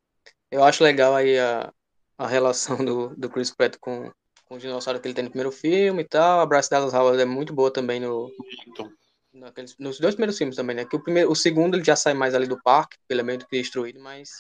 Eu 0.51 0.65
acho 0.65 0.83
legal 0.83 1.15
aí 1.15 1.39
a, 1.39 1.73
a 2.17 2.27
relação 2.27 2.77
do, 2.85 3.15
do 3.17 3.29
Chris 3.31 3.51
Pratt 3.55 3.77
com, 3.81 4.11
com 4.47 4.55
o 4.57 4.59
dinossauro 4.59 5.01
que 5.01 5.07
ele 5.07 5.15
tem 5.15 5.25
no 5.25 5.31
primeiro 5.31 5.53
filme 5.53 6.03
e 6.03 6.09
tal. 6.09 6.41
A 6.41 6.47
Bryce 6.47 6.71
Dallas 6.71 6.95
Howard 6.95 7.21
é 7.21 7.25
muito 7.25 7.53
boa 7.53 7.71
também 7.71 8.01
no, 8.01 8.31
Muito. 8.67 8.98
Naqueles, 9.39 9.77
nos 9.79 9.99
dois 9.99 10.15
primeiros 10.15 10.37
filmes 10.39 10.57
também, 10.57 10.77
né? 10.77 10.85
Que 10.85 10.97
o, 10.97 11.01
primeiro, 11.03 11.31
o 11.31 11.37
segundo 11.37 11.77
ele 11.77 11.85
já 11.85 11.97
sai 11.97 12.15
mais 12.15 12.35
ali 12.35 12.47
do 12.47 12.61
parque, 12.63 12.97
ele 13.09 13.21
é 13.21 13.25
meio 13.25 13.39
que 13.39 13.47
destruído, 13.51 14.01
mas 14.01 14.31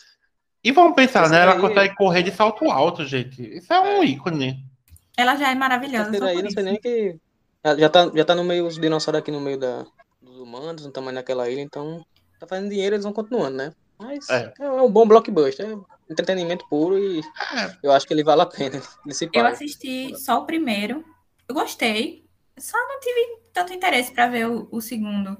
E 0.64 0.72
vamos 0.72 0.94
pensar, 0.94 1.22
Esse 1.22 1.32
né? 1.32 1.40
Ela 1.42 1.52
daí- 1.52 1.60
consegue 1.60 1.94
correr 1.96 2.22
de 2.22 2.32
salto 2.32 2.70
alto, 2.70 3.04
gente. 3.06 3.42
Isso 3.56 3.72
é 3.72 3.80
um 3.80 4.02
É. 4.02 4.04
ícone. 4.06 4.64
Ela 5.16 5.36
já 5.36 5.50
é 5.50 5.54
maravilhosa. 5.54 6.10
daí 6.10 6.34
por 6.34 6.42
não 6.44 6.50
sei 6.50 6.62
nem 6.62 6.80
que. 6.80 7.16
Já, 7.78 7.88
tá, 7.88 8.10
já 8.14 8.24
tá 8.24 8.34
no 8.34 8.44
meio, 8.44 8.66
os 8.66 8.78
dinossauros 8.78 9.18
aqui 9.20 9.30
no 9.30 9.40
meio 9.40 9.58
da, 9.58 9.84
dos 10.20 10.38
humanos, 10.38 10.84
no 10.84 10.92
tamanho 10.92 11.16
daquela 11.16 11.48
ilha, 11.50 11.60
então 11.60 12.04
tá 12.38 12.46
fazendo 12.46 12.68
dinheiro, 12.70 12.94
eles 12.94 13.04
vão 13.04 13.12
continuando, 13.12 13.56
né? 13.56 13.72
Mas 13.98 14.28
É. 14.30 14.52
é, 14.60 14.70
um 14.70 14.90
bom 14.90 15.06
blockbuster, 15.06 15.66
é 15.68 15.76
entretenimento 16.12 16.64
puro 16.68 16.96
e 16.98 17.20
eu 17.82 17.90
acho 17.92 18.06
que 18.06 18.14
ele 18.14 18.22
vale 18.22 18.42
a 18.42 18.46
pena. 18.46 18.80
Ele 19.06 19.30
Eu 19.34 19.44
assisti 19.46 20.16
só 20.16 20.38
o 20.40 20.46
primeiro. 20.46 21.04
Eu 21.48 21.54
gostei. 21.54 22.24
Só 22.58 22.76
não 22.78 23.00
tive 23.00 23.37
tanto 23.58 23.72
interesse 23.72 24.12
para 24.12 24.28
ver 24.28 24.48
o, 24.48 24.68
o 24.70 24.80
segundo. 24.80 25.36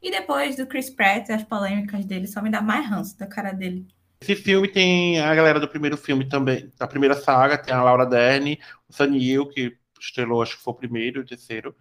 E 0.00 0.10
depois 0.10 0.56
do 0.56 0.66
Chris 0.66 0.88
Pratt, 0.88 1.30
as 1.30 1.42
polêmicas 1.42 2.04
dele, 2.04 2.26
só 2.28 2.40
me 2.40 2.50
dá 2.50 2.60
mais 2.60 2.86
ranço 2.86 3.18
da 3.18 3.26
cara 3.26 3.52
dele. 3.52 3.86
Esse 4.20 4.36
filme 4.36 4.68
tem 4.68 5.20
a 5.20 5.34
galera 5.34 5.58
do 5.58 5.68
primeiro 5.68 5.96
filme 5.96 6.28
também, 6.28 6.70
da 6.78 6.86
primeira 6.86 7.14
saga, 7.14 7.58
tem 7.58 7.74
a 7.74 7.82
Laura 7.82 8.06
Dern, 8.06 8.58
o 8.88 8.92
Sunny 8.92 9.18
Hill, 9.18 9.48
que 9.48 9.76
estrelou, 10.00 10.42
acho 10.42 10.56
que 10.56 10.62
foi 10.62 10.72
o 10.72 10.76
primeiro 10.76 11.20
e 11.20 11.22
o 11.22 11.26
terceiro, 11.26 11.74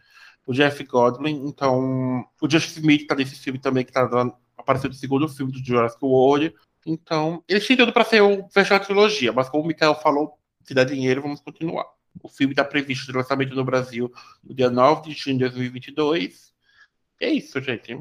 o 0.45 0.53
Jeff 0.53 0.83
Godwin, 0.83 1.45
então 1.45 2.25
o 2.41 2.49
Justin 2.49 2.79
Smith 2.79 3.07
tá 3.07 3.15
nesse 3.15 3.36
filme 3.36 3.59
também, 3.59 3.86
que 3.86 3.91
tá 3.91 4.07
apareceu 4.57 4.89
no 4.89 4.95
segundo 4.95 5.29
filme 5.29 5.51
do 5.51 5.63
Jurassic 5.63 6.03
World, 6.03 6.53
então 6.86 7.43
eles 7.47 7.65
têm 7.65 7.77
tudo 7.77 7.93
pra 7.93 8.03
ser 8.03 8.21
o 8.21 8.47
fechar 8.49 8.75
a 8.77 8.79
trilogia, 8.79 9.31
mas 9.31 9.47
como 9.47 9.63
o 9.63 9.67
Mikael 9.67 9.95
falou, 9.95 10.38
se 10.63 10.73
dá 10.73 10.83
dinheiro, 10.83 11.21
vamos 11.21 11.39
continuar. 11.39 11.86
O 12.22 12.30
filme 12.30 12.53
está 12.53 12.63
previsto 12.63 13.05
de 13.05 13.18
lançamento 13.18 13.55
no 13.55 13.63
Brasil 13.63 14.11
no 14.43 14.53
dia 14.53 14.70
9 14.70 15.09
de 15.09 15.16
junho 15.16 15.38
de 15.38 15.43
2022. 15.45 16.53
E 17.20 17.26
é 17.26 17.30
isso, 17.30 17.61
gente. 17.61 17.97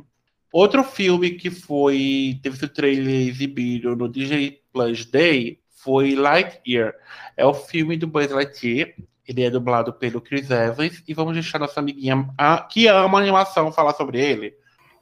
Outro 0.53 0.85
filme 0.85 1.33
que 1.33 1.51
foi 1.51 2.39
teve 2.43 2.57
seu 2.57 2.69
trailer 2.69 3.29
exibido 3.29 3.97
no 3.97 4.09
Disney 4.09 4.61
Plus 4.73 5.05
Day 5.05 5.61
foi 5.69 6.15
Lightyear. 6.15 6.95
É 7.37 7.45
o 7.45 7.53
filme 7.53 7.97
do 7.97 8.07
Buzz 8.07 8.31
Lightyear. 8.31 8.95
Ele 9.27 9.43
é 9.43 9.51
dublado 9.51 9.93
pelo 9.93 10.21
Chris 10.21 10.51
Evans 10.51 11.03
e 11.09 11.15
vamos 11.15 11.35
deixar 11.35 11.59
nossa 11.59 11.81
amiguinha 11.81 12.29
a- 12.39 12.61
que 12.63 12.87
ama 12.87 13.19
animação 13.19 13.73
falar 13.73 13.95
sobre 13.95 14.21
ele. 14.21 14.55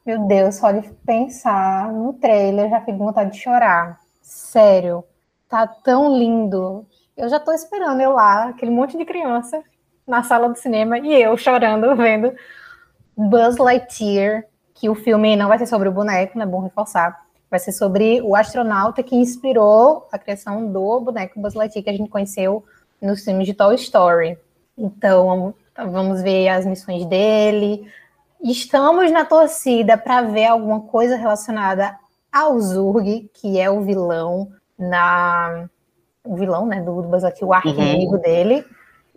Meu 0.07 0.27
Deus, 0.27 0.57
só 0.57 0.73
de 0.73 0.89
pensar 1.07 1.93
no 1.93 2.13
trailer, 2.15 2.69
já 2.71 2.81
fico 2.81 2.99
com 2.99 3.05
vontade 3.05 3.33
de 3.33 3.39
chorar. 3.39 4.01
Sério, 4.21 5.05
tá 5.49 5.67
tão 5.67 6.17
lindo. 6.19 6.87
Eu 7.17 7.29
já 7.29 7.39
tô 7.39 7.53
esperando 7.53 8.01
eu 8.01 8.13
lá, 8.13 8.49
aquele 8.49 8.71
monte 8.71 8.97
de 8.97 9.05
criança 9.05 9.63
na 10.07 10.23
sala 10.23 10.49
do 10.49 10.59
cinema 10.59 10.99
e 10.99 11.13
eu 11.13 11.37
chorando 11.37 11.95
vendo 11.97 12.33
Buzz 13.17 13.57
Lightyear, 13.57 14.45
que 14.75 14.89
o 14.89 14.95
filme 14.95 15.37
não 15.37 15.49
vai 15.49 15.59
ser 15.59 15.67
sobre 15.67 15.89
o 15.89 15.93
boneco, 15.93 16.39
não 16.39 16.45
é 16.45 16.49
bom 16.49 16.61
reforçar. 16.61 17.21
Vai 17.51 17.61
ser 17.61 17.73
sobre 17.73 18.23
o 18.23 18.35
astronauta 18.35 19.03
que 19.03 19.15
inspirou 19.15 20.09
a 20.11 20.19
criação 20.19 20.73
do 20.73 21.01
boneco 21.01 21.41
Buzz 21.41 21.55
Lightyear 21.55 21.85
que 21.85 21.91
a 21.91 21.97
gente 21.97 22.09
conheceu 22.09 22.65
nos 23.01 23.25
filmes 23.25 23.47
de 23.47 23.55
Toy 23.55 23.75
Story. 23.75 24.39
Então, 24.77 25.55
vamos 25.77 26.23
ver 26.23 26.49
as 26.49 26.65
missões 26.65 27.05
dele, 27.05 27.87
Estamos 28.43 29.09
na 29.13 29.25
torcida 29.25 29.97
para 29.97 30.21
ver 30.23 30.47
alguma 30.47 30.81
coisa 30.81 31.15
relacionada 31.15 31.97
ao 32.33 32.59
Zurg, 32.59 33.31
que 33.33 33.61
é 33.61 33.71
o 33.71 33.83
vilão 33.83 34.51
na 34.77 35.71
o 36.25 36.37
vilão, 36.37 36.67
né, 36.67 36.81
do 36.81 37.03
Buzz 37.03 37.23
Lightyear, 37.23 37.49
o 37.49 37.53
arco-inimigo 37.53 38.19
dele. 38.19 38.65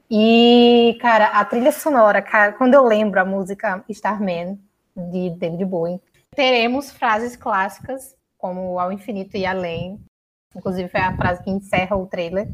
E, 0.09 0.97
cara, 1.01 1.27
a 1.27 1.45
trilha 1.45 1.71
sonora, 1.71 2.21
cara, 2.21 2.53
quando 2.53 2.73
eu 2.73 2.83
lembro 2.83 3.19
a 3.19 3.25
música 3.25 3.83
Starman 3.89 4.59
de 4.95 5.31
David 5.31 5.65
Bowie, 5.65 6.01
teremos 6.35 6.91
frases 6.91 7.35
clássicas 7.35 8.15
como 8.37 8.79
ao 8.79 8.91
infinito 8.91 9.35
e 9.35 9.45
além. 9.45 9.99
Inclusive 10.55 10.89
foi 10.89 11.01
a 11.01 11.15
frase 11.15 11.43
que 11.43 11.49
encerra 11.49 11.95
o 11.95 12.05
trailer. 12.05 12.47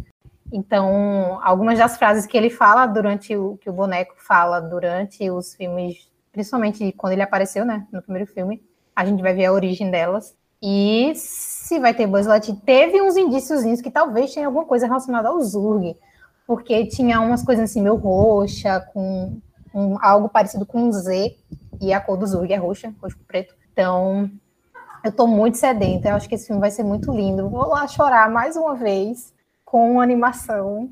Então, 0.52 1.40
algumas 1.44 1.78
das 1.78 1.98
frases 1.98 2.26
que 2.26 2.38
ele 2.38 2.50
fala 2.50 2.86
durante 2.86 3.36
o 3.36 3.58
que 3.58 3.70
o 3.70 3.74
boneco 3.74 4.16
fala 4.18 4.60
durante 4.60 5.30
os 5.30 5.56
filmes 5.56 6.12
principalmente 6.32 6.92
quando 6.94 7.14
ele 7.14 7.22
apareceu, 7.22 7.66
né, 7.66 7.86
no 7.92 8.02
primeiro 8.02 8.32
filme, 8.32 8.64
a 8.96 9.06
gente 9.06 9.22
vai 9.22 9.34
ver 9.34 9.46
a 9.46 9.54
origem 9.54 9.92
delas. 9.92 10.36
E 10.62 11.14
se 11.16 11.80
vai 11.80 11.94
ter 11.94 12.06
Buzz 12.06 12.28
Lightyear, 12.28 12.60
teve 12.64 13.02
uns 13.02 13.18
indíciozinhos 13.18 13.82
que 13.82 13.90
talvez 13.90 14.34
tenha 14.34 14.46
alguma 14.46 14.66
coisa 14.66 14.86
relacionada 14.86 15.30
ao 15.30 15.42
Zurg, 15.42 15.98
porque 16.46 16.86
tinha 16.86 17.20
umas 17.20 17.44
coisas 17.44 17.70
assim 17.70 17.82
meio 17.82 17.96
roxa, 17.96 18.80
com 18.94 19.40
um, 19.74 19.98
algo 20.02 20.30
parecido 20.30 20.66
com 20.66 20.84
um 20.84 20.92
Z, 20.92 21.36
e 21.82 21.92
a 21.92 22.00
cor 22.00 22.18
do 22.18 22.28
Zurg 22.28 22.54
é 22.54 22.58
roxa, 22.58 22.94
roxo 23.02 23.18
preto. 23.28 23.56
Então, 23.72 24.30
eu 25.04 25.12
tô 25.12 25.26
muito 25.26 25.58
sedenta, 25.58 26.10
eu 26.10 26.16
acho 26.16 26.30
que 26.30 26.36
esse 26.36 26.46
filme 26.46 26.62
vai 26.62 26.70
ser 26.70 26.84
muito 26.84 27.12
lindo. 27.12 27.50
Vou 27.50 27.68
lá 27.68 27.88
chorar 27.88 28.30
mais 28.30 28.56
uma 28.56 28.76
vez 28.76 29.34
com 29.66 30.00
animação, 30.00 30.92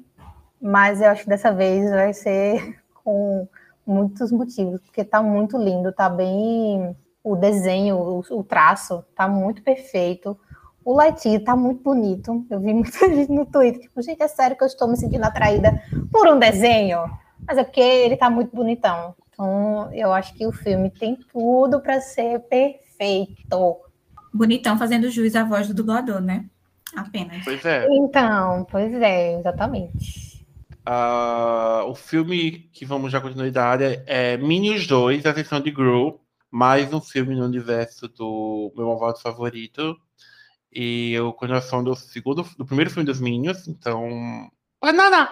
mas 0.59 0.99
eu 0.99 1.09
acho 1.09 1.23
que 1.23 1.29
dessa 1.29 1.51
vez 1.51 1.91
vai 1.91 2.13
ser 2.13 2.79
com 3.03 3.47
muitos 3.85 4.31
motivos, 4.31 4.81
porque 4.81 5.03
tá 5.03 5.21
muito 5.21 5.57
lindo, 5.57 5.93
tá 5.93 6.09
bem 6.09 6.95
o 7.23 7.35
desenho, 7.35 7.97
o, 7.97 8.19
o 8.39 8.43
traço 8.43 9.03
tá 9.15 9.27
muito 9.27 9.61
perfeito. 9.61 10.37
O 10.83 10.93
Lightyear 10.95 11.43
tá 11.43 11.55
muito 11.55 11.83
bonito. 11.83 12.45
Eu 12.49 12.59
vi 12.59 12.73
muita 12.73 13.07
gente 13.13 13.31
no 13.31 13.45
Twitter, 13.45 13.81
tipo, 13.81 14.01
gente, 14.01 14.21
é 14.21 14.27
sério 14.27 14.57
que 14.57 14.63
eu 14.63 14.67
estou 14.67 14.87
me 14.87 14.97
sentindo 14.97 15.23
atraída 15.23 15.81
por 16.11 16.27
um 16.27 16.39
desenho? 16.39 16.99
Mas 17.47 17.57
é 17.57 17.63
porque 17.63 17.81
ele 17.81 18.17
tá 18.17 18.29
muito 18.29 18.55
bonitão. 18.55 19.15
Então, 19.31 19.89
eu 19.93 20.11
acho 20.11 20.33
que 20.33 20.45
o 20.45 20.51
filme 20.51 20.89
tem 20.89 21.15
tudo 21.31 21.79
para 21.79 22.01
ser 22.01 22.39
perfeito. 22.41 23.77
Bonitão 24.33 24.77
fazendo 24.77 25.09
jus 25.09 25.35
à 25.35 25.43
voz 25.43 25.67
do 25.67 25.73
dublador, 25.73 26.21
né? 26.21 26.45
Apenas. 26.95 27.43
Pois 27.43 27.63
é. 27.65 27.87
Então, 27.89 28.65
pois 28.69 28.93
é, 28.93 29.39
exatamente. 29.39 30.45
Ah, 30.85 31.83
o 31.87 31.95
filme 31.95 32.69
que 32.73 32.83
vamos 32.83 33.11
dar 33.11 33.21
continuidade 33.21 34.01
é 34.05 34.37
Minions 34.37 34.87
2, 34.87 35.25
a 35.25 35.33
sessão 35.33 35.61
de 35.61 35.71
Gru, 35.71 36.19
mais 36.51 36.91
um 36.93 37.01
filme 37.01 37.35
no 37.35 37.45
universo 37.45 38.07
do 38.07 38.71
meu 38.75 38.87
malvado 38.87 39.19
favorito. 39.19 39.95
E 40.71 41.15
a 41.17 41.31
continuação 41.33 41.83
do 41.83 41.95
segundo, 41.95 42.45
do 42.57 42.65
primeiro 42.65 42.91
filme 42.91 43.05
dos 43.05 43.19
Minions, 43.19 43.67
então. 43.67 44.49
Banana! 44.81 45.29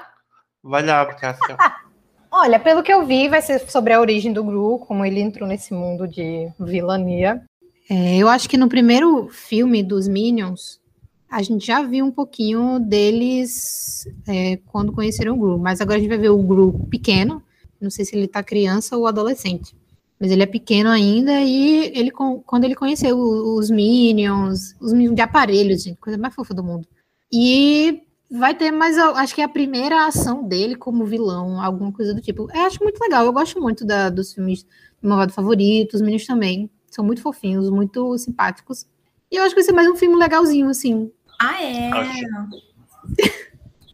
Vai 0.64 0.86
lá, 0.86 1.06
Cássia. 1.14 1.58
Olha, 2.32 2.60
pelo 2.60 2.84
que 2.84 2.92
eu 2.92 3.06
vi, 3.06 3.30
vai 3.30 3.42
ser 3.42 3.60
sobre 3.70 3.94
a 3.94 4.02
origem 4.02 4.34
do 4.34 4.44
Gru, 4.44 4.80
como 4.80 5.06
ele 5.06 5.22
entrou 5.22 5.48
nesse 5.48 5.74
mundo 5.74 6.08
de 6.08 6.52
vilania. 6.60 7.42
É, 7.90 8.18
eu 8.18 8.28
acho 8.28 8.50
que 8.50 8.58
no 8.58 8.68
primeiro 8.68 9.30
filme 9.30 9.82
dos 9.82 10.08
Minions, 10.08 10.82
a 11.30 11.42
gente 11.42 11.66
já 11.66 11.82
viu 11.82 12.06
um 12.06 12.12
pouquinho 12.12 12.80
deles 12.80 14.06
é, 14.28 14.58
quando 14.66 14.92
conheceram 14.92 15.36
o 15.36 15.40
Gru, 15.40 15.58
mas 15.58 15.80
agora 15.80 15.98
a 15.98 16.00
gente 16.00 16.10
vai 16.10 16.18
ver 16.18 16.30
o 16.30 16.44
Gru 16.44 16.88
pequeno. 16.90 17.42
Não 17.80 17.90
sei 17.90 18.04
se 18.04 18.16
ele 18.16 18.28
tá 18.28 18.44
criança 18.44 18.98
ou 18.98 19.08
adolescente, 19.08 19.76
mas 20.20 20.32
ele 20.32 20.44
é 20.44 20.48
pequeno 20.48 20.90
ainda 20.90 21.40
e 21.42 21.92
ele 21.96 22.12
com- 22.12 22.40
quando 22.42 22.64
ele 22.64 22.76
conheceu 22.76 23.18
os 23.18 23.70
Minions, 23.70 24.76
os 24.80 24.94
Minions 24.94 25.16
de 25.16 25.22
aparelhos, 25.22 25.84
gente, 25.84 26.00
coisa 26.00 26.18
mais 26.18 26.34
fofa 26.34 26.54
do 26.54 26.64
mundo. 26.64 26.88
E 27.32 28.02
vai 28.32 28.56
ter 28.56 28.72
mais, 28.72 28.98
acho 28.98 29.36
que 29.36 29.42
é 29.42 29.46
a 29.46 29.50
primeira 29.50 30.08
ação 30.08 30.44
dele 30.44 30.76
como 30.76 31.06
vilão, 31.06 31.62
alguma 31.62 31.92
coisa 31.92 32.14
do 32.14 32.22
tipo. 32.22 32.48
Eu 32.54 32.62
acho 32.62 32.82
muito 32.84 33.00
legal, 33.00 33.26
eu 33.26 33.34
gosto 33.34 33.62
muito 33.62 33.86
da- 33.86 34.10
dos 34.10 34.34
filmes 34.34 34.64
do 35.02 35.08
Malvado 35.10 35.34
Favorito, 35.34 35.94
os 35.94 36.02
Minions 36.02 36.26
também. 36.26 36.70
São 36.90 37.04
muito 37.06 37.22
fofinhos, 37.22 37.70
muito 37.70 38.18
simpáticos. 38.18 38.86
E 39.32 39.36
eu 39.36 39.44
acho 39.44 39.50
que 39.54 39.62
vai 39.62 39.66
ser 39.66 39.74
mais 39.74 39.88
um 39.90 39.96
filme 39.96 40.16
legalzinho, 40.16 40.70
assim. 40.70 41.12
Ah, 41.40 41.62
é? 41.64 41.92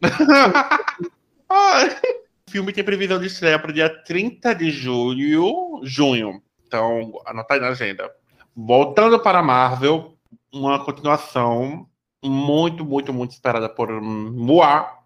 Filme 2.54 2.72
tem 2.72 2.84
previsão 2.84 3.18
de 3.18 3.26
estreia 3.26 3.58
para 3.58 3.72
o 3.72 3.74
dia 3.74 3.90
30 3.90 4.54
de 4.54 4.70
julho, 4.70 5.80
junho. 5.82 6.40
Então, 6.64 7.10
anota 7.26 7.54
aí 7.54 7.58
na 7.58 7.70
agenda. 7.70 8.08
Voltando 8.54 9.18
para 9.18 9.40
a 9.40 9.42
Marvel, 9.42 10.16
uma 10.52 10.84
continuação 10.84 11.88
muito, 12.24 12.84
muito, 12.84 13.12
muito 13.12 13.32
esperada 13.32 13.68
por 13.68 14.00
Moa 14.00 15.00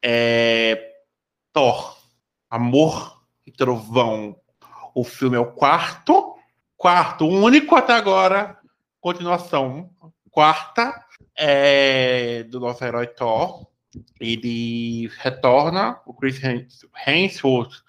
é 0.00 0.92
Thor, 1.52 1.98
Amor 2.48 3.20
e 3.44 3.50
Trovão. 3.50 4.36
O 4.94 5.02
filme 5.02 5.36
é 5.36 5.40
o 5.40 5.50
quarto, 5.50 6.36
quarto, 6.76 7.26
único 7.26 7.74
até 7.74 7.94
agora, 7.94 8.56
continuação, 9.00 9.90
quarta, 10.30 11.04
é, 11.36 12.44
do 12.44 12.60
nosso 12.60 12.84
herói 12.84 13.08
Thor. 13.08 13.71
Ele 14.20 15.08
retorna, 15.18 16.00
o 16.06 16.14
Chris 16.14 16.42
Hems- 16.42 16.86
Hemsworth 17.06 17.82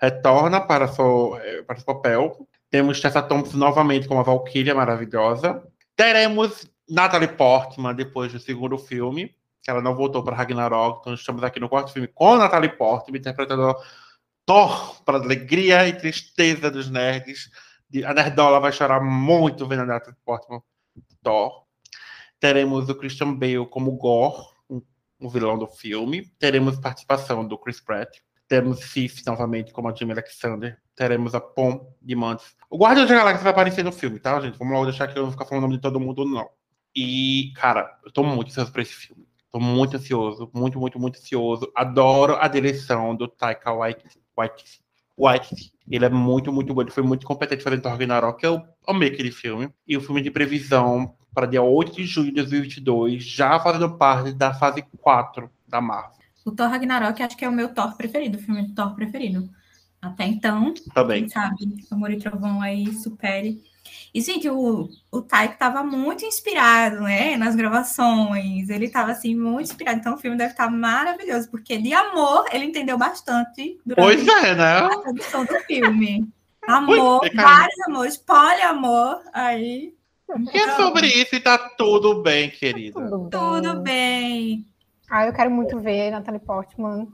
retorna 0.00 0.60
para, 0.60 0.88
seu, 0.88 1.36
eh, 1.36 1.62
para 1.62 1.76
seu 1.76 1.84
papel. 1.84 2.48
Temos 2.70 3.00
Tessa 3.00 3.20
Thompson 3.22 3.58
novamente 3.58 4.08
como 4.08 4.20
a 4.20 4.22
Valkyria 4.22 4.74
maravilhosa. 4.74 5.62
Teremos 5.94 6.70
Natalie 6.88 7.28
Portman 7.28 7.94
depois 7.94 8.32
do 8.32 8.38
segundo 8.38 8.78
filme, 8.78 9.34
que 9.62 9.70
ela 9.70 9.82
não 9.82 9.94
voltou 9.94 10.22
para 10.24 10.36
Ragnarok. 10.36 11.00
Então 11.00 11.14
estamos 11.14 11.42
aqui 11.44 11.60
no 11.60 11.68
quarto 11.68 11.92
filme 11.92 12.08
com 12.08 12.36
Natalie 12.36 12.70
Portman 12.70 13.18
interpretando 13.18 13.74
Thor 14.46 15.02
para 15.04 15.18
alegria 15.18 15.86
e 15.86 15.92
tristeza 15.92 16.70
dos 16.70 16.88
nerds. 16.88 17.50
A 18.06 18.14
nerdola 18.14 18.58
vai 18.60 18.72
chorar 18.72 19.00
muito 19.02 19.66
vendo 19.66 19.82
a 19.82 19.86
Natalie 19.86 20.16
Portman 20.24 20.62
Thor. 21.22 21.64
Teremos 22.38 22.88
o 22.88 22.94
Christian 22.94 23.34
Bale 23.34 23.66
como 23.66 23.92
Gore, 23.92 24.42
um 25.20 25.28
vilão 25.28 25.58
do 25.58 25.66
filme. 25.66 26.26
Teremos 26.38 26.78
participação 26.78 27.46
do 27.46 27.58
Chris 27.58 27.80
Pratt. 27.80 28.18
Temos 28.48 28.80
Sif 28.80 29.24
novamente 29.26 29.72
como 29.72 29.88
a 29.88 29.94
Jimmy 29.94 30.12
Alexander. 30.12 30.76
Teremos 30.96 31.34
a 31.34 31.40
Pom 31.40 31.94
de 32.02 32.16
Mantis. 32.16 32.56
O 32.68 32.78
Guardião 32.78 33.06
da 33.06 33.14
Galáxia 33.14 33.42
vai 33.42 33.52
aparecer 33.52 33.84
no 33.84 33.92
filme, 33.92 34.18
tá, 34.18 34.40
gente? 34.40 34.58
Vamos 34.58 34.74
logo 34.74 34.86
deixar 34.86 35.06
que 35.06 35.18
eu 35.18 35.24
não 35.24 35.30
ficar 35.30 35.44
falando 35.44 35.64
o 35.64 35.66
nome 35.66 35.76
de 35.76 35.82
todo 35.82 36.00
mundo, 36.00 36.24
não. 36.24 36.48
E, 36.94 37.52
cara, 37.56 37.98
eu 38.04 38.10
tô 38.10 38.22
muito 38.24 38.48
ansioso 38.48 38.72
pra 38.72 38.82
esse 38.82 38.92
filme. 38.92 39.24
Tô 39.50 39.58
muito 39.58 39.96
ansioso, 39.96 40.50
muito, 40.54 40.78
muito, 40.78 40.98
muito 40.98 41.18
ansioso. 41.18 41.70
Adoro 41.74 42.36
a 42.36 42.46
direção 42.48 43.14
do 43.14 43.28
Taika 43.28 43.72
Waititi. 43.72 44.20
Waititi. 44.36 44.80
Waititi. 45.18 45.72
Ele 45.88 46.04
é 46.04 46.08
muito, 46.08 46.52
muito 46.52 46.72
bom. 46.72 46.82
Ele 46.82 46.90
foi 46.90 47.02
muito 47.02 47.26
competente 47.26 47.62
fazendo 47.62 47.82
Thor 47.82 47.92
Ragnarok. 47.92 48.42
Eu 48.44 48.62
amei 48.86 49.08
aquele 49.08 49.32
filme. 49.32 49.72
E 49.86 49.96
o 49.96 50.00
filme 50.00 50.22
de 50.22 50.30
previsão 50.30 51.14
para 51.34 51.46
dia 51.46 51.62
8 51.62 51.92
de 51.92 52.04
junho 52.04 52.26
de 52.26 52.42
2022, 52.42 53.22
já 53.22 53.58
fazendo 53.60 53.96
parte 53.96 54.32
da 54.32 54.52
fase 54.52 54.84
4 55.00 55.50
da 55.66 55.80
Marvel. 55.80 56.18
O 56.44 56.50
Thor 56.50 56.68
Ragnarok 56.68 57.22
acho 57.22 57.36
que 57.36 57.44
é 57.44 57.48
o 57.48 57.52
meu 57.52 57.68
Thor 57.68 57.96
preferido, 57.96 58.38
o 58.38 58.40
filme 58.40 58.62
do 58.62 58.74
Thor 58.74 58.94
preferido. 58.94 59.48
Até 60.00 60.24
então, 60.24 60.72
Também. 60.94 61.22
quem 61.22 61.28
sabe, 61.28 61.56
Amor 61.90 62.10
e 62.10 62.18
Trovão 62.18 62.62
aí 62.62 62.90
supere. 62.94 63.62
E, 64.14 64.20
gente, 64.20 64.48
o, 64.48 64.88
o 65.10 65.22
Taika 65.22 65.54
estava 65.54 65.84
muito 65.84 66.24
inspirado, 66.24 67.00
né, 67.02 67.36
nas 67.36 67.54
gravações. 67.54 68.68
Ele 68.68 68.86
estava, 68.86 69.12
assim, 69.12 69.34
muito 69.34 69.68
inspirado. 69.68 69.98
Então, 69.98 70.14
o 70.14 70.18
filme 70.18 70.36
deve 70.36 70.52
estar 70.52 70.70
maravilhoso, 70.70 71.50
porque 71.50 71.78
de 71.78 71.92
amor 71.92 72.44
ele 72.50 72.64
entendeu 72.64 72.96
bastante 72.96 73.78
durante 73.84 74.24
Pois 74.24 74.26
é, 74.26 74.54
né? 74.54 74.78
a 74.78 74.98
produção 74.98 75.44
do 75.44 75.54
filme. 75.60 76.28
Amor, 76.66 77.24
é, 77.24 77.34
vários 77.34 77.80
amores, 77.86 78.16
poliamor, 78.16 79.22
aí, 79.32 79.94
E 80.52 80.58
é 80.58 80.76
sobre 80.76 81.06
isso 81.06 81.34
e 81.34 81.40
tá 81.40 81.56
tudo 81.58 82.22
bem, 82.22 82.50
querida. 82.50 83.00
Tudo 83.00 83.18
bem. 83.18 83.30
tudo 83.30 83.80
bem. 83.80 84.66
Ah, 85.10 85.26
eu 85.26 85.32
quero 85.32 85.50
muito 85.50 85.78
ver 85.78 86.10
Natalie 86.10 86.40
Portman 86.40 87.08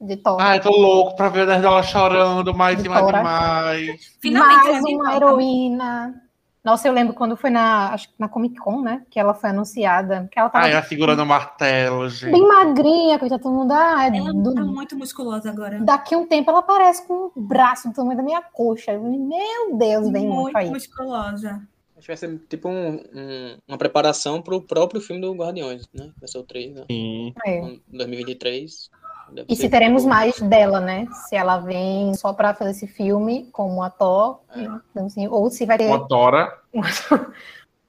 de 0.00 0.16
Thor. 0.16 0.36
Ai, 0.40 0.60
tô 0.60 0.70
louco 0.70 1.16
pra 1.16 1.28
ver 1.28 1.48
ela 1.48 1.82
chorando 1.82 2.54
mais 2.54 2.84
e 2.84 2.88
mais 2.88 3.02
e 3.02 3.06
Vitória. 3.06 3.22
mais. 3.22 4.16
Finalmente, 4.20 4.70
Mais 4.70 4.84
uma 4.84 5.16
heroína. 5.16 6.22
Nossa, 6.62 6.86
eu 6.86 6.92
lembro 6.92 7.14
quando 7.14 7.36
foi 7.36 7.48
na, 7.48 7.94
acho 7.94 8.08
que 8.08 8.14
na 8.18 8.28
Comic 8.28 8.56
Con, 8.56 8.82
né? 8.82 9.02
Que 9.08 9.18
ela 9.18 9.32
foi 9.32 9.48
anunciada. 9.50 10.28
Que 10.30 10.38
ela 10.38 10.50
tava 10.50 10.66
Ai, 10.66 10.72
ela 10.72 10.82
segurando 10.82 11.22
o 11.22 11.26
martelo, 11.26 12.06
gente. 12.10 12.32
bem 12.32 12.46
magrinha, 12.46 13.18
coisa 13.18 13.38
todo 13.38 13.54
mundo. 13.54 13.72
Ah, 13.72 14.06
é 14.12 14.18
Ela 14.18 14.32
do- 14.34 14.54
tá 14.54 14.60
muito 14.62 14.94
musculosa 14.98 15.48
agora. 15.48 15.78
Daqui 15.80 16.14
a 16.14 16.18
um 16.18 16.26
tempo 16.26 16.50
ela 16.50 16.58
aparece 16.58 17.06
com 17.06 17.30
o 17.34 17.40
braço 17.40 17.88
do 17.88 17.94
tamanho 17.94 18.16
da 18.18 18.22
minha 18.22 18.42
coxa. 18.42 18.92
Eu 18.92 19.02
Meu 19.02 19.78
Deus, 19.78 20.10
vem 20.10 20.26
muito, 20.26 20.42
muito 20.42 20.58
aí. 20.58 20.68
musculosa. 20.68 21.62
Acho 21.98 22.02
que 22.02 22.06
vai 22.08 22.16
ser 22.16 22.38
tipo 22.48 22.68
um- 22.68 23.02
um- 23.12 23.58
uma 23.66 23.76
preparação 23.76 24.40
pro 24.40 24.62
próprio 24.62 25.00
filme 25.00 25.20
do 25.20 25.34
Guardiões, 25.34 25.88
né? 25.92 26.10
Vai 26.18 26.28
ser 26.28 26.38
o 26.38 26.44
3, 26.44 26.72
né? 26.74 26.84
Sim. 26.90 27.34
É. 27.44 27.58
Em 27.58 27.82
2023. 27.92 28.88
Deve 29.32 29.52
E 29.52 29.56
se 29.56 29.68
teremos 29.68 30.06
mais 30.06 30.40
dela, 30.40 30.80
né? 30.80 31.06
Se 31.28 31.36
ela 31.36 31.58
vem 31.58 32.14
só 32.14 32.32
pra 32.32 32.54
fazer 32.54 32.70
esse 32.70 32.86
filme 32.86 33.48
como 33.52 33.82
ator, 33.82 34.40
É. 34.56 34.62
então, 34.62 35.06
assim, 35.06 35.28
ou 35.28 35.50
se 35.50 35.66
vai 35.66 35.76
ter. 35.76 35.86
Uma 35.88 36.06
Dora. 36.08 36.56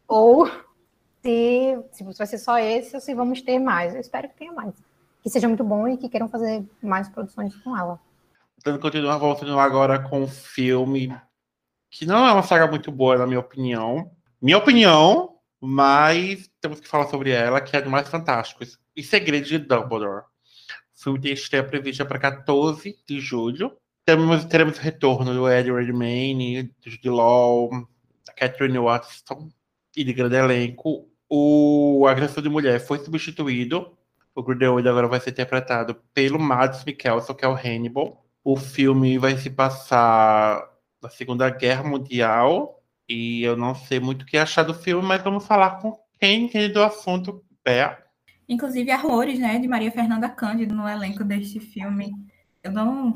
ou 0.08 0.48
se, 1.24 1.80
se 1.92 2.04
vai 2.04 2.28
ser 2.28 2.38
só 2.40 2.58
esse, 2.58 2.96
ou 2.96 3.02
se 3.02 3.14
vamos 3.14 3.42
ter 3.42 3.60
mais. 3.60 3.94
Eu 3.94 4.02
espero 4.02 4.28
que 4.28 4.36
tenha 4.38 4.52
mais. 4.52 4.74
Que 5.22 5.30
seja 5.30 5.48
muito 5.48 5.64
bom 5.64 5.88
e 5.88 5.98
que 5.98 6.10
queiram 6.10 6.28
fazer 6.30 6.64
mais 6.82 7.08
produções 7.08 7.56
com 7.58 7.78
ela. 7.78 8.00
Então, 8.58 8.78
continuar 8.80 9.18
voltando 9.18 9.58
agora 9.60 10.00
com 10.00 10.22
um 10.24 10.28
filme 10.28 11.16
que 11.90 12.06
não 12.06 12.26
é 12.26 12.32
uma 12.32 12.44
saga 12.44 12.68
muito 12.68 12.92
boa, 12.92 13.18
na 13.18 13.26
minha 13.26 13.40
opinião. 13.40 14.12
Minha 14.42 14.58
opinião, 14.58 15.38
mas 15.60 16.50
temos 16.62 16.80
que 16.80 16.88
falar 16.88 17.08
sobre 17.08 17.32
ela, 17.32 17.60
que 17.60 17.76
é 17.76 17.82
do 17.82 17.90
Mais 17.90 18.08
Fantásticos. 18.08 18.80
E 18.96 19.04
Segredos 19.04 19.50
de 19.50 19.58
Dumbledore. 19.58 20.24
O 20.96 21.04
filme 21.04 21.20
tem 21.20 21.34
estreia 21.34 21.64
prevista 21.64 22.06
para 22.06 22.20
14 22.20 22.98
de 23.08 23.20
julho. 23.20 23.76
Temos, 24.06 24.46
teremos 24.46 24.78
o 24.78 24.82
retorno 24.82 25.34
do 25.34 25.50
Eddie 25.50 25.72
Redmayne, 25.72 26.64
do 26.64 26.90
Jude 26.90 27.10
Law, 27.10 27.70
da 28.26 28.34
Catherine 28.34 28.80
Watson 28.80 29.50
e 29.96 30.04
de 30.04 30.14
grande 30.14 30.36
elenco. 30.36 31.10
O 31.30 32.06
Agressor 32.08 32.42
de 32.42 32.50
Mulher 32.50 32.80
foi 32.80 33.00
substituído. 33.00 33.96
O 34.34 34.44
Grindelwald 34.44 34.88
agora 34.88 35.08
vai 35.08 35.20
ser 35.20 35.32
interpretado 35.32 35.96
pelo 36.14 36.40
Mads 36.40 36.84
Mikkelsen, 36.86 37.36
que 37.36 37.46
é 37.46 37.48
o 37.48 37.56
Hannibal. 37.56 38.26
O 38.44 38.56
filme 38.56 39.18
vai 39.18 39.38
se 39.38 39.50
passar 39.50 40.68
na 41.02 41.10
Segunda 41.10 41.50
Guerra 41.50 41.84
Mundial. 41.84 42.82
E 43.08 43.44
eu 43.44 43.58
não 43.58 43.74
sei 43.74 44.00
muito 44.00 44.22
o 44.22 44.26
que 44.26 44.38
achar 44.38 44.64
do 44.64 44.74
filme, 44.74 45.08
mas 45.08 45.24
vamos 45.24 45.46
falar 45.46 45.80
com 45.80 45.98
quem 46.20 46.46
entende 46.46 46.74
do 46.74 46.84
assunto. 46.84 47.44
Bé. 47.64 47.98
Inclusive, 48.48 48.90
há 48.92 48.98
rumores, 48.98 49.40
né, 49.40 49.60
de 49.60 49.68
Maria 49.68 49.92
Fernanda 49.92 50.28
Cândido 50.30 50.74
no 50.74 50.88
elenco 50.88 51.24
deste 51.24 51.60
filme. 51.60 52.12
Eu 52.64 52.72
não. 52.72 53.14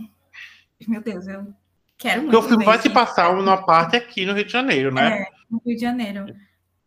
Meu 0.88 1.01
Deus, 1.01 1.27
eu 1.27 1.53
quero 1.97 2.21
muito. 2.21 2.31
Porque 2.31 2.45
o 2.45 2.49
filme 2.49 2.65
vai 2.65 2.79
se 2.79 2.89
passar 2.89 3.34
numa 3.36 3.63
parte 3.63 3.95
aqui 3.95 4.25
no 4.25 4.34
Rio 4.34 4.45
de 4.45 4.51
Janeiro, 4.51 4.93
né? 4.93 5.21
É, 5.21 5.25
no 5.49 5.61
Rio 5.65 5.75
de 5.75 5.81
Janeiro. 5.81 6.25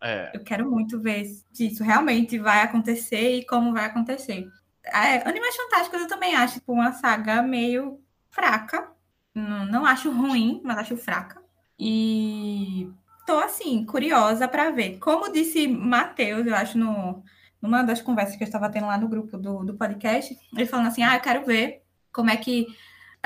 É. 0.00 0.30
Eu 0.34 0.44
quero 0.44 0.70
muito 0.70 1.00
ver 1.00 1.24
se 1.52 1.66
isso 1.66 1.82
realmente 1.82 2.38
vai 2.38 2.62
acontecer 2.62 3.38
e 3.38 3.46
como 3.46 3.72
vai 3.72 3.86
acontecer. 3.86 4.46
É, 4.84 5.28
Animais 5.28 5.56
Fantásticos 5.56 6.02
eu 6.02 6.08
também 6.08 6.34
acho 6.34 6.54
tipo, 6.54 6.72
uma 6.72 6.92
saga 6.92 7.42
meio 7.42 8.00
fraca. 8.30 8.92
Não, 9.36 9.66
não 9.66 9.86
acho 9.86 10.10
ruim, 10.10 10.62
mas 10.64 10.78
acho 10.78 10.96
fraca. 10.96 11.42
E 11.78 12.88
tô 13.26 13.38
assim, 13.38 13.84
curiosa 13.84 14.48
para 14.48 14.70
ver. 14.70 14.98
Como 14.98 15.30
disse 15.30 15.68
Matheus, 15.68 16.46
eu 16.46 16.54
acho, 16.54 16.78
no, 16.78 17.22
numa 17.60 17.82
das 17.82 18.00
conversas 18.00 18.34
que 18.34 18.42
eu 18.42 18.46
estava 18.46 18.70
tendo 18.70 18.86
lá 18.86 18.96
no 18.96 19.08
grupo 19.08 19.36
do, 19.36 19.62
do 19.62 19.74
podcast, 19.76 20.34
ele 20.54 20.64
falando 20.64 20.86
assim: 20.86 21.02
ah, 21.02 21.16
eu 21.16 21.20
quero 21.20 21.44
ver 21.44 21.82
como 22.10 22.30
é 22.30 22.36
que 22.36 22.66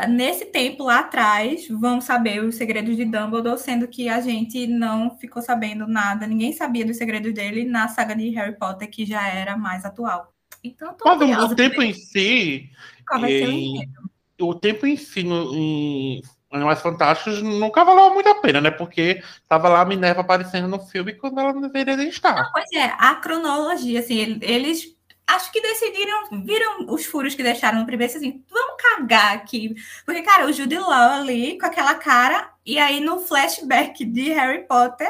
nesse 0.08 0.46
tempo 0.46 0.82
lá 0.82 0.98
atrás 0.98 1.68
vão 1.68 2.00
saber 2.00 2.42
os 2.42 2.56
segredos 2.56 2.96
de 2.96 3.04
Dumbledore, 3.04 3.60
sendo 3.60 3.86
que 3.86 4.08
a 4.08 4.20
gente 4.20 4.66
não 4.66 5.16
ficou 5.16 5.40
sabendo 5.40 5.86
nada, 5.86 6.26
ninguém 6.26 6.52
sabia 6.52 6.84
dos 6.84 6.96
segredos 6.96 7.32
dele 7.32 7.64
na 7.64 7.86
saga 7.86 8.16
de 8.16 8.30
Harry 8.30 8.58
Potter, 8.58 8.90
que 8.90 9.06
já 9.06 9.28
era 9.28 9.56
mais 9.56 9.84
atual. 9.84 10.34
Então, 10.64 10.92
tô 10.94 11.04
Mas 11.04 11.52
o- 11.52 11.54
tempo 11.54 11.80
em 11.82 11.92
si, 11.94 12.68
qual 13.06 13.20
vai 13.20 13.30
ser 13.30 13.46
o 13.46 13.52
enredo. 13.52 14.09
O 14.40 14.54
tempo 14.54 14.86
em 14.86 14.96
si 14.96 15.22
no- 15.22 15.54
em 15.54 16.22
Animais 16.52 16.80
Fantásticos 16.80 17.42
nunca 17.42 17.84
valeu 17.84 18.12
muito 18.12 18.28
a 18.28 18.40
pena, 18.40 18.60
né? 18.60 18.70
Porque 18.70 19.22
tava 19.48 19.68
lá 19.68 19.82
a 19.82 19.84
Minerva 19.84 20.22
aparecendo 20.22 20.66
no 20.66 20.80
filme 20.80 21.14
quando 21.14 21.38
ela 21.38 21.52
não 21.52 21.60
deveria 21.60 22.02
estar. 22.08 22.50
Pois 22.52 22.66
é, 22.74 22.92
a 22.98 23.14
cronologia, 23.16 24.00
assim, 24.00 24.18
ele- 24.18 24.38
eles 24.42 24.96
acho 25.26 25.52
que 25.52 25.60
decidiram, 25.60 26.42
viram 26.44 26.86
os 26.92 27.06
furos 27.06 27.36
que 27.36 27.42
deixaram 27.42 27.78
no 27.78 27.86
primeiro, 27.86 28.12
assim, 28.12 28.42
vamos 28.50 28.82
cagar 28.82 29.34
aqui. 29.36 29.76
Porque, 30.04 30.22
cara, 30.22 30.46
o 30.46 30.52
Jude 30.52 30.76
Law 30.76 31.20
ali, 31.20 31.56
com 31.56 31.66
aquela 31.66 31.94
cara, 31.94 32.50
e 32.66 32.78
aí 32.80 33.00
no 33.00 33.20
flashback 33.20 34.04
de 34.04 34.32
Harry 34.32 34.66
Potter, 34.66 35.08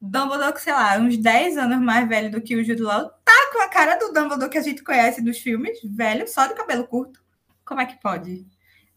Dumbledore, 0.00 0.58
sei 0.60 0.72
lá, 0.72 0.96
uns 0.98 1.16
10 1.16 1.58
anos 1.58 1.80
mais 1.80 2.08
velho 2.08 2.30
do 2.30 2.40
que 2.40 2.54
o 2.54 2.64
Jude 2.64 2.80
Law, 2.82 3.10
tá 3.24 3.50
com 3.52 3.60
a 3.60 3.68
cara 3.68 3.96
do 3.96 4.12
Dumbledore 4.12 4.48
que 4.50 4.56
a 4.58 4.62
gente 4.62 4.84
conhece 4.84 5.20
dos 5.20 5.38
filmes, 5.38 5.78
velho, 5.84 6.28
só 6.28 6.46
de 6.46 6.54
cabelo 6.54 6.86
curto. 6.86 7.20
Como 7.70 7.80
é 7.80 7.86
que 7.86 8.00
pode? 8.02 8.44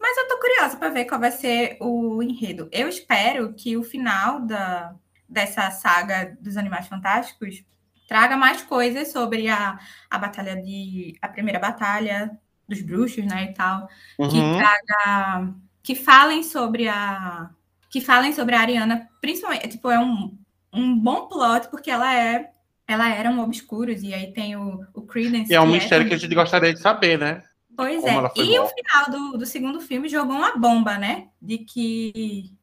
Mas 0.00 0.18
eu 0.18 0.26
tô 0.26 0.40
curiosa 0.40 0.76
para 0.76 0.88
ver 0.90 1.04
qual 1.04 1.20
vai 1.20 1.30
ser 1.30 1.76
o 1.80 2.20
enredo. 2.20 2.68
Eu 2.72 2.88
espero 2.88 3.54
que 3.54 3.76
o 3.76 3.84
final 3.84 4.40
da, 4.40 4.96
dessa 5.28 5.70
saga 5.70 6.36
dos 6.40 6.56
Animais 6.56 6.88
Fantásticos 6.88 7.64
traga 8.08 8.36
mais 8.36 8.62
coisas 8.62 9.12
sobre 9.12 9.46
a, 9.48 9.78
a 10.10 10.18
batalha 10.18 10.56
de. 10.60 11.16
a 11.22 11.28
primeira 11.28 11.60
batalha 11.60 12.36
dos 12.68 12.82
bruxos, 12.82 13.24
né? 13.24 13.44
E 13.44 13.54
tal. 13.54 13.86
Que 14.16 14.38
Uhum. 14.38 14.58
traga. 14.58 15.54
que 15.80 15.94
falem 15.94 16.42
sobre 16.42 16.88
a. 16.88 17.48
que 17.88 18.00
falem 18.00 18.32
sobre 18.32 18.56
a 18.56 18.60
Ariana, 18.60 19.08
principalmente. 19.20 19.68
Tipo, 19.68 19.88
é 19.88 20.00
um, 20.00 20.36
um 20.72 20.98
bom 20.98 21.28
plot, 21.28 21.68
porque 21.68 21.92
ela 21.92 22.12
é. 22.12 22.50
Ela 22.88 23.08
era 23.08 23.30
um 23.30 23.38
obscuros, 23.38 24.02
e 24.02 24.12
aí 24.12 24.32
tem 24.32 24.56
o, 24.56 24.84
o 24.92 25.02
Credence. 25.02 25.52
E 25.52 25.54
é 25.54 25.60
um 25.60 25.66
que 25.68 25.72
mistério 25.74 26.08
que 26.08 26.14
a 26.14 26.18
gente 26.18 26.34
gostaria 26.34 26.74
de 26.74 26.80
saber, 26.80 27.20
né? 27.20 27.40
Pois 27.76 28.02
como 28.02 28.08
é. 28.08 28.32
E 28.36 28.58
o 28.58 28.62
morta. 28.62 28.74
final 28.74 29.10
do, 29.10 29.38
do 29.38 29.46
segundo 29.46 29.80
filme 29.80 30.08
jogou 30.08 30.36
uma 30.36 30.56
bomba, 30.56 30.98
né? 30.98 31.28
De 31.40 31.58
que 31.58 32.56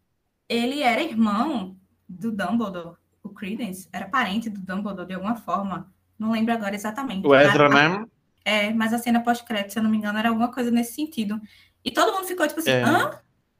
ele 0.48 0.82
era 0.82 1.02
irmão 1.02 1.78
do 2.08 2.32
Dumbledore. 2.32 2.98
O 3.24 3.30
Credence 3.30 3.88
era 3.94 4.08
parente 4.08 4.50
do 4.50 4.60
Dumbledore 4.60 5.08
de 5.08 5.14
alguma 5.14 5.36
forma. 5.36 5.92
Não 6.18 6.32
lembro 6.32 6.54
agora 6.54 6.76
exatamente. 6.76 7.26
O 7.28 7.36
Ezra, 7.36 7.70
né? 7.70 8.06
É, 8.44 8.74
mas 8.74 8.94
a 8.94 8.98
cena 8.98 9.22
pós-crédito, 9.22 9.74
se 9.74 9.80
eu 9.80 9.84
não 9.84 9.90
me 9.90 9.98
engano, 9.98 10.18
era 10.18 10.30
alguma 10.30 10.52
coisa 10.52 10.72
nesse 10.72 10.94
sentido. 10.94 11.40
E 11.84 11.92
todo 11.92 12.14
mundo 12.14 12.26
ficou 12.26 12.48
tipo 12.48 12.60
assim, 12.60 12.72
É. 12.72 12.84
hã? 12.84 13.12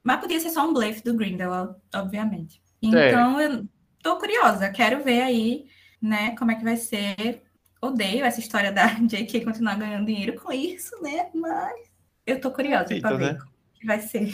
Mas 0.02 0.20
podia 0.20 0.40
ser 0.40 0.50
só 0.50 0.68
um 0.68 0.72
blefe 0.72 1.02
do 1.02 1.14
Grindelwald, 1.14 1.76
obviamente. 1.94 2.60
É. 2.82 3.08
Então, 3.08 3.40
eu 3.40 3.68
tô 4.02 4.16
curiosa. 4.18 4.68
Quero 4.70 5.02
ver 5.04 5.22
aí, 5.22 5.66
né, 6.00 6.34
como 6.36 6.50
é 6.50 6.56
que 6.56 6.64
vai 6.64 6.76
ser. 6.76 7.42
Odeio 7.82 8.24
essa 8.24 8.38
história 8.38 8.70
da 8.70 8.86
J.K. 9.06 9.44
continuar 9.44 9.74
ganhando 9.74 10.06
dinheiro 10.06 10.40
com 10.40 10.52
isso, 10.52 11.02
né? 11.02 11.28
Mas 11.34 11.90
eu 12.24 12.40
tô 12.40 12.52
curiosa 12.52 12.94
Eita, 12.94 13.08
pra 13.08 13.16
ver 13.16 13.34
né? 13.34 13.38
o 13.40 13.78
que 13.80 13.84
vai 13.84 14.00
ser. 14.00 14.32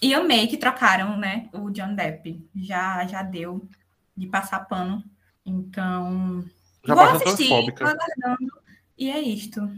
E 0.00 0.14
amei 0.14 0.46
que 0.46 0.56
trocaram, 0.56 1.18
né, 1.18 1.50
o 1.52 1.70
John 1.70 1.94
Depp. 1.94 2.48
Já, 2.56 3.06
já 3.06 3.22
deu 3.22 3.68
de 4.16 4.26
passar 4.26 4.60
pano. 4.60 5.04
Então, 5.44 6.44
Já 6.86 6.94
vou 6.94 7.04
assistir, 7.04 7.48
tô 7.48 7.84
aguardando. 7.84 8.52
E 8.96 9.10
é 9.10 9.20
isto. 9.20 9.70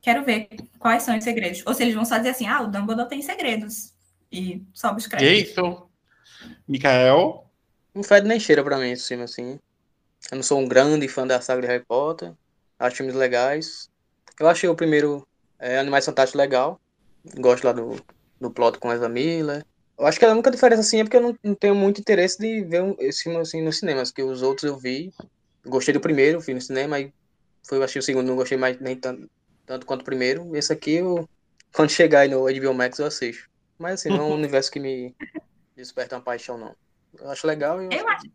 Quero 0.00 0.24
ver 0.24 0.48
quais 0.78 1.02
são 1.02 1.16
os 1.16 1.24
segredos. 1.24 1.62
Ou 1.66 1.74
se 1.74 1.82
eles 1.82 1.94
vão 1.94 2.04
só 2.04 2.16
dizer 2.16 2.30
assim, 2.30 2.46
ah, 2.46 2.62
o 2.62 2.66
Dumbledore 2.70 3.08
tem 3.08 3.20
segredos. 3.20 3.92
E 4.30 4.62
sobe 4.72 4.98
os 4.98 5.06
créditos. 5.06 5.50
isso. 5.50 5.88
Mikael. 6.66 7.50
Não 7.94 8.02
fede 8.02 8.26
nem 8.26 8.40
cheira 8.40 8.64
pra 8.64 8.78
mim 8.78 8.90
esse 8.90 9.08
filme, 9.08 9.24
assim. 9.24 9.58
Eu 10.30 10.36
não 10.36 10.42
sou 10.42 10.58
um 10.60 10.66
grande 10.66 11.06
fã 11.08 11.26
da 11.26 11.40
saga 11.40 11.62
de 11.62 11.68
Harry 11.68 11.84
Potter. 11.84 12.32
Acho 12.78 12.96
filmes 12.96 13.14
legais. 13.14 13.88
Eu 14.38 14.48
achei 14.48 14.68
o 14.68 14.74
primeiro 14.74 15.26
é, 15.58 15.78
Animais 15.78 16.04
Fantásticos 16.04 16.38
legal. 16.38 16.80
Gosto 17.38 17.64
lá 17.64 17.72
do, 17.72 17.96
do 18.40 18.50
plot 18.50 18.78
com 18.78 18.92
Ezra 18.92 19.08
Miller. 19.08 19.64
Eu 19.98 20.06
acho 20.06 20.18
que 20.18 20.24
a 20.24 20.32
única 20.32 20.50
diferença, 20.50 20.80
assim, 20.80 21.00
é 21.00 21.04
porque 21.04 21.16
eu 21.16 21.20
não, 21.22 21.34
não 21.42 21.54
tenho 21.54 21.74
muito 21.74 22.00
interesse 22.00 22.38
de 22.38 22.64
ver 22.64 22.82
um- 22.82 22.96
esse 22.98 23.22
filme, 23.22 23.38
assim, 23.38 23.62
nos 23.62 23.78
cinemas. 23.78 24.10
Que 24.10 24.22
os 24.22 24.42
outros 24.42 24.64
eu 24.64 24.76
vi. 24.76 25.12
Gostei 25.64 25.94
do 25.94 26.00
primeiro, 26.00 26.40
vi 26.40 26.52
no 26.52 26.60
cinema. 26.60 26.96
Aí 26.96 27.10
foi, 27.66 27.78
eu 27.78 27.82
achei 27.84 28.00
o 28.00 28.02
segundo, 28.02 28.26
não 28.26 28.36
gostei 28.36 28.58
mais 28.58 28.78
nem 28.80 28.98
tanto, 28.98 29.26
tanto 29.64 29.86
quanto 29.86 30.02
o 30.02 30.04
primeiro. 30.04 30.54
Esse 30.56 30.72
aqui, 30.72 30.94
eu, 30.94 31.28
quando 31.72 31.90
chegar 31.90 32.20
aí 32.20 32.28
no 32.28 32.46
HBO 32.46 32.74
Max, 32.74 32.98
eu 32.98 33.06
assisto. 33.06 33.44
Mas, 33.78 34.00
assim, 34.00 34.10
não 34.10 34.18
é 34.18 34.22
um 34.22 34.34
universo 34.34 34.70
que 34.70 34.80
me 34.80 35.14
desperta 35.76 36.16
uma 36.16 36.22
paixão, 36.22 36.58
não. 36.58 36.74
Eu 37.18 37.30
acho 37.30 37.46
legal 37.46 37.80
e 37.80 37.86
Eu 37.96 38.08
acho, 38.08 38.26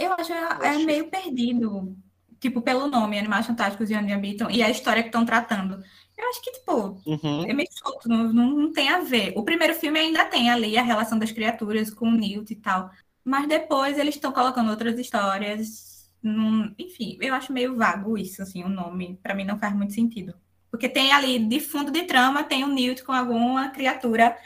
eu 0.00 0.12
acho 0.12 0.32
é, 0.32 0.74
é 0.74 0.78
meio 0.78 1.08
perdido, 1.08 1.96
tipo, 2.40 2.60
pelo 2.62 2.86
nome, 2.88 3.18
Animais 3.18 3.46
Fantásticos 3.46 3.90
e 3.90 3.94
Onde 3.94 4.12
Habitam, 4.12 4.50
e 4.50 4.62
a 4.62 4.70
história 4.70 5.02
que 5.02 5.08
estão 5.08 5.24
tratando. 5.24 5.82
Eu 6.16 6.28
acho 6.30 6.42
que, 6.42 6.50
tipo, 6.52 7.00
Uhum. 7.06 7.44
é 7.46 7.52
meio 7.52 7.68
solto, 7.72 8.08
não, 8.08 8.32
não, 8.32 8.50
não 8.50 8.72
tem 8.72 8.88
a 8.88 9.00
ver. 9.00 9.32
O 9.36 9.44
primeiro 9.44 9.74
filme 9.74 9.98
ainda 9.98 10.24
tem 10.24 10.50
ali 10.50 10.76
a 10.78 10.82
relação 10.82 11.18
das 11.18 11.30
criaturas 11.32 11.90
com 11.90 12.08
o 12.08 12.12
Newt 12.12 12.50
e 12.52 12.56
tal, 12.56 12.90
mas 13.24 13.46
depois 13.48 13.98
eles 13.98 14.14
estão 14.14 14.32
colocando 14.32 14.70
outras 14.70 14.98
histórias. 14.98 15.94
num- 16.22 16.74
enfim, 16.78 17.16
eu 17.20 17.32
acho 17.34 17.52
meio 17.52 17.76
vago 17.76 18.18
isso, 18.18 18.42
assim, 18.42 18.64
o 18.64 18.68
nome, 18.68 19.16
pra 19.22 19.32
mim 19.34 19.44
não 19.44 19.58
faz 19.58 19.72
muito 19.76 19.92
sentido. 19.92 20.34
Porque 20.70 20.88
tem 20.88 21.12
ali, 21.12 21.38
de 21.38 21.60
fundo 21.60 21.90
de 21.92 22.02
trama, 22.02 22.42
tem 22.42 22.64
o 22.64 22.68
Newt 22.68 23.04
com 23.04 23.12
alguma 23.12 23.68
criatura 23.70 24.36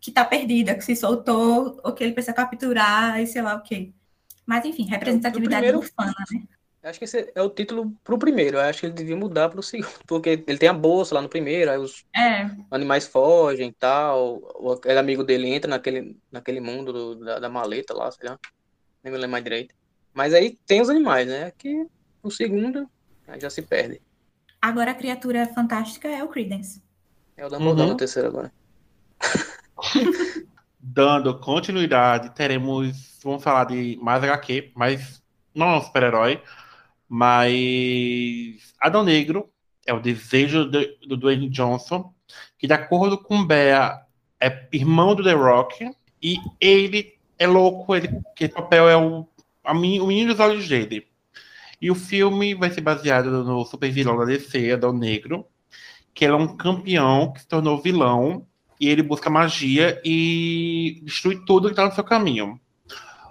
que 0.00 0.10
tá 0.10 0.22
perdida, 0.24 0.74
que 0.74 0.82
se 0.84 0.94
soltou, 0.94 1.80
ou 1.82 1.92
que 1.94 2.04
ele 2.04 2.12
precisa 2.12 2.34
capturar, 2.34 3.18
e 3.20 3.26
sei 3.26 3.40
lá 3.40 3.54
o 3.54 3.62
quê. 3.62 3.92
Mas, 4.44 4.64
enfim, 4.66 4.84
representatividade 4.84 5.62
primeiro- 5.66 5.80
bufana, 5.80 6.12
né? 6.30 6.42
Acho 6.82 6.98
que 6.98 7.04
esse 7.04 7.32
é 7.34 7.42
o 7.42 7.50
título 7.50 7.92
pro 8.02 8.18
primeiro. 8.18 8.56
Eu 8.56 8.62
acho 8.62 8.80
que 8.80 8.86
ele 8.86 8.94
devia 8.94 9.16
mudar 9.16 9.48
pro 9.50 9.62
segundo. 9.62 9.88
Porque 10.06 10.30
ele 10.46 10.58
tem 10.58 10.68
a 10.68 10.72
bolsa 10.72 11.14
lá 11.14 11.20
no 11.22 11.28
primeiro, 11.28 11.70
aí 11.70 11.78
os 11.78 12.04
É, 12.16 12.46
animais 12.70 13.06
fogem 13.06 13.68
e 13.68 13.74
tal. 13.74 14.40
O, 14.56 14.72
aquele 14.72 14.98
amigo 14.98 15.24
dele 15.24 15.48
entra 15.48 15.70
naquele, 15.70 16.18
naquele 16.30 16.60
mundo 16.60 16.92
do- 16.92 17.16
da, 17.24 17.38
da 17.40 17.48
maleta 17.48 17.94
lá, 17.94 18.10
sei 18.10 18.28
lá. 18.30 18.38
Nem 19.02 19.12
me 19.12 19.18
lembro 19.18 19.32
mais 19.32 19.44
direito. 19.44 19.74
Mas 20.14 20.34
aí 20.34 20.58
tem 20.66 20.80
os 20.82 20.90
animais, 20.90 21.26
né? 21.28 21.52
Que 21.58 21.86
o 22.22 22.30
segundo 22.30 22.90
aí 23.28 23.40
já 23.40 23.50
se 23.50 23.62
perde. 23.62 24.02
agora 24.60 24.92
a 24.92 24.94
criatura 24.94 25.46
fantástica 25.54 26.08
é 26.08 26.24
o 26.24 26.28
Credence. 26.28 26.82
É 27.36 27.44
o 27.46 27.50
Dumbledore 27.50 27.88
Uhum. 27.88 27.92
no 27.92 27.96
terceiro 27.96 28.28
agora. 28.28 28.52
Dando 30.78 31.38
continuidade, 31.40 32.34
teremos. 32.34 33.18
Vamos 33.22 33.42
falar 33.42 33.64
de 33.64 33.98
mais 34.02 34.22
HQ, 34.24 34.72
mas 34.74 35.22
não 35.54 35.68
é 35.74 35.76
um 35.78 35.82
super-herói. 35.82 36.42
Mas 37.10 38.72
Adão 38.80 39.02
Negro 39.02 39.50
é 39.84 39.92
o 39.92 40.00
desejo 40.00 40.70
de- 40.70 40.96
do 41.06 41.16
Dwayne 41.16 41.48
Johnson, 41.50 42.14
que, 42.56 42.68
de 42.68 42.72
acordo 42.72 43.18
com 43.18 43.44
Bea, 43.44 44.00
é 44.40 44.68
irmão 44.72 45.14
do 45.16 45.24
The 45.24 45.32
Rock, 45.32 45.90
e 46.22 46.36
ele 46.60 47.14
é 47.36 47.46
louco, 47.48 47.96
ele, 47.96 48.08
que 48.36 48.48
papel 48.48 48.88
é 48.88 48.96
o, 48.96 49.26
a 49.64 49.72
o 49.72 49.76
menino 49.80 50.30
dos 50.30 50.40
olhos 50.40 50.68
dele. 50.68 51.08
E 51.82 51.90
o 51.90 51.94
filme 51.94 52.54
vai 52.54 52.70
ser 52.70 52.82
baseado 52.82 53.42
no 53.42 53.64
super 53.64 53.90
vilão 53.90 54.16
da 54.16 54.24
DC, 54.24 54.70
Adão 54.70 54.92
Negro, 54.92 55.46
que 56.14 56.24
ele 56.24 56.34
é 56.34 56.36
um 56.36 56.56
campeão 56.56 57.32
que 57.32 57.40
se 57.40 57.48
tornou 57.48 57.80
vilão 57.80 58.46
e 58.78 58.88
ele 58.88 59.02
busca 59.02 59.28
magia 59.28 60.00
e 60.04 61.00
destrui 61.02 61.44
tudo 61.44 61.68
que 61.68 61.72
está 61.72 61.86
no 61.86 61.92
seu 61.92 62.04
caminho. 62.04 62.60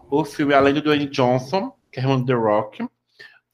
O 0.10 0.26
filme, 0.26 0.54
além 0.54 0.74
do 0.74 0.82
Dwayne 0.82 1.06
Johnson, 1.06 1.72
que 1.92 2.00
é 2.00 2.04
irmão 2.04 2.20
do 2.20 2.26
The 2.26 2.34
Rock, 2.34 2.88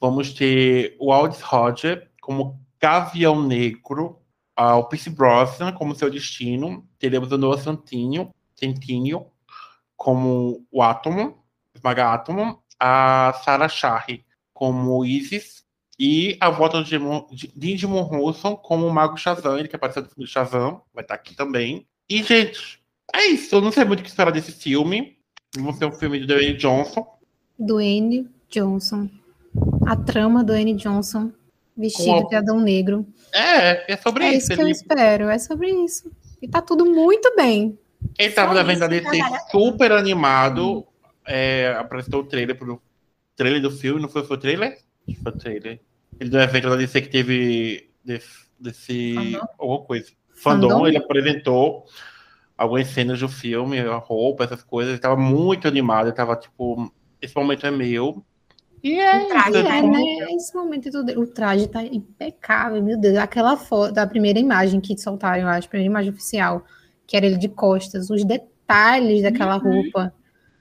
vamos 0.06 0.34
ter 0.34 0.96
o 1.00 1.12
Aldis 1.12 1.42
Hodge 1.42 2.08
como 2.22 2.60
Gavião 2.80 3.42
Negro, 3.42 4.20
o 4.56 4.84
Pierce 4.84 5.10
Brosnan 5.10 5.72
como 5.72 5.96
seu 5.96 6.12
destino, 6.12 6.88
teremos 7.00 7.32
o 7.32 7.38
Noah 7.38 7.60
Santinho, 7.60 8.30
Centineo 8.56 9.32
como 9.98 10.64
o 10.72 10.84
Átomo, 10.84 11.44
Esmaga 11.74 12.14
Átomo, 12.14 12.62
a 12.80 13.34
Sarah 13.44 13.68
Shari 13.68 14.24
como 14.54 15.04
Isis 15.04 15.66
e 15.98 16.38
a 16.40 16.50
volta 16.50 16.84
de 16.84 17.00
Digimon 17.56 18.04
Rousson 18.04 18.56
como 18.56 18.86
o 18.86 18.94
Mago 18.94 19.18
Shazam, 19.18 19.58
ele 19.58 19.68
que 19.68 19.76
apareceu 19.76 20.04
no 20.04 20.10
filme 20.10 20.26
do 20.26 20.32
Shazam, 20.32 20.82
vai 20.94 21.04
estar 21.04 21.16
aqui 21.16 21.36
também. 21.36 21.88
E, 22.08 22.22
gente, 22.22 22.80
é 23.14 23.26
isso. 23.28 23.56
Eu 23.56 23.62
não 23.62 23.72
sei 23.72 23.84
muito 23.86 24.02
o 24.02 24.04
que 24.04 24.10
esperar 24.10 24.32
desse 24.32 24.52
filme. 24.52 25.18
Vai 25.58 25.74
ser 25.74 25.86
um 25.86 25.92
filme 25.92 26.20
de 26.20 26.28
Dwayne 26.28 26.58
Johnson. 26.58 27.08
Dwayne 27.58 28.30
Johnson. 28.50 29.10
A 29.86 29.96
trama 29.96 30.44
do 30.44 30.48
Dwayne 30.48 30.74
Johnson 30.76 31.32
vestido 31.78 32.22
Com 32.24 32.30
de 32.30 32.36
Adão 32.36 32.60
Negro. 32.60 33.06
É, 33.34 33.94
é 33.94 33.98
sobre 33.98 34.24
É 34.24 34.30
isso. 34.30 34.38
isso 34.38 34.48
que 34.56 34.62
eu 34.62 34.66
Ele, 34.66 34.72
espero, 34.72 35.30
é 35.30 35.38
sobre 35.38 35.70
isso. 35.70 36.12
E 36.42 36.48
tá 36.48 36.62
tudo 36.62 36.86
muito 36.86 37.34
bem. 37.36 37.78
ele 38.18 38.34
tava 38.34 38.54
na 38.54 38.64
venda 38.64 38.86
a 38.88 39.40
super 39.52 39.92
animado. 39.92 40.86
É, 41.28 41.76
apresentou 41.78 42.22
o 42.22 42.26
trailer 42.26 42.58
pro 42.58 42.82
trailer 43.36 43.62
do 43.62 43.72
filme, 43.72 44.02
não 44.02 44.08
foi, 44.10 44.24
foi 44.24 44.38
o 44.38 44.40
trailer? 44.40 44.78
Foi 45.24 45.32
o 45.32 45.38
trailer. 45.38 45.82
Ele 46.20 46.30
do 46.30 46.40
evento 46.40 46.70
da 46.70 46.76
DC 46.76 47.02
que 47.02 47.10
teve 47.10 47.90
desse, 48.04 48.46
desse 48.60 49.14
Fandom? 49.16 49.48
alguma 49.58 49.82
coisa. 49.86 50.12
Fandom, 50.36 50.70
Fandom? 50.70 50.88
ele 50.88 50.98
apresentou 50.98 51.86
algumas 52.58 52.88
cenas 52.88 53.20
do 53.20 53.28
filme, 53.28 53.80
a 53.80 53.96
roupa, 53.98 54.44
essas 54.46 54.64
coisas. 54.64 54.94
Ele 54.94 55.02
tava 55.02 55.18
muito 55.18 55.68
animado, 55.68 56.08
ele 56.08 56.16
tava 56.16 56.36
tipo, 56.38 56.92
esse 57.22 57.36
momento 57.36 57.66
é 57.66 57.72
meu. 57.72 58.24
E 58.88 59.00
é 59.00 59.24
O 59.24 59.28
traje, 59.28 59.50
isso. 59.58 59.68
É, 59.68 59.82
como- 59.82 59.94
né? 59.94 60.04
Esse 60.36 60.56
momento 60.56 60.92
todo. 60.92 61.20
O 61.20 61.26
traje 61.26 61.68
tá 61.68 61.82
impecável, 61.84 62.84
meu 62.84 63.00
Deus. 63.00 63.18
Aquela 63.18 63.58
foto, 63.58 63.92
da 63.92 64.06
primeira 64.06 64.38
imagem 64.38 64.80
que 64.80 64.96
soltaram, 64.96 65.42
eu 65.42 65.48
acho, 65.48 65.66
a 65.66 65.70
primeira 65.72 65.90
imagem 65.90 66.12
oficial, 66.12 66.64
que 67.08 67.18
era 67.18 67.26
ele 67.26 67.38
de 67.38 67.50
costas, 67.50 68.12
os 68.12 68.24
detalhes 68.24 69.24
daquela 69.24 69.56
roupa. 69.56 70.14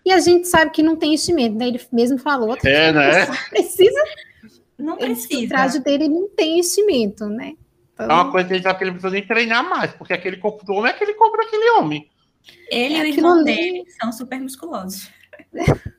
E 0.06 0.10
a 0.10 0.18
gente 0.20 0.48
sabe 0.48 0.70
que 0.70 0.82
não 0.82 0.96
tem 0.96 1.12
enchimento, 1.12 1.54
né? 1.56 1.68
Ele 1.68 1.80
mesmo 1.92 2.16
falou. 2.18 2.56
É, 2.64 2.92
né? 2.92 3.26
Precisa, 3.50 4.00
Não 4.78 4.94
o 4.94 4.98
precisa. 4.98 5.48
traje 5.48 5.80
dele 5.80 6.08
não 6.08 6.26
tem 6.30 6.60
enchimento, 6.60 7.26
né? 7.26 7.52
Então, 7.92 8.06
É 8.10 8.12
uma 8.12 8.30
coisa 8.32 8.48
que 8.48 8.54
gente 8.54 8.62
sabe 8.64 8.78
que 8.78 8.84
ele 8.84 8.90
precisa 8.92 9.12
nem 9.12 9.26
treinar 9.26 9.68
mais, 9.68 9.92
porque 9.92 10.14
aquele 10.14 10.38
corpo 10.38 10.64
do 10.64 10.72
homem 10.72 10.90
é 10.90 10.94
aquele 10.94 11.12
corpo 11.14 11.36
daquele 11.36 11.70
homem. 11.72 12.10
Ele 12.70 12.94
e 12.96 13.00
o 13.00 13.04
É 13.04 13.08
irmão 13.08 13.44
dele 13.44 13.84
são 14.00 14.10
super 14.10 14.40
musculosos. 14.40 15.10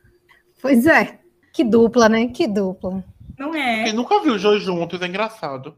Pois 0.62 0.88
é. 0.88 1.20
Que 1.56 1.64
dupla, 1.64 2.10
né? 2.10 2.28
Que 2.28 2.48
dupla. 2.48 3.02
Não 3.40 3.52
Quem 3.52 3.90
é? 3.90 3.94
nunca 3.94 4.22
viu 4.22 4.34
os 4.36 4.42
dois 4.42 4.62
juntos, 4.62 5.02
é 5.02 5.08
engraçado. 5.08 5.78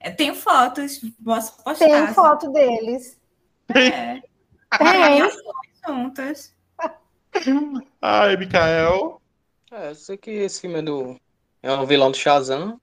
Eu 0.00 0.14
tenho 0.14 0.36
fotos, 0.36 1.00
posso 1.24 1.56
postar. 1.64 1.74
Tem 1.86 2.06
foto 2.14 2.52
deles. 2.52 3.18
É, 3.74 4.20
Tem. 4.78 5.22
juntas. 5.84 6.54
Ai, 8.00 8.36
Mikael. 8.36 9.20
É, 9.72 9.90
eu 9.90 9.94
sei 9.96 10.16
que 10.16 10.30
esse 10.30 10.60
filme 10.60 10.78
é 10.78 10.82
do. 10.82 11.16
É 11.60 11.72
um 11.72 11.84
vilão 11.86 12.12
do 12.12 12.16
Shazam. 12.16 12.80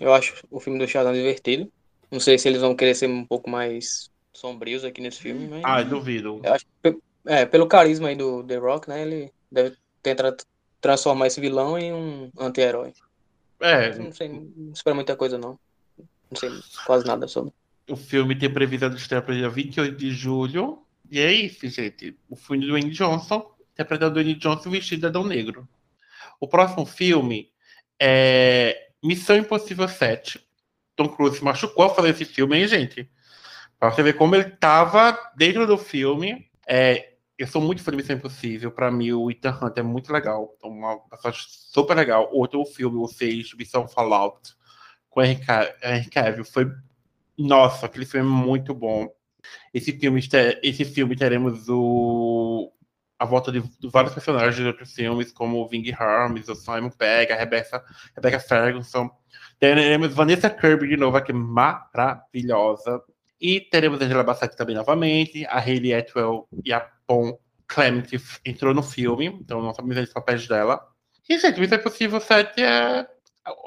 Eu 0.00 0.12
acho 0.12 0.44
o 0.50 0.58
filme 0.58 0.78
do 0.80 0.88
Shazam 0.88 1.12
divertido. 1.12 1.70
Não 2.10 2.18
sei 2.18 2.38
se 2.38 2.48
eles 2.48 2.60
vão 2.60 2.74
querer 2.74 2.96
ser 2.96 3.08
um 3.08 3.24
pouco 3.24 3.48
mais 3.48 4.10
sombrios 4.32 4.84
aqui 4.84 5.00
nesse 5.00 5.20
filme, 5.20 5.46
mas. 5.46 5.62
Ai, 5.64 5.84
duvido. 5.84 6.40
Eu 6.42 6.54
acho 6.54 6.66
é, 7.26 7.46
pelo 7.46 7.68
carisma 7.68 8.08
aí 8.08 8.16
do 8.16 8.42
The 8.42 8.56
Rock, 8.56 8.88
né? 8.88 9.02
Ele 9.02 9.32
deve 9.50 9.76
tentar 10.02 10.32
t- 10.32 10.44
transformar 10.84 11.28
esse 11.28 11.40
vilão 11.40 11.78
em 11.78 11.94
um 11.94 12.30
anti-herói. 12.38 12.92
É, 13.58 13.98
Não 13.98 14.12
sei, 14.12 14.28
não 14.28 14.72
espero 14.74 14.94
muita 14.94 15.16
coisa, 15.16 15.38
não. 15.38 15.58
Não 16.30 16.38
sei 16.38 16.50
quase 16.84 17.06
nada 17.06 17.26
sobre. 17.26 17.52
o 17.88 17.96
filme 17.96 18.36
tem 18.36 18.52
previsão 18.52 18.90
de 18.90 18.96
estreia 18.96 19.22
para 19.22 19.34
dia 19.34 19.48
28 19.48 19.96
de 19.96 20.10
julho. 20.10 20.82
E 21.10 21.18
é 21.20 21.32
isso, 21.32 21.66
gente. 21.68 22.14
O 22.28 22.36
filme 22.36 22.62
do 22.62 22.68
Dwayne 22.68 22.90
Johnson, 22.90 23.50
interpretando 23.72 24.10
o 24.10 24.14
Dwayne 24.14 24.34
Johnson 24.34 24.68
vestido 24.70 25.00
de 25.00 25.06
Adão 25.06 25.24
Negro. 25.24 25.66
O 26.38 26.46
próximo 26.46 26.84
filme 26.84 27.50
é 27.98 28.88
Missão 29.02 29.36
Impossível 29.36 29.88
7. 29.88 30.46
Tom 30.96 31.08
Cruise 31.08 31.38
se 31.38 31.44
machucou 31.44 31.84
ao 31.84 31.94
fazer 31.94 32.10
esse 32.10 32.26
filme, 32.26 32.58
hein, 32.58 32.68
gente? 32.68 33.08
Pra 33.80 33.90
você 33.90 34.02
ver 34.02 34.14
como 34.14 34.34
ele 34.34 34.50
tava 34.50 35.18
dentro 35.34 35.66
do 35.66 35.78
filme. 35.78 36.46
É, 36.66 37.13
eu 37.38 37.46
sou 37.46 37.60
muito 37.62 37.82
fã 37.82 37.90
de 37.90 37.96
Missão 37.98 38.16
Impossível. 38.16 38.70
Pra 38.72 38.90
mim, 38.90 39.12
o 39.12 39.30
Ethan 39.30 39.58
Hunt 39.62 39.76
é 39.78 39.82
muito 39.82 40.12
legal. 40.12 40.56
É 40.62 40.66
uma 40.66 40.98
passagem 41.08 41.40
super 41.48 41.96
legal. 41.96 42.28
Outro 42.32 42.64
filme, 42.64 43.06
6, 43.08 43.54
Missão 43.54 43.88
Fallout, 43.88 44.54
com 45.10 45.22
Henry 45.22 45.44
Ca- 45.44 45.74
Henry 45.82 46.10
Cavill, 46.10 46.44
foi 46.44 46.66
nossa, 47.38 47.86
aquele 47.86 48.06
filme 48.06 48.28
é 48.28 48.30
muito 48.46 48.74
bom. 48.74 49.08
Esse 49.72 49.92
filme, 49.92 50.20
esse 50.62 50.84
filme 50.84 51.16
teremos 51.16 51.68
o, 51.68 52.72
a 53.18 53.24
volta 53.24 53.52
de, 53.52 53.62
vários 53.90 54.14
personagens 54.14 54.56
de 54.56 54.64
outros 54.66 54.92
filmes, 54.92 55.32
como 55.32 55.58
o 55.58 55.68
Ving 55.68 55.90
Harms, 55.92 56.48
o 56.48 56.54
Simon 56.54 56.90
Pegg, 56.90 57.32
a 57.32 57.36
Rebecca, 57.36 57.84
Rebecca 58.14 58.40
Ferguson. 58.40 59.10
Teremos 59.58 60.14
Vanessa 60.14 60.50
Kirby 60.50 60.88
de 60.88 60.96
novo, 60.96 61.20
que 61.22 61.32
é 61.32 61.34
maravilhosa. 61.34 63.02
E 63.40 63.60
teremos 63.60 64.00
Angela 64.00 64.22
Bassett 64.24 64.56
também 64.56 64.74
novamente, 64.76 65.44
a 65.46 65.58
Hayley 65.58 65.94
Atwell 65.94 66.48
e 66.64 66.72
a 66.72 66.80
Pom 67.06 67.38
Clement 67.66 68.06
entrou 68.44 68.74
no 68.74 68.82
filme, 68.82 69.26
então 69.26 69.60
não 69.62 69.74
sabemos 69.74 69.98
os 70.08 70.12
papéis 70.12 70.46
dela. 70.46 70.86
E, 71.28 71.38
gente, 71.38 71.58
Missão 71.60 71.78
Impossível 71.78 72.20
7 72.20 72.62
é 72.62 73.06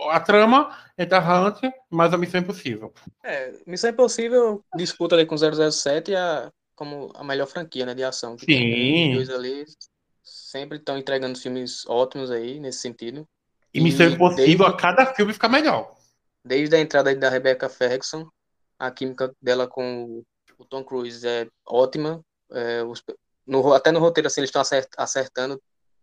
a 0.09 0.19
trama 0.19 0.75
é 0.97 1.05
da 1.05 1.19
Hunt, 1.19 1.59
mas 1.89 2.13
a 2.13 2.17
Missão 2.17 2.41
Impossível. 2.41 2.93
É, 3.23 3.53
Missão 3.65 3.89
Impossível 3.89 4.63
disputa 4.75 5.15
ali 5.15 5.25
com 5.25 5.35
007 5.37 6.15
a, 6.15 6.51
como 6.75 7.11
a 7.15 7.23
melhor 7.23 7.45
franquia 7.47 7.85
né, 7.85 7.93
de 7.93 8.03
ação. 8.03 8.35
Que 8.35 8.45
Sim. 8.45 8.47
tem. 8.47 9.17
Os 9.17 9.27
dois 9.27 9.29
ali 9.39 9.65
sempre 10.23 10.77
estão 10.77 10.97
entregando 10.97 11.37
filmes 11.39 11.85
ótimos 11.87 12.31
aí, 12.31 12.59
nesse 12.59 12.79
sentido. 12.79 13.27
E 13.73 13.79
Missão 13.81 14.07
E 14.07 14.13
Impossível, 14.13 14.45
desde- 14.45 14.63
a 14.65 14.73
cada 14.73 15.05
filme 15.13 15.33
fica 15.33 15.47
melhor. 15.49 15.95
Desde 16.43 16.75
a 16.75 16.79
entrada 16.79 17.13
da 17.15 17.29
Rebecca 17.29 17.69
Ferguson, 17.69 18.27
a 18.79 18.89
química 18.89 19.31
dela 19.41 19.67
com 19.67 20.23
o 20.57 20.65
Tom 20.65 20.83
Cruise 20.83 21.27
é 21.27 21.47
ótima. 21.67 22.21
É, 22.51 22.83
os- 22.83 23.03
no- 23.47 23.73
até 23.73 23.91
no 23.91 23.99
roteiro, 23.99 24.27
assim, 24.27 24.41
eles 24.41 24.49
estão 24.49 24.61
acert- 24.61 24.93
acertando, 24.97 25.61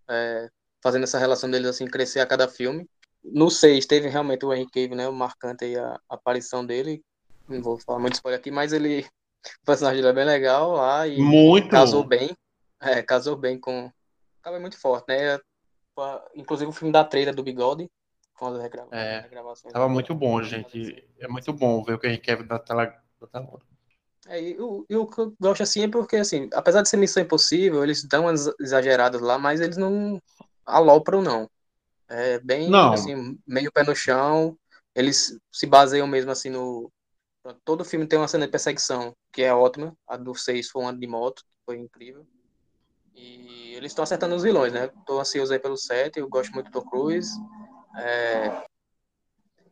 é, 0.09 0.49
fazendo 0.83 1.05
essa 1.05 1.19
relação 1.19 1.51
deles, 1.51 1.69
assim, 1.69 1.87
crescer 1.87 2.21
a 2.21 2.27
cada 2.27 2.49
filme. 2.49 2.89
No 3.23 3.51
6 3.51 3.87
teve 3.87 4.09
realmente 4.09 4.45
o 4.45 4.53
Henry 4.53 4.71
Cavill, 4.71 4.97
né, 4.97 5.09
o 5.09 5.13
marcante 5.13 5.65
aí, 5.65 5.77
a, 5.77 5.95
a 6.09 6.15
aparição 6.15 6.65
dele. 6.65 7.03
Não 7.49 7.63
vou 7.63 7.79
falar 7.79 7.99
muito 7.99 8.15
spoiler 8.15 8.39
aqui, 8.41 8.51
mas 8.51 8.73
ele, 8.73 9.01
o 9.01 9.65
personagem 9.67 9.99
dele 10.03 10.13
é 10.13 10.15
bem 10.15 10.25
legal 10.25 10.73
lá 10.73 11.07
e 11.07 11.21
Muito. 11.21 11.69
casou 11.69 12.03
bem. 12.03 12.37
É, 12.81 13.03
casou 13.03 13.37
bem 13.37 13.59
com... 13.59 13.91
Acaba 14.41 14.61
muito 14.61 14.79
forte, 14.79 15.07
né? 15.09 15.39
Inclusive 16.35 16.69
o 16.69 16.73
filme 16.73 16.93
da 16.93 17.05
trailer 17.05 17.35
do 17.35 17.43
Bigode, 17.43 17.89
com 18.35 18.47
as 18.49 18.61
É, 18.91 19.21
regravações. 19.21 19.73
Tava 19.73 19.89
muito 19.89 20.15
bom, 20.15 20.43
gente. 20.43 21.07
É 21.19 21.29
muito 21.29 21.53
bom 21.53 21.83
ver 21.83 21.95
o 21.95 21.99
que 21.99 22.07
a 22.07 22.11
gente 22.11 22.21
quer 22.21 22.43
da 22.43 22.59
tela. 22.59 22.87
Da 23.21 23.27
tela. 23.27 23.59
É, 24.27 24.41
e 24.41 24.61
o, 24.61 24.87
e 24.89 24.97
o 24.97 25.07
que 25.07 25.19
eu 25.21 25.35
gosto 25.41 25.63
assim 25.63 25.83
é 25.83 25.89
porque, 25.89 26.17
assim, 26.17 26.49
apesar 26.53 26.83
de 26.83 26.89
ser 26.89 26.97
missão 26.97 27.23
impossível, 27.23 27.83
eles 27.83 28.05
dão 28.05 28.23
umas 28.25 28.47
exageradas 28.61 29.21
lá, 29.21 29.39
mas 29.39 29.61
eles 29.61 29.77
não 29.77 30.21
alopram, 30.65 31.21
não. 31.21 31.51
É 32.09 32.39
bem, 32.39 32.71
Não. 32.71 32.93
assim, 32.93 33.39
meio 33.47 33.73
pé 33.73 33.83
no 33.83 33.95
chão. 33.95 34.57
Eles 34.95 35.39
se 35.53 35.67
baseiam 35.67 36.07
mesmo, 36.07 36.31
assim, 36.31 36.51
no... 36.51 36.91
Todo 37.65 37.85
filme 37.85 38.07
tem 38.07 38.19
uma 38.19 38.29
cena 38.29 38.47
de 38.47 38.51
perseguição, 38.51 39.15
que 39.33 39.43
é 39.43 39.53
ótima. 39.53 39.95
A 40.07 40.17
do 40.17 40.35
6 40.35 40.69
foi 40.71 40.83
um 40.83 40.89
ano 40.89 41.01
de 41.01 41.07
moto, 41.07 41.43
que 41.43 41.57
foi 41.67 41.79
incrível. 41.79 42.27
E 43.15 43.75
eles 43.75 43.93
estão 43.93 44.03
acertando 44.03 44.35
os 44.35 44.43
vilões, 44.43 44.73
né? 44.73 44.91
Tô 45.07 45.21
ansioso 45.21 45.53
aí 45.53 45.59
pelo 45.59 45.77
7, 45.77 46.19
eu 46.19 46.29
gosto 46.29 46.53
muito 46.53 46.71
do 46.71 46.81
Tom 46.81 46.89
Cruise. 46.89 47.33
É, 47.97 48.65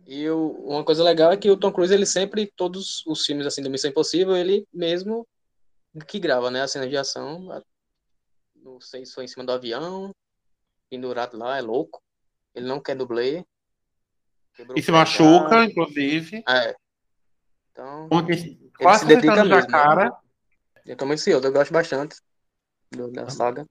E 0.06 0.28
o- 0.28 0.50
uma 0.66 0.84
coisa 0.84 1.02
legal 1.02 1.30
é 1.32 1.36
que 1.36 1.50
o 1.50 1.56
Tom 1.56 1.72
Cruise, 1.72 1.92
ele 1.94 2.06
sempre, 2.06 2.52
todos 2.56 3.04
os 3.06 3.24
filmes 3.24 3.46
assim 3.46 3.62
do 3.62 3.70
Missão 3.70 3.90
Impossível, 3.90 4.36
ele 4.36 4.66
mesmo 4.72 5.26
que 6.06 6.18
grava, 6.18 6.50
né? 6.50 6.62
A 6.62 6.68
cena 6.68 6.88
de 6.88 6.96
ação. 6.96 7.48
Não 8.56 8.80
sei 8.80 9.04
se 9.06 9.12
foi 9.14 9.24
em 9.24 9.28
cima 9.28 9.44
do 9.44 9.52
avião, 9.52 10.14
pendurado 10.90 11.36
lá, 11.36 11.58
é 11.58 11.60
louco. 11.60 12.02
Ele 12.54 12.66
não 12.66 12.80
quer 12.80 12.96
dublê. 12.96 13.44
E 14.76 14.82
se 14.82 14.92
machuca, 14.92 15.56
já. 15.56 15.64
inclusive. 15.64 16.44
É. 16.48 16.74
Então, 17.72 18.08
Ontem, 18.10 18.70
quase 18.78 19.00
se 19.00 19.06
dedica 19.06 19.44
mesmo, 19.44 19.56
né? 19.56 19.66
cara. 19.66 20.16
eu 20.84 20.96
tô 20.96 21.06
muito 21.06 21.20
ansioso, 21.20 21.46
eu 21.46 21.52
gosto 21.52 21.72
bastante 21.72 22.16
do- 22.90 23.10
da 23.10 23.28
saga. 23.30 23.66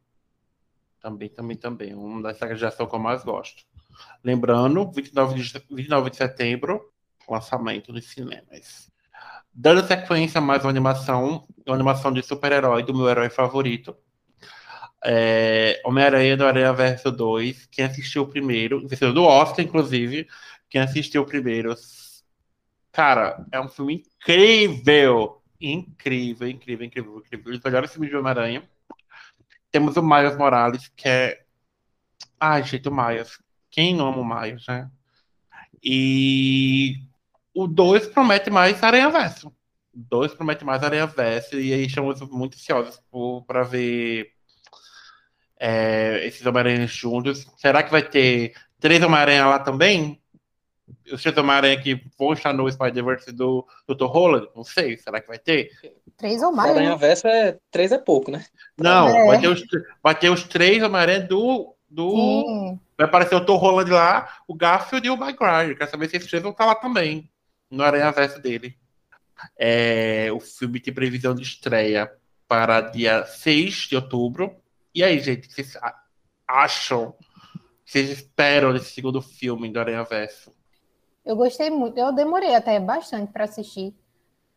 Também, 1.00 1.30
também, 1.30 1.58
também. 1.58 1.94
Uma 1.94 2.22
das 2.22 2.38
sagas 2.38 2.58
de 2.60 2.66
ação 2.66 2.88
que 2.88 2.96
eu 2.96 3.00
mais 3.00 3.24
gosto. 3.24 3.64
Lembrando, 4.24 4.92
29 4.92 5.36
de, 5.36 5.66
29 5.70 6.10
de 6.10 6.18
setembro, 6.18 6.92
lançamento 7.28 7.92
nos 7.92 8.06
cinemas. 8.06 8.92
Dando 9.54 9.86
sequência 9.86 10.40
a 10.40 10.42
mais 10.42 10.64
uma 10.64 10.70
animação, 10.70 11.46
uma 11.66 11.76
animação 11.76 12.12
de 12.12 12.24
super-herói 12.24 12.84
do 12.84 12.96
meu 12.96 13.10
herói 13.10 13.30
favorito. 13.30 13.96
É, 15.04 15.82
Homem-Aranha 15.84 16.38
do 16.38 16.46
Aranha 16.46 16.72
Verso 16.74 17.12
2. 17.12 17.68
Quem 17.68 17.86
assistiu 17.86 18.28
primeiro, 18.28 18.88
vencedor 18.88 19.14
do 19.14 19.24
Oscar, 19.24 19.66
inclusive. 19.66 20.28
Quem 20.70 20.82
assistiu 20.82 21.26
primeiro. 21.26 21.76
Cara, 22.92 23.46
é 23.52 23.60
um 23.60 23.68
filme 23.68 24.04
incrível! 24.06 25.42
Incrível, 25.60 26.48
incrível, 26.48 26.86
incrível, 26.86 27.18
incrível. 27.20 27.54
Os 27.54 27.60
melhores 27.62 27.92
filmes 27.92 28.10
de 28.10 28.16
Homem-Aranha. 28.16 28.68
Temos 29.70 29.96
o 29.96 30.02
Miles 30.02 30.36
Morales, 30.38 30.88
que 30.96 31.08
é. 31.08 31.44
Ai, 32.40 32.64
gente, 32.64 32.90
o 32.90 32.96
Miles. 32.96 33.38
Quem 33.72 33.96
não 33.96 34.10
ama 34.10 34.18
o 34.18 34.42
Miles, 34.42 34.66
né? 34.68 34.90
E 35.84 36.98
o 37.54 37.68
2 37.68 38.08
promete 38.08 38.50
mais 38.50 38.82
Aranha 38.84 39.10
Verso. 39.10 39.48
O 39.94 40.00
2 40.00 40.34
promete 40.36 40.64
mais 40.64 40.84
Aranha 40.84 41.08
Verso. 41.08 41.60
E 41.60 41.74
aí 41.74 41.86
estamos 41.86 42.22
muito 42.30 42.56
ansiosos 42.56 43.02
para 43.48 43.64
ver 43.64 44.32
é, 45.60 46.26
esses 46.26 46.46
Homem-Aranhas 46.46 46.92
juntos. 46.92 47.48
Será 47.58 47.82
que 47.82 47.92
vai 47.92 48.04
ter 48.04 48.54
três 48.80 49.02
Homem-Aranha 49.04 49.46
lá 49.48 49.60
também? 49.60 50.22
Os 51.12 51.22
três 51.22 51.38
Homem-Aranha 51.38 51.82
que 51.82 52.04
vão 52.18 52.34
estar 52.34 52.54
no 52.54 52.70
Spider-Verse 52.70 53.32
do 53.32 53.66
Dr. 53.88 54.06
Holland? 54.06 54.48
Não 54.56 54.64
sei. 54.64 54.98
Será 54.98 55.22
que 55.22 55.28
vai 55.28 55.40
ter? 55.40 55.72
Três 56.18 56.44
ou 56.44 56.52
mais, 56.52 56.72
Aranha? 56.72 56.96
Verso 56.96 57.28
é. 57.28 57.58
Três 57.72 57.92
é 57.92 57.98
pouco, 57.98 58.30
né? 58.30 58.46
Não, 58.78 59.08
É. 59.08 59.26
vai, 59.28 59.40
ter 59.40 59.48
os, 59.48 59.64
vai 60.04 60.16
ter 60.16 60.30
os 60.30 60.44
três 60.44 60.84
Homem-Aranha 60.84 61.22
do. 61.22 61.76
do 61.90 62.12
Sim. 62.12 62.80
Vai 63.02 63.08
aparecer 63.08 63.34
o 63.34 63.44
Tom 63.44 63.58
Holland 63.58 63.90
lá, 63.90 64.30
o 64.48 64.54
Garfield 64.54 65.08
e 65.08 65.10
o 65.10 65.18
Maguire. 65.18 65.76
Quero 65.76 65.90
saber 65.90 66.08
se 66.08 66.18
esses 66.18 66.30
três 66.30 66.44
vão 66.44 66.52
estar 66.52 66.68
lá 66.68 66.76
também. 66.76 67.32
No 67.68 67.82
Aranha 67.82 68.12
Verso 68.12 68.40
dele. 68.40 68.78
É, 69.58 70.32
o 70.32 70.40
filme 70.40 70.80
tem 70.80 70.94
previsão 70.94 71.34
de 71.34 71.42
estreia 71.42 72.12
para 72.48 72.80
dia 72.80 73.26
6 73.26 73.74
de 73.88 73.96
outubro. 73.96 74.56
E 74.94 75.04
aí, 75.04 75.18
gente, 75.18 75.48
o 75.48 75.50
que 75.50 75.56
vocês 75.56 75.76
acham? 76.48 77.08
O 77.08 77.14
que 77.84 77.92
vocês 77.92 78.08
esperam 78.12 78.72
desse 78.72 78.92
segundo 78.94 79.20
filme 79.20 79.68
do 79.72 79.80
Aranha 79.80 80.04
Verso? 80.04 80.54
Eu 81.26 81.36
gostei 81.36 81.72
muito. 81.72 81.98
Eu 81.98 82.14
demorei 82.14 82.54
até 82.54 82.80
bastante 82.80 83.32
para 83.32 83.46
assistir. 83.46 83.96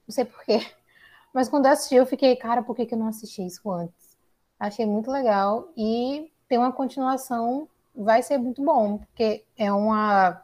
Não 0.06 0.14
sei 0.14 0.26
porquê. 0.26 0.60
Mas 1.32 1.48
quando 1.48 1.64
eu 1.64 1.72
assisti, 1.72 1.94
eu 1.94 2.04
fiquei, 2.04 2.36
cara, 2.36 2.62
por 2.62 2.76
que, 2.76 2.84
que 2.84 2.92
eu 2.92 2.98
não 2.98 3.08
assisti 3.08 3.46
isso 3.46 3.70
antes? 3.70 4.18
Achei 4.60 4.84
muito 4.84 5.10
legal. 5.10 5.72
E 5.74 6.30
tem 6.46 6.58
uma 6.58 6.72
continuação, 6.72 7.66
vai 7.94 8.22
ser 8.22 8.38
muito 8.38 8.62
bom, 8.64 8.98
porque 8.98 9.44
é 9.56 9.72
uma. 9.72 10.42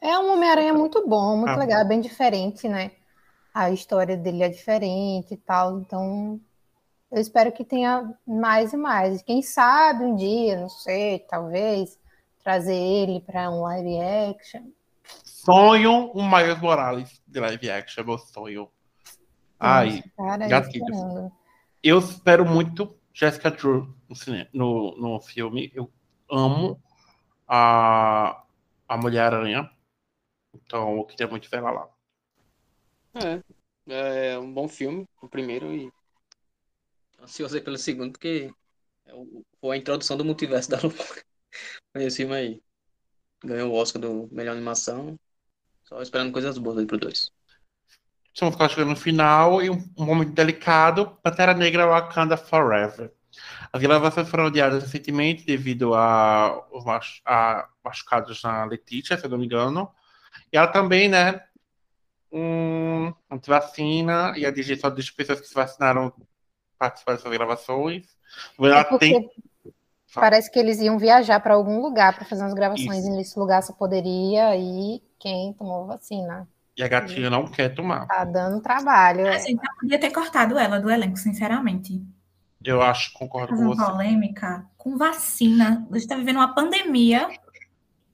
É 0.00 0.18
um 0.18 0.32
Homem-Aranha 0.32 0.74
muito 0.74 1.06
bom, 1.06 1.36
muito 1.36 1.50
Ah. 1.52 1.56
legal, 1.56 1.80
é 1.80 1.84
bem 1.84 2.00
diferente, 2.00 2.68
né? 2.68 2.92
A 3.54 3.70
história 3.70 4.16
dele 4.16 4.42
é 4.42 4.48
diferente 4.48 5.34
e 5.34 5.36
tal. 5.36 5.78
Então, 5.80 6.40
eu 7.10 7.20
espero 7.20 7.52
que 7.52 7.64
tenha 7.64 8.12
mais 8.26 8.72
e 8.72 8.76
mais. 8.76 9.22
Quem 9.22 9.42
sabe 9.42 10.04
um 10.04 10.16
dia, 10.16 10.60
não 10.60 10.68
sei, 10.68 11.20
talvez, 11.20 11.98
trazer 12.42 12.74
ele 12.74 13.20
para 13.20 13.50
um 13.50 13.62
live 13.62 14.00
action. 14.00 14.62
Sonho 15.24 16.10
um 16.14 16.28
Miles 16.28 16.60
Morales 16.60 17.20
de 17.26 17.40
live 17.40 17.70
action, 17.70 18.02
é 18.02 18.06
meu 18.06 18.18
sonho. 18.18 18.68
Ai, 19.58 20.02
Cara, 20.16 20.48
gatilhos. 20.48 20.96
Eu 21.82 21.98
espero 21.98 22.44
muito 22.44 22.96
Jessica 23.12 23.50
Drew 23.50 23.94
no, 24.08 24.16
cine- 24.16 24.48
no, 24.52 24.96
no 24.96 25.20
filme. 25.20 25.70
Eu 25.74 25.90
amo 26.32 26.82
a, 27.48 28.44
a 28.88 28.96
Mulher-Aranha. 28.96 29.70
Então 30.54 30.96
eu 30.98 31.04
queria 31.06 31.28
muito 31.28 31.50
ver 31.50 31.58
ela 31.58 31.70
lá. 31.70 31.88
É. 33.14 33.42
É 33.86 34.38
um 34.38 34.52
bom 34.52 34.68
filme, 34.68 35.06
o 35.20 35.28
primeiro, 35.28 35.74
e 35.74 35.90
ansioso 37.20 37.56
aí 37.56 37.62
pelo 37.62 37.76
segundo, 37.78 38.12
porque 38.12 38.50
é 39.06 39.14
o- 39.14 39.44
foi 39.60 39.76
a 39.76 39.78
introdução 39.80 40.16
do 40.16 40.24
multiverso 40.24 40.70
da 40.70 40.80
loucura. 40.80 41.22
Esse 41.96 42.18
filme 42.18 42.34
aí. 42.34 42.62
Ganhou 43.44 43.72
o 43.72 43.74
Oscar 43.74 44.00
do 44.00 44.28
melhor 44.32 44.52
animação. 44.52 45.18
Só 45.84 46.00
esperando 46.00 46.32
coisas 46.32 46.58
boas 46.58 46.78
aí 46.78 46.86
pro 46.86 46.98
dois. 46.98 47.30
Estamos 48.32 48.56
quase 48.56 48.74
chegando 48.74 48.90
no 48.90 48.96
final 48.96 49.62
e 49.62 49.68
um, 49.68 49.76
um 49.98 50.06
momento 50.06 50.32
delicado. 50.32 51.16
Pantera 51.22 51.54
Negra 51.54 51.86
Wakanda 51.86 52.36
Forever. 52.36 53.12
As 53.72 53.80
gravações 53.80 54.28
foram 54.28 54.46
adiadas 54.46 54.82
recentemente 54.82 55.44
devido 55.44 55.94
a, 55.94 56.62
a 57.24 57.68
machucados 57.84 58.42
na 58.42 58.64
Letícia, 58.64 59.16
se 59.18 59.24
eu 59.24 59.30
não 59.30 59.38
me 59.38 59.46
engano. 59.46 59.90
E 60.52 60.56
ela 60.56 60.66
também, 60.66 61.08
né? 61.08 61.42
Um, 62.30 63.12
antivacina 63.30 64.32
e 64.36 64.46
a 64.46 64.52
só 64.78 64.88
das 64.88 65.10
pessoas 65.10 65.40
que 65.40 65.46
se 65.46 65.54
vacinaram 65.54 66.12
participaram 66.78 67.18
dessas 67.18 67.32
gravações. 67.32 68.06
Ela 68.58 68.80
É 68.80 68.98
tem. 68.98 69.30
parece 70.14 70.50
que 70.50 70.58
eles 70.58 70.80
iam 70.80 70.98
viajar 70.98 71.40
para 71.40 71.54
algum 71.54 71.80
lugar 71.80 72.14
para 72.14 72.24
fazer 72.24 72.42
umas 72.42 72.54
gravações 72.54 72.98
Isso. 72.98 73.08
e 73.08 73.16
nesse 73.16 73.38
lugar 73.38 73.62
só 73.62 73.72
poderia 73.72 74.56
ir 74.56 75.02
quem 75.18 75.52
tomou 75.52 75.86
vacina. 75.86 76.48
E 76.76 76.82
a 76.82 76.88
gatinha 76.88 77.28
não 77.28 77.46
quer 77.46 77.74
tomar. 77.74 78.06
Tá 78.06 78.24
dando 78.24 78.60
trabalho. 78.62 79.26
é. 79.26 79.36
Assim, 79.36 79.54
já 79.54 79.74
podia 79.78 80.00
ter 80.00 80.10
cortado 80.10 80.58
ela 80.58 80.80
do 80.80 80.90
elenco, 80.90 81.18
sinceramente. 81.18 82.02
Eu 82.64 82.82
acho, 82.82 83.12
concordo 83.12 83.54
com 83.54 83.66
você. 83.66 83.84
polêmica 83.84 84.66
com 84.76 84.96
vacina. 84.96 85.86
A 85.90 85.98
gente 85.98 86.08
tá 86.08 86.16
vivendo 86.16 86.36
uma 86.36 86.54
pandemia. 86.54 87.28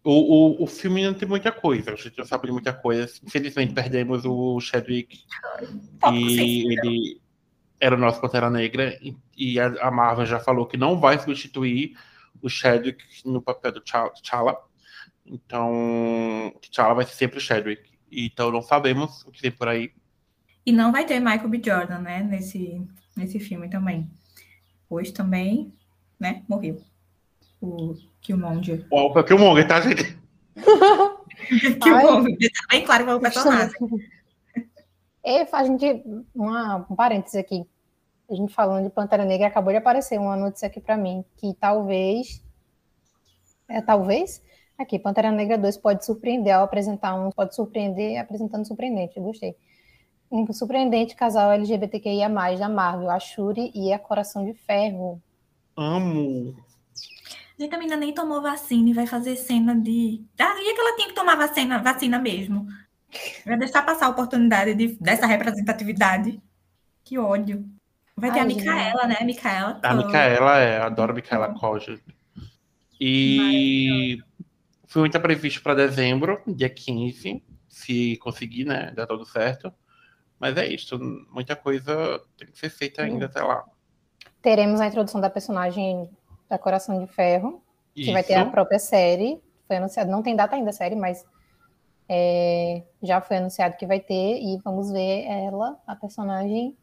O, 0.04 0.60
o, 0.60 0.64
o 0.64 0.66
filme 0.66 1.04
não 1.04 1.14
tem 1.14 1.28
muita 1.28 1.52
coisa, 1.52 1.92
a 1.92 1.96
gente 1.96 2.16
não 2.16 2.24
sabe 2.24 2.46
de 2.46 2.52
muita 2.52 2.72
coisa. 2.72 3.10
Infelizmente, 3.24 3.74
perdemos 3.74 4.24
o 4.24 4.60
Chadwick 4.60 5.20
Pouco 6.00 6.16
e 6.16 6.36
sensível. 6.36 6.84
ele 6.84 7.20
era 7.80 7.94
o 7.94 7.98
nosso 7.98 8.20
Pantera 8.20 8.50
Negra 8.50 8.98
e, 9.02 9.16
e 9.36 9.60
a, 9.60 9.90
Marvel 9.90 10.26
já 10.26 10.40
falou 10.40 10.66
que 10.66 10.76
não 10.76 10.98
vai 10.98 11.18
substituir 11.18 11.96
o 12.40 12.48
Chadwick 12.48 13.04
no 13.24 13.42
papel 13.42 13.72
do 13.72 13.80
T'Challa. 13.80 14.56
Então, 15.26 16.52
T'Challa 16.60 16.94
vai 16.94 17.04
ser 17.04 17.14
sempre 17.14 17.38
o 17.38 17.40
Chadwick. 17.40 17.82
Então, 18.10 18.50
não 18.50 18.62
sabemos 18.62 19.22
o 19.24 19.30
que 19.30 19.42
tem 19.42 19.50
por 19.50 19.68
aí. 19.68 19.92
E 20.64 20.72
não 20.72 20.92
vai 20.92 21.04
ter 21.04 21.20
Michael 21.20 21.48
B. 21.48 21.60
Jordan, 21.64 21.98
né? 21.98 22.22
Nesse, 22.22 22.86
nesse 23.16 23.38
filme 23.38 23.68
também. 23.68 24.08
Hoje 24.88 25.12
também, 25.12 25.72
né? 26.18 26.42
Morreu. 26.48 26.80
O 27.60 27.94
Killmonger. 28.20 28.86
O 28.90 29.22
Killmonger, 29.22 29.66
tá, 29.66 29.80
gente? 29.80 30.18
Killmonger. 31.82 32.36
Tá 32.38 32.66
bem 32.70 32.84
claro 32.84 33.04
qual 33.04 33.16
é 33.16 33.18
o 33.18 33.20
personagem. 33.20 33.76
E 35.24 35.46
a 35.52 35.64
gente, 35.64 36.02
uma, 36.34 36.86
um 36.90 36.96
parênteses 36.96 37.36
aqui. 37.36 37.66
A 38.30 38.34
gente 38.34 38.54
falando 38.54 38.84
de 38.84 38.90
Pantera 38.90 39.26
Negra, 39.26 39.48
acabou 39.48 39.70
de 39.70 39.76
aparecer 39.76 40.18
uma 40.18 40.34
notícia 40.36 40.66
aqui 40.68 40.80
para 40.80 40.96
mim, 40.96 41.22
que 41.36 41.52
talvez. 41.60 42.42
É, 43.68 43.82
talvez? 43.82 44.42
Aqui, 44.78 44.98
Pantera 44.98 45.30
Negra 45.30 45.58
2 45.58 45.76
pode 45.76 46.06
surpreender 46.06 46.54
ao 46.54 46.64
apresentar 46.64 47.14
um. 47.14 47.30
Pode 47.30 47.54
surpreender 47.54 48.18
apresentando 48.18 48.66
surpreendente, 48.66 49.18
eu 49.18 49.22
gostei. 49.22 49.54
Um 50.30 50.50
surpreendente 50.52 51.14
casal 51.14 51.50
LGBTQIA, 51.52 52.28
da 52.58 52.68
Marvel, 52.68 53.10
a 53.10 53.18
Shuri 53.18 53.70
e 53.74 53.92
a 53.92 53.98
Coração 53.98 54.44
de 54.44 54.52
Ferro. 54.52 55.22
Amo. 55.76 56.54
Gente, 57.58 57.74
a 57.74 57.78
menina 57.78 57.96
nem 57.96 58.12
tomou 58.12 58.40
vacina 58.42 58.90
e 58.90 58.92
vai 58.92 59.06
fazer 59.06 59.36
cena 59.36 59.74
de. 59.74 60.22
Daria 60.36 60.74
que 60.74 60.80
ela 60.80 60.96
tinha 60.96 61.08
que 61.08 61.14
tomar 61.14 61.36
vacina, 61.36 61.82
vacina 61.82 62.18
mesmo. 62.18 62.66
Vai 63.44 63.56
deixar 63.56 63.82
passar 63.82 64.06
a 64.06 64.10
oportunidade 64.10 64.74
de, 64.74 64.96
dessa 65.00 65.26
representatividade. 65.26 66.40
Que 67.02 67.18
ódio. 67.18 67.64
Vai 68.16 68.30
ter 68.30 68.40
Ai, 68.40 68.46
a 68.46 68.48
gente. 68.48 68.60
Micaela, 68.60 69.06
né? 69.06 69.16
Micaela. 69.24 69.80
A. 69.82 69.94
Micaela 69.94 70.58
é, 70.58 70.80
adoro 70.80 71.12
a 71.12 71.14
Micaela 71.14 71.54
Coge. 71.54 72.00
E 73.00 74.18
o 74.82 74.88
filme 74.88 75.08
está 75.08 75.18
previsto 75.18 75.62
para 75.62 75.74
dezembro, 75.74 76.40
dia 76.46 76.68
15, 76.68 77.42
se 77.68 78.16
conseguir, 78.18 78.64
né? 78.64 78.92
Dar 78.94 79.06
tudo 79.06 79.24
certo. 79.24 79.72
Mas 80.38 80.56
é 80.56 80.66
isso, 80.66 80.98
muita 81.30 81.56
coisa 81.56 82.20
tem 82.36 82.48
que 82.48 82.58
ser 82.58 82.70
feita 82.70 83.02
ainda 83.02 83.26
até 83.26 83.42
lá. 83.42 83.64
Teremos 84.40 84.80
a 84.80 84.86
introdução 84.86 85.20
da 85.20 85.28
personagem 85.28 86.08
da 86.48 86.58
Coração 86.58 87.04
de 87.04 87.12
Ferro, 87.12 87.62
que 87.94 88.02
Isso. 88.02 88.12
vai 88.12 88.22
ter 88.22 88.34
a 88.34 88.46
própria 88.46 88.78
série. 88.78 89.40
Foi 89.66 89.76
anunciado, 89.76 90.10
não 90.10 90.22
tem 90.22 90.36
data 90.36 90.54
ainda 90.56 90.70
a 90.70 90.72
série, 90.72 90.94
mas 90.94 91.26
é, 92.08 92.82
já 93.02 93.20
foi 93.20 93.36
anunciado 93.38 93.76
que 93.76 93.86
vai 93.86 94.00
ter, 94.00 94.40
e 94.40 94.58
vamos 94.64 94.90
ver 94.92 95.24
ela, 95.26 95.76
a 95.86 95.94
personagem, 95.96 96.76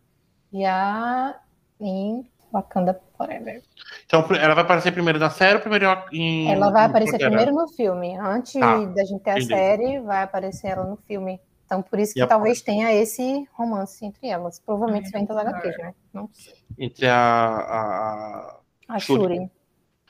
já 0.54 1.40
em 1.80 2.30
Wakanda 2.52 3.00
Forever. 3.18 3.64
Então, 4.06 4.26
ela 4.36 4.54
vai 4.54 4.64
aparecer 4.64 4.92
primeiro 4.92 5.18
na 5.18 5.30
série 5.30 5.56
ou 5.56 5.62
primeiro 5.62 5.86
em. 6.12 6.52
Ela 6.52 6.70
vai 6.70 6.86
aparecer 6.86 7.18
primeiro 7.18 7.54
no 7.54 7.68
filme. 7.70 8.16
Antes 8.18 8.54
Tá, 8.54 8.86
da 8.86 9.04
gente 9.04 9.24
ter 9.24 9.32
a 9.32 9.34
entendi. 9.34 9.48
série, 9.48 10.00
vai 10.02 10.24
aparecer 10.24 10.68
ela 10.68 10.86
no 10.86 10.98
filme. 10.98 11.40
Então, 11.66 11.82
por 11.82 12.00
isso 12.00 12.14
que 12.14 12.22
a- 12.22 12.28
talvez 12.28 12.62
tenha 12.62 12.94
esse 12.94 13.48
romance 13.54 14.06
entre 14.06 14.28
elas. 14.28 14.60
Provavelmente 14.60 15.10
vem 15.10 15.26
das. 15.26 15.38
HQs, 15.38 15.78
né? 15.80 15.94
Não 16.14 16.30
sei. 16.32 16.54
Entre 16.78 17.08
a, 17.08 17.16
a- 17.16 18.60
A 18.88 19.00
Shuri. 19.00 19.36
Shuri. 19.36 19.52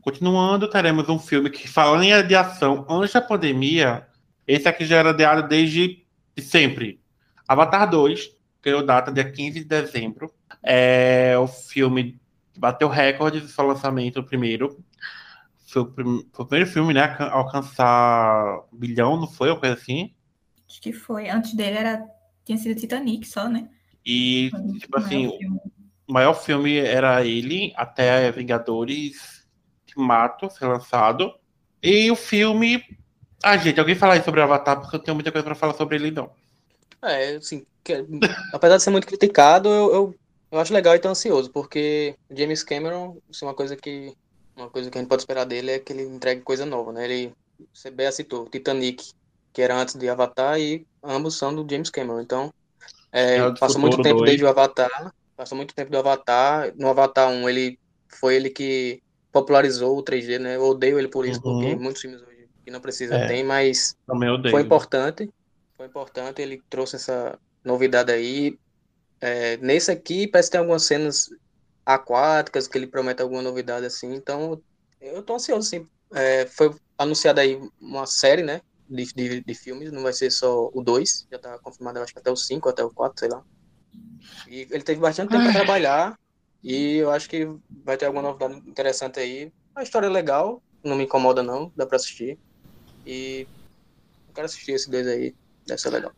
Continuando, 0.02 0.70
teremos 0.70 1.10
um 1.10 1.18
filme 1.18 1.50
que, 1.50 1.68
falando 1.68 2.04
em 2.04 2.14
adiação 2.14 2.86
antes 2.90 3.14
da 3.14 3.22
pandemia, 3.22 4.06
esse 4.48 4.68
aqui 4.68 4.86
já 4.86 4.98
era 4.98 5.10
adiado 5.10 5.48
desde 5.48 6.06
de 6.36 6.44
sempre. 6.44 7.00
Avatar 7.48 7.90
2, 7.90 8.32
ganhou 8.62 8.86
data 8.86 9.12
dia 9.12 9.30
15 9.32 9.60
de 9.60 9.66
dezembro. 9.66 10.32
É 10.62 11.36
o 11.40 11.48
filme 11.48 12.20
que 12.54 12.60
bateu 12.60 12.88
recorde 12.88 13.40
do 13.40 13.48
seu 13.48 13.66
lançamento, 13.66 14.20
o 14.20 14.24
primeiro. 14.24 14.78
Foi 15.68 15.82
o, 15.82 15.86
prim- 15.86 16.26
foi 16.32 16.46
o 16.46 16.48
primeiro 16.48 16.70
filme, 16.72 16.94
né, 16.94 17.02
a 17.20 17.34
alcançar 17.34 18.60
um 18.72 18.78
bilhão, 18.78 19.18
não 19.20 19.28
foi? 19.28 19.50
Uma 19.50 19.60
coisa 19.60 19.76
assim. 19.76 20.14
Acho 20.76 20.82
que 20.82 20.92
foi. 20.92 21.30
Antes 21.30 21.54
dele 21.56 21.78
era. 21.78 22.06
Tinha 22.44 22.58
sido 22.58 22.78
Titanic 22.78 23.26
só, 23.26 23.48
né? 23.48 23.70
E, 24.06 24.50
Foi 24.52 24.60
o 24.60 24.74
tipo 24.78 24.98
assim, 24.98 25.26
maior 25.26 25.38
filme. 25.38 25.62
o 26.08 26.14
maior 26.14 26.34
filme 26.34 26.78
era 26.78 27.26
ele, 27.26 27.74
até 27.78 28.30
Vingadores 28.32 29.46
Mato 29.96 30.50
ser 30.50 30.68
lançado. 30.68 31.34
E 31.82 32.12
o 32.12 32.16
filme. 32.16 32.84
Ah, 33.42 33.56
gente, 33.58 33.80
alguém 33.80 33.96
fala 33.96 34.16
aí 34.16 34.22
sobre 34.22 34.42
o 34.42 34.44
Avatar, 34.44 34.82
porque 34.82 34.98
eu 34.98 35.00
tenho 35.00 35.16
muita 35.16 35.32
coisa 35.32 35.46
pra 35.46 35.56
falar 35.56 35.74
sobre 35.74 35.96
ele, 35.96 36.12
não. 36.12 36.30
É, 37.02 37.36
assim, 37.36 37.66
que- 37.84 38.06
apesar 38.54 38.78
de 38.78 38.84
ser 38.84 38.90
muito 38.90 39.08
criticado, 39.08 39.70
eu, 39.70 39.94
eu, 39.94 40.16
eu 40.52 40.60
acho 40.60 40.74
legal 40.74 40.96
e 40.96 41.00
tô 41.00 41.08
ansioso, 41.08 41.52
porque 41.52 42.16
James 42.32 42.64
Cameron, 42.64 43.18
assim, 43.30 43.46
uma 43.46 43.54
coisa 43.56 43.76
que 43.76 44.14
uma 44.56 44.70
coisa 44.70 44.90
que 44.90 44.98
a 44.98 45.02
gente 45.02 45.10
pode 45.10 45.22
esperar 45.22 45.46
dele 45.46 45.72
é 45.72 45.80
que 45.80 45.92
ele 45.94 46.04
entregue 46.04 46.42
coisa 46.42 46.66
nova, 46.66 46.92
né? 46.94 47.04
Ele, 47.06 47.34
você 47.74 47.92
bem 47.92 48.10
citou, 48.12 48.50
Titanic, 48.50 49.04
que 49.56 49.64
era 49.64 49.76
antes 49.78 49.96
de 49.96 50.10
Avatar, 50.10 50.60
e 50.60 50.86
ambos 51.04 51.38
são 51.40 51.56
do 51.56 51.68
James 51.70 51.90
Cameron, 51.92 52.22
então 52.22 52.52
é, 53.12 53.38
É 53.40 53.52
passou 53.60 53.82
muito 53.82 54.02
tempo 54.02 54.20
dois. 54.20 54.30
desde 54.32 54.46
o 54.46 54.50
Avatar, 54.50 54.90
passou 55.36 55.56
muito 55.58 55.74
tempo 55.76 55.92
do 55.92 55.98
Avatar, 56.00 56.74
no 56.78 56.90
Avatar 56.90 57.30
1 57.30 57.50
ele 57.50 57.80
foi 58.20 58.36
ele 58.36 58.50
que 58.50 59.02
popularizou 59.32 59.98
o 59.98 60.04
3D, 60.04 60.40
né? 60.40 60.56
Eu 60.58 60.64
odeio 60.64 61.00
ele 61.00 61.10
por 61.10 61.26
isso, 61.26 61.42
Uhum. 61.46 61.54
porque 61.62 61.76
muitos 61.76 62.02
filmes 62.02 62.22
hoje 62.22 62.48
que 62.66 62.72
não 62.72 62.82
precisa 62.82 63.16
É. 63.16 63.28
tem, 63.28 63.44
mas 63.44 63.96
foi 64.52 64.62
importante, 64.62 65.30
foi 65.78 65.88
importante, 65.88 66.42
ele 66.42 66.62
trouxe 66.70 66.96
essa 66.98 67.38
novidade 67.64 68.12
aí. 68.12 68.58
É, 69.22 69.58
nesse 69.58 69.92
aqui 69.92 70.28
parece 70.28 70.50
que 70.50 70.54
tem 70.54 70.60
algumas 70.62 70.84
cenas 70.84 71.26
aquáticas 71.86 72.68
que 72.68 72.78
ele 72.78 72.88
promete 72.88 73.22
alguma 73.22 73.42
novidade 73.42 73.86
assim, 73.86 74.14
então 74.14 74.62
eu 75.02 75.24
tô 75.24 75.36
ansioso 75.36 75.70
sim. 75.70 75.88
É, 76.14 76.46
foi 76.48 76.74
anunciada 76.98 77.42
aí 77.42 77.60
uma 77.80 78.06
série, 78.08 78.44
né, 78.44 78.62
de, 78.90 79.06
de, 79.14 79.42
de 79.42 79.54
filmes, 79.56 79.92
não 79.92 80.04
vai 80.04 80.14
ser 80.14 80.32
só 80.32 80.70
o 80.74 80.82
2, 80.82 81.28
já 81.32 81.40
tá 81.40 81.60
confirmado, 81.60 82.00
eu 82.00 82.04
acho 82.04 82.14
que 82.14 82.20
até 82.20 82.32
o 82.32 82.36
5, 82.36 82.70
até 82.70 82.84
o 82.84 82.90
4, 82.90 83.20
sei 83.20 83.30
lá. 83.30 83.44
E 84.48 84.68
ele 84.72 84.84
teve 84.84 85.00
bastante 85.00 85.30
tempo 85.30 85.44
para 85.44 85.54
trabalhar 85.54 86.20
e 86.64 86.98
eu 86.98 87.12
acho 87.12 87.30
que 87.30 87.48
vai 87.84 87.98
ter 87.98 88.06
alguma 88.06 88.24
novidade 88.24 88.56
interessante 88.68 89.20
aí. 89.20 89.52
A 89.76 89.84
história 89.84 90.08
é 90.08 90.10
legal, 90.10 90.62
não 90.84 90.96
me 90.96 91.04
incomoda 91.04 91.44
não, 91.44 91.72
dá 91.76 91.86
para 91.86 91.98
assistir. 91.98 92.40
E 93.06 93.48
eu 94.28 94.34
quero 94.34 94.46
assistir 94.46 94.72
esse 94.72 94.90
dois 94.90 95.08
aí, 95.08 95.36
deve 95.66 95.80
ser 95.80 95.90
legal. 95.90 96.12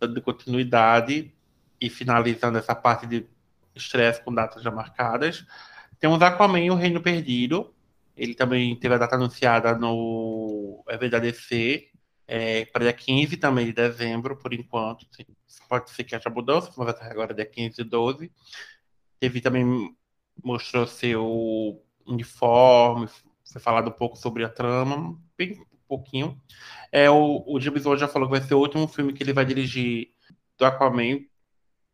de 0.00 0.20
continuidade 0.20 1.34
e 1.80 1.90
finalizando 1.90 2.58
essa 2.58 2.74
parte 2.74 3.06
de 3.06 3.26
estresse 3.74 4.22
com 4.22 4.32
datas 4.32 4.62
já 4.62 4.70
marcadas. 4.70 5.44
Temos 5.98 6.20
Aquaman 6.22 6.60
e 6.60 6.70
o 6.70 6.74
Reino 6.74 7.02
Perdido. 7.02 7.74
Ele 8.16 8.34
também 8.34 8.74
teve 8.76 8.94
a 8.94 8.98
data 8.98 9.16
anunciada 9.16 9.74
no 9.74 10.82
EVDADC 10.88 11.90
é, 12.32 12.64
para 12.66 12.84
dia 12.84 12.92
15 12.92 13.36
também 13.38 13.66
de 13.66 13.72
dezembro, 13.72 14.36
por 14.36 14.54
enquanto. 14.54 15.04
Pode 15.68 15.90
ser 15.90 16.04
que 16.04 16.14
haja 16.14 16.30
mudança, 16.30 16.72
mas 16.76 16.94
agora 17.00 17.34
dia 17.34 17.44
15 17.44 17.80
e 17.80 17.84
12. 17.84 18.32
Teve 19.18 19.40
também, 19.40 19.96
mostrou 20.40 20.86
seu 20.86 21.84
uniforme, 22.06 23.08
foi 23.52 23.60
falado 23.60 23.88
um 23.88 23.92
pouco 23.92 24.16
sobre 24.16 24.44
a 24.44 24.48
trama, 24.48 25.20
bem 25.36 25.60
pouquinho. 25.88 26.40
É, 26.92 27.10
o, 27.10 27.42
o 27.44 27.60
James 27.60 27.84
Wan 27.84 27.96
já 27.96 28.06
falou 28.06 28.28
que 28.28 28.38
vai 28.38 28.46
ser 28.46 28.54
o 28.54 28.60
último 28.60 28.86
filme 28.86 29.12
que 29.12 29.24
ele 29.24 29.32
vai 29.32 29.44
dirigir 29.44 30.12
do 30.56 30.64
Aquaman, 30.64 31.24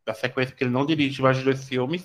da 0.04 0.12
sequência, 0.12 0.52
porque 0.52 0.64
ele 0.64 0.70
não 0.70 0.84
dirige 0.84 1.22
mais 1.22 1.42
dois 1.42 1.66
filmes. 1.66 2.04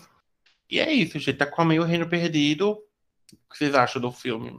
E 0.69 0.79
é 0.79 0.89
isso, 0.89 1.19
gente. 1.19 1.43
Aquaman 1.43 1.75
e 1.75 1.79
o 1.81 1.83
Reino 1.83 2.07
Perdido. 2.07 2.71
O 2.71 3.49
que 3.49 3.57
vocês 3.57 3.75
acham 3.75 4.01
do 4.01 4.09
filme? 4.09 4.57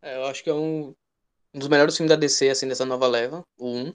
É, 0.00 0.16
eu 0.16 0.24
acho 0.24 0.42
que 0.42 0.48
é 0.48 0.54
um, 0.54 0.94
um 1.54 1.58
dos 1.58 1.68
melhores 1.68 1.96
filmes 1.96 2.10
da 2.10 2.16
DC, 2.16 2.50
assim, 2.50 2.68
dessa 2.68 2.84
nova 2.84 3.06
leva, 3.06 3.44
o 3.56 3.68
1. 3.68 3.92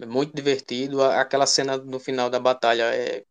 É 0.00 0.06
muito 0.06 0.34
divertido. 0.34 1.02
Aquela 1.02 1.46
cena 1.46 1.76
no 1.76 1.98
final 1.98 2.30
da 2.30 2.38
batalha 2.38 2.84
é 2.94 3.24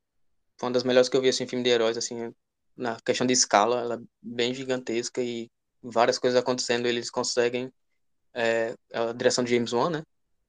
foi 0.57 0.67
uma 0.67 0.73
das 0.73 0.83
melhores 0.83 1.07
que 1.07 1.15
eu 1.15 1.21
vi, 1.21 1.29
assim, 1.29 1.43
em 1.43 1.47
filme 1.47 1.63
de 1.63 1.69
heróis, 1.69 1.97
assim, 1.97 2.33
na 2.75 2.97
questão 3.01 3.25
de 3.27 3.33
escala, 3.33 3.81
ela 3.81 3.95
é 3.95 3.99
bem 4.21 4.53
gigantesca 4.53 5.21
e 5.21 5.49
várias 5.81 6.17
coisas 6.17 6.39
acontecendo, 6.39 6.87
eles 6.87 7.09
conseguem, 7.09 7.71
é, 8.33 8.75
a 8.91 9.13
direção 9.13 9.43
de 9.43 9.51
James 9.51 9.71
Wan, 9.71 9.89
né? 9.91 10.03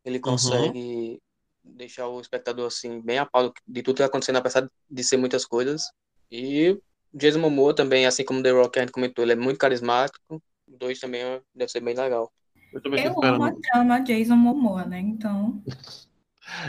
Ele 0.05 0.19
consegue 0.19 1.21
deixar 1.63 2.09
o 2.09 2.21
espectador, 2.21 2.67
assim, 2.67 3.01
bem 3.03 3.19
a 3.19 3.27
pau 3.27 3.53
de 3.67 3.83
tudo 3.83 3.97
que 3.97 4.03
está 4.03 4.07
acontecendo, 4.07 4.37
apesar 4.37 4.69
de 4.91 5.05
ser 5.05 5.19
muitas 5.19 5.45
coisas. 5.45 5.91
E 6.31 6.79
Jason 7.13 7.39
Momoa 7.39 7.75
também, 7.75 8.07
assim 8.07 8.25
como 8.25 8.43
The 8.43 8.51
Rock, 8.51 8.79
a 8.79 8.83
gente 8.83 8.93
comentou, 8.93 9.23
ele 9.23 9.33
é 9.33 9.37
muito 9.37 9.59
carismático. 9.59 10.19
O 10.31 10.41
dois 10.67 10.99
também 10.99 11.23
deve 11.55 11.71
ser 11.71 11.81
bem 11.81 11.95
legal. 11.95 12.33
Eu 12.73 12.81
também 12.81 13.05
Eu 13.05 13.23
amo 13.23 13.45
a 13.45 13.53
trama 13.53 14.01
Jason 14.01 14.37
Momoa, 14.37 14.85
né? 14.85 15.01
Então, 15.01 15.63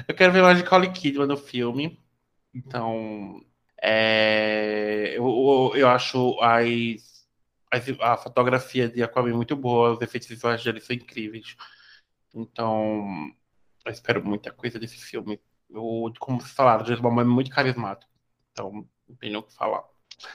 Eu 0.07 0.15
quero 0.15 0.33
ver 0.33 0.41
mais 0.41 0.57
de 0.57 0.63
Nicole 0.63 0.91
Kidman 0.91 1.27
no 1.27 1.37
filme. 1.37 1.99
Então, 2.53 3.43
é, 3.81 5.13
eu, 5.17 5.25
eu, 5.25 5.71
eu 5.77 5.87
acho 5.89 6.39
as, 6.41 7.27
as- 7.71 7.99
a 8.01 8.17
fotografia 8.17 8.89
de 8.89 9.01
Aquaman 9.03 9.33
muito 9.35 9.55
boa, 9.55 9.91
os 9.93 10.01
efeitos 10.01 10.27
visuais 10.27 10.63
dele 10.63 10.81
são 10.81 10.95
incríveis. 10.95 11.55
Então, 12.33 13.31
eu 13.85 13.91
espero 13.91 14.23
muita 14.25 14.51
coisa 14.51 14.79
desse 14.79 14.97
filme. 14.97 15.39
Eu, 15.69 16.11
como 16.19 16.41
vocês 16.41 16.53
falaram, 16.53 16.83
o 16.83 16.87
Jason 16.87 17.03
Momoa 17.03 17.23
é 17.23 17.25
muito 17.25 17.51
carismático. 17.51 18.11
Então, 18.51 18.71
não 19.07 19.15
tem 19.17 19.29
nem 19.31 19.39
o 19.39 19.43
que 19.43 19.53
falar. 19.55 19.83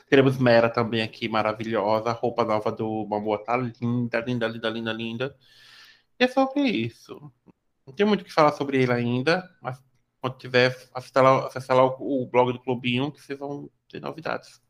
Teremos 0.08 0.38
Mera 0.38 0.68
também 0.68 1.02
aqui, 1.02 1.28
maravilhosa. 1.28 2.10
A 2.10 2.12
roupa 2.12 2.44
nova 2.44 2.70
do 2.70 3.06
Momoa 3.08 3.42
tá 3.42 3.56
linda, 3.56 4.20
linda, 4.20 4.48
linda, 4.48 4.68
linda, 4.68 4.92
linda. 4.92 5.36
E 6.18 6.24
é 6.24 6.28
sobre 6.28 6.62
isso. 6.62 7.32
Não 7.86 7.94
tem 7.94 8.06
muito 8.06 8.22
o 8.22 8.24
que 8.24 8.32
falar 8.32 8.52
sobre 8.52 8.82
ele 8.82 8.92
ainda, 8.92 9.48
mas 9.60 9.82
quando 10.20 10.38
tiver, 10.38 10.74
acessar 10.94 11.22
lá, 11.22 11.46
acessar 11.46 11.76
lá 11.76 11.84
o, 11.84 12.22
o 12.22 12.26
blog 12.26 12.52
do 12.52 12.58
Clubinho, 12.58 13.12
que 13.12 13.20
vocês 13.20 13.38
vão 13.38 13.68
ter 13.88 14.00
novidades. 14.00 14.62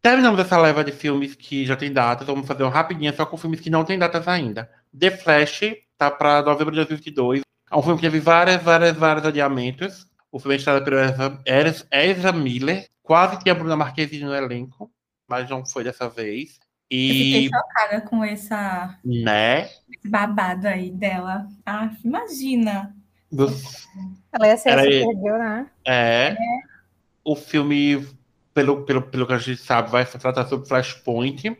Terminamos 0.00 0.40
essa 0.40 0.56
leva 0.56 0.84
de 0.84 0.92
filmes 0.92 1.34
que 1.34 1.66
já 1.66 1.76
tem 1.76 1.92
datas. 1.92 2.26
Vamos 2.26 2.46
fazer 2.46 2.62
uma 2.62 2.72
rapidinha 2.72 3.12
só 3.12 3.26
com 3.26 3.36
filmes 3.36 3.60
que 3.60 3.68
não 3.68 3.84
tem 3.84 3.98
datas 3.98 4.26
ainda. 4.26 4.70
The 4.98 5.10
Flash 5.10 5.60
tá 5.98 6.10
para 6.10 6.42
novembro 6.42 6.72
de 6.72 6.78
2022. 6.78 7.42
É 7.70 7.76
um 7.76 7.82
filme 7.82 7.96
que 7.96 8.06
teve 8.06 8.20
várias, 8.20 8.62
várias, 8.62 8.96
vários 8.96 9.26
adiamentos. 9.26 10.06
O 10.30 10.38
filme 10.38 10.54
é 10.54 10.58
estrelado 10.58 10.84
pelo 10.84 10.96
Ezra, 11.44 11.86
Ezra 11.90 12.32
Miller. 12.32 12.88
Quase 13.08 13.38
tinha 13.38 13.54
a 13.54 13.58
Bruna 13.58 13.74
Marquezine 13.74 14.22
no 14.24 14.34
elenco, 14.34 14.92
mas 15.26 15.48
não 15.48 15.64
foi 15.64 15.82
dessa 15.82 16.10
vez. 16.10 16.60
Eu 16.90 16.98
E, 16.98 17.08
fiquei 17.08 17.48
chocada 17.48 18.02
com 18.02 18.22
essa, 18.22 18.98
né, 19.02 19.62
esse 19.90 20.06
babado 20.10 20.68
aí 20.68 20.90
dela. 20.90 21.48
Ah, 21.64 21.90
imagina. 22.04 22.94
dos- 23.32 23.88
Ela 24.30 24.48
ia 24.48 24.56
ser 24.58 24.68
Era 24.68 24.82
né? 25.38 25.70
É. 25.86 26.36
O 27.24 27.34
filme, 27.34 28.06
pelo, 28.52 28.84
pelo, 28.84 29.00
pelo 29.00 29.26
que 29.26 29.32
a 29.32 29.38
gente 29.38 29.62
sabe, 29.62 29.90
vai 29.90 30.04
se 30.04 30.18
tratar 30.18 30.46
sobre 30.46 30.68
Flashpoint, 30.68 31.56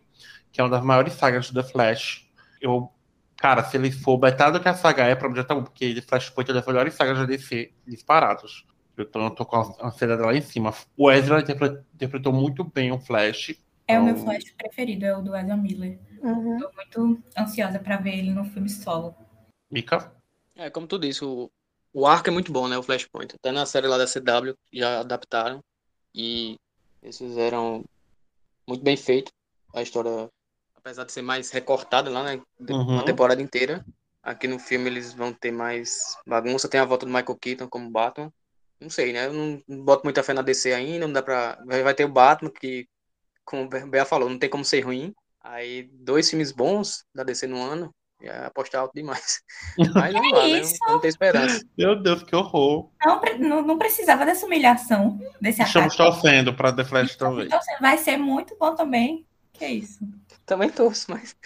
que 0.52 0.60
é 0.60 0.64
uma 0.64 0.68
das 0.68 0.84
maiores 0.84 1.14
sagas 1.14 1.50
do 1.50 1.62
The 1.62 1.66
Flash. 1.66 2.28
Eu, 2.60 2.92
cara, 3.38 3.64
se 3.64 3.78
ele 3.78 3.90
for 3.90 4.20
metade 4.20 4.52
do 4.52 4.60
que 4.60 4.68
a 4.68 4.74
saga 4.74 5.04
é, 5.04 5.14
pra 5.14 5.30
mim 5.30 5.36
já 5.36 5.44
tá 5.44 5.54
bom, 5.54 5.62
porque 5.62 5.98
Flashpoint 6.02 6.50
é 6.50 6.52
uma 6.52 6.60
das 6.60 6.66
melhores 6.68 6.92
sagas 6.92 7.16
da 7.16 7.24
DC 7.24 7.72
disparados. 7.86 8.66
Eu 8.98 9.06
tô, 9.06 9.20
eu 9.20 9.30
tô 9.30 9.46
com 9.46 9.56
a 9.56 9.86
ansiedade 9.86 10.22
lá 10.22 10.34
em 10.34 10.40
cima. 10.40 10.74
O 10.96 11.08
Ezra 11.10 11.40
interpre- 11.40 11.84
interpretou 11.94 12.32
muito 12.32 12.64
bem 12.64 12.90
o 12.90 12.98
Flash. 12.98 13.54
É 13.86 13.98
o 13.98 14.04
meu 14.04 14.12
Então, 14.14 14.24
flash 14.24 14.50
preferido, 14.52 15.06
é 15.06 15.16
o 15.16 15.22
do 15.22 15.34
Ezra 15.36 15.56
Miller. 15.56 15.98
Uhum. 16.20 16.58
Tô 16.58 16.70
muito 16.74 17.22
ansiosa 17.38 17.78
pra 17.78 17.96
ver 17.96 18.18
ele 18.18 18.32
no 18.32 18.44
filme 18.44 18.68
solo. 18.68 19.14
Mika? 19.70 20.12
É, 20.56 20.68
como 20.68 20.86
tu 20.88 20.98
disse, 20.98 21.24
o, 21.24 21.48
o 21.92 22.06
arco 22.06 22.28
é 22.28 22.32
muito 22.32 22.52
bom, 22.52 22.66
né? 22.66 22.76
O 22.76 22.82
Flashpoint. 22.82 23.34
Até 23.36 23.52
na 23.52 23.64
série 23.64 23.86
lá 23.86 23.96
da 23.96 24.06
CW 24.06 24.54
já 24.72 25.00
adaptaram. 25.00 25.60
E 26.14 26.56
eles 27.02 27.16
fizeram 27.16 27.84
muito 28.66 28.82
bem 28.82 28.96
feito. 28.96 29.30
A 29.74 29.80
história, 29.80 30.28
apesar 30.74 31.04
de 31.04 31.12
ser 31.12 31.22
mais 31.22 31.50
recortada 31.50 32.10
lá, 32.10 32.24
né? 32.24 32.42
Uhum. 32.68 32.94
Uma 32.94 33.04
temporada 33.04 33.40
inteira. 33.40 33.86
Aqui 34.22 34.48
no 34.48 34.58
filme 34.58 34.90
eles 34.90 35.14
vão 35.14 35.32
ter 35.32 35.52
mais 35.52 36.16
bagunça. 36.26 36.68
Tem 36.68 36.80
a 36.80 36.84
volta 36.84 37.06
do 37.06 37.12
Michael 37.12 37.38
Keaton 37.38 37.68
como 37.68 37.90
Batman. 37.90 38.30
Não 38.80 38.88
sei, 38.90 39.12
né? 39.12 39.26
Eu 39.26 39.32
não, 39.32 39.60
não 39.66 39.84
boto 39.84 40.04
muita 40.04 40.22
fé 40.22 40.32
na 40.32 40.42
DC 40.42 40.72
ainda. 40.72 41.06
Não 41.06 41.12
dá 41.12 41.22
pra. 41.22 41.58
Vai, 41.66 41.94
ter 41.94 42.04
o 42.04 42.08
Batman, 42.12 42.50
que, 42.50 42.86
como 43.44 43.62
o 43.64 43.68
Bea 43.88 44.04
falou, 44.04 44.28
não 44.28 44.38
tem 44.38 44.48
como 44.48 44.64
ser 44.64 44.80
ruim. 44.80 45.12
Aí, 45.40 45.88
dois 45.92 46.28
filmes 46.28 46.52
bons 46.52 47.04
da 47.14 47.24
DC 47.24 47.46
no 47.46 47.60
ano. 47.60 47.94
É 48.20 48.46
apostar 48.46 48.80
alto 48.80 48.92
demais. 48.94 49.40
Mas 49.94 50.12
vamos 50.12 50.32
lá, 50.32 50.42
né? 50.48 50.60
isso? 50.60 50.74
Vamos 50.86 51.02
ter 51.02 51.08
esperança. 51.08 51.64
Meu 51.78 51.94
Deus, 52.02 52.24
que 52.24 52.34
horror. 52.34 52.90
Não, 53.04 53.20
não, 53.38 53.62
não 53.62 53.78
precisava 53.78 54.26
dessa 54.26 54.44
humilhação, 54.44 55.18
desse 55.40 55.62
Estamos 55.62 55.94
ataque. 55.94 56.12
torcendo 56.12 56.52
pra 56.52 56.72
The 56.72 56.84
Flash 56.84 57.14
também. 57.16 57.46
Então, 57.46 57.60
vai 57.80 57.96
ser 57.96 58.16
muito 58.16 58.56
bom 58.58 58.74
também. 58.74 59.24
Que 59.52 59.66
isso? 59.66 60.00
Também 60.44 60.68
torço, 60.68 61.06
mas. 61.10 61.36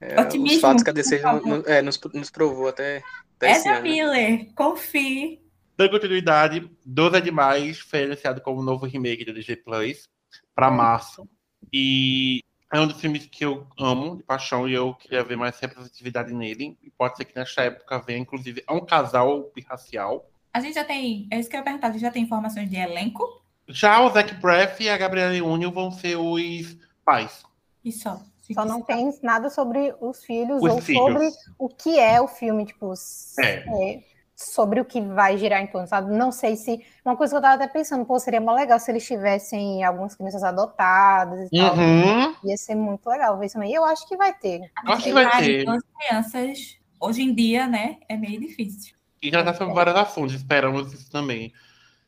é, 0.00 0.20
Otimismo, 0.20 0.56
os 0.56 0.60
fatos 0.60 0.82
que 0.84 0.90
a 0.90 0.92
DC 0.92 1.18
não- 1.20 1.40
não- 1.40 1.62
é, 1.66 1.82
nos, 1.82 2.00
nos 2.14 2.30
provou 2.30 2.68
até, 2.68 3.02
até 3.36 3.50
esse 3.50 3.60
Ezra 3.60 3.72
ano. 3.78 3.82
né? 3.82 3.90
Miller, 3.90 4.54
confie. 4.54 5.40
Dando 5.78 5.90
continuidade, 5.90 6.68
12 6.84 7.16
é 7.16 7.20
demais 7.20 7.78
foi 7.78 8.02
anunciado 8.02 8.40
como 8.40 8.60
novo 8.62 8.84
remake 8.84 9.24
da 9.24 9.32
DJ 9.32 9.56
Plus 9.56 10.08
para 10.52 10.70
março. 10.72 11.28
E 11.72 12.42
é 12.72 12.80
um 12.80 12.86
dos 12.88 13.00
filmes 13.00 13.26
que 13.26 13.44
eu 13.44 13.64
amo 13.78 14.16
de 14.16 14.24
paixão 14.24 14.68
e 14.68 14.74
eu 14.74 14.92
queria 14.94 15.22
ver 15.22 15.36
mais 15.36 15.56
representatividade 15.60 16.34
nele. 16.34 16.76
E 16.82 16.90
pode 16.90 17.16
ser 17.16 17.24
que 17.26 17.36
nesta 17.36 17.62
época 17.62 17.98
venha, 18.00 18.18
inclusive, 18.18 18.62
é 18.68 18.72
um 18.72 18.84
casal 18.84 19.52
birracial. 19.54 20.28
A 20.52 20.58
gente 20.60 20.74
já 20.74 20.84
tem. 20.84 21.28
É 21.30 21.38
isso 21.38 21.48
que 21.48 21.54
eu 21.54 21.58
ia 21.60 21.64
perguntar. 21.64 21.86
A 21.88 21.92
gente 21.92 22.00
já 22.00 22.10
tem 22.10 22.24
informações 22.24 22.68
de 22.68 22.74
elenco 22.76 23.22
Já 23.68 24.00
o 24.02 24.10
Zac 24.10 24.34
Braff 24.34 24.82
e 24.82 24.88
a 24.88 24.98
Gabriela 24.98 25.32
Union 25.46 25.70
vão 25.70 25.92
ser 25.92 26.16
os 26.16 26.76
pais. 27.04 27.44
e 27.84 27.92
só. 27.92 28.20
Não 28.66 28.80
quiser. 28.80 28.96
tem 28.96 29.18
nada 29.22 29.48
sobre 29.50 29.94
os 30.00 30.24
filhos 30.24 30.62
Os 30.62 30.72
ou 30.72 30.80
filhos. 30.80 31.02
sobre 31.02 31.28
o 31.58 31.68
que 31.68 31.98
é 31.98 32.18
o 32.18 32.26
filme, 32.26 32.64
tipo, 32.64 32.94
É. 33.38 33.44
é, 33.92 34.02
sobre 34.38 34.80
o 34.80 34.84
que 34.84 35.00
vai 35.00 35.36
girar 35.36 35.60
em 35.60 35.66
torno, 35.66 35.88
sabe? 35.88 36.14
Não 36.16 36.30
sei 36.30 36.54
se. 36.54 36.80
Uma 37.04 37.16
coisa 37.16 37.32
que 37.32 37.36
eu 37.38 37.42
tava 37.42 37.54
até 37.56 37.66
pensando, 37.66 38.04
pô, 38.06 38.16
seria 38.20 38.40
mó 38.40 38.52
legal 38.52 38.78
se 38.78 38.88
eles 38.88 39.04
tivessem 39.04 39.82
algumas 39.82 40.14
crianças 40.14 40.44
adotadas 40.44 41.48
e 41.50 41.58
tal. 41.58 41.74
Uhum. 41.74 42.36
Ia 42.44 42.56
ser 42.56 42.76
muito 42.76 43.04
legal 43.10 43.36
ver 43.36 43.46
isso 43.46 43.54
também. 43.54 43.72
E 43.72 43.74
eu 43.74 43.84
acho 43.84 44.06
que 44.06 44.16
vai 44.16 44.32
ter. 44.32 44.70
Acho 44.86 45.02
que 45.02 45.12
vai 45.12 45.28
ter. 45.42 45.64
duas 45.64 45.82
crianças, 45.98 46.78
hoje 47.00 47.22
em 47.22 47.34
dia, 47.34 47.66
né? 47.66 47.96
É 48.08 48.16
meio 48.16 48.38
difícil. 48.40 48.96
E 49.20 49.28
tratar 49.28 49.54
sobre 49.54 49.74
vários 49.74 49.96
assuntos, 49.96 50.34
esperamos 50.34 50.92
isso 50.92 51.10
também. 51.10 51.52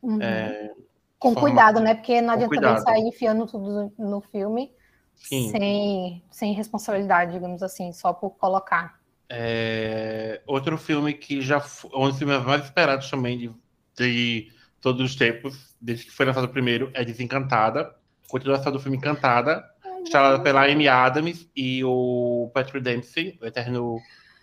Uhum. 0.01 0.21
É, 0.21 0.71
Com 1.19 1.33
forma- 1.33 1.49
cuidado, 1.49 1.81
né? 1.81 1.95
Porque 1.95 2.21
não 2.21 2.33
adianta 2.33 2.55
também 2.55 2.81
sair 2.81 3.01
enfiando 3.01 3.45
tudo 3.45 3.91
no 3.99 4.21
filme 4.21 4.71
sim. 5.15 5.49
sem, 5.49 6.23
sem 6.31 6.53
responsabilidade, 6.53 7.33
digamos 7.33 7.61
assim, 7.61 7.91
só 7.91 8.13
por 8.13 8.29
colocar. 8.37 9.00
É, 9.33 10.41
outro 10.45 10.77
filme 10.77 11.13
que 11.13 11.41
já 11.41 11.61
foi 11.61 11.89
um 11.95 12.09
dos 12.09 12.17
filmes 12.17 12.43
mais 12.43 12.65
esperados 12.65 13.09
também 13.09 13.37
de, 13.37 13.51
de 13.95 14.51
todos 14.81 15.01
os 15.09 15.15
tempos, 15.15 15.73
desde 15.79 16.05
que 16.05 16.11
foi 16.11 16.25
lançado 16.25 16.43
o 16.43 16.49
primeiro, 16.49 16.91
é 16.93 17.05
Desencantada. 17.05 17.95
Continuação 18.27 18.71
do 18.73 18.79
filme 18.79 18.97
Encantada, 18.97 19.63
estrelada 20.03 20.43
pela 20.43 20.65
Amy 20.65 20.87
Adams 20.87 21.49
e 21.55 21.81
o 21.85 22.51
Patrick 22.53 22.81
Dempsey, 22.81 23.37
o 23.41 23.45
eterno 23.45 23.97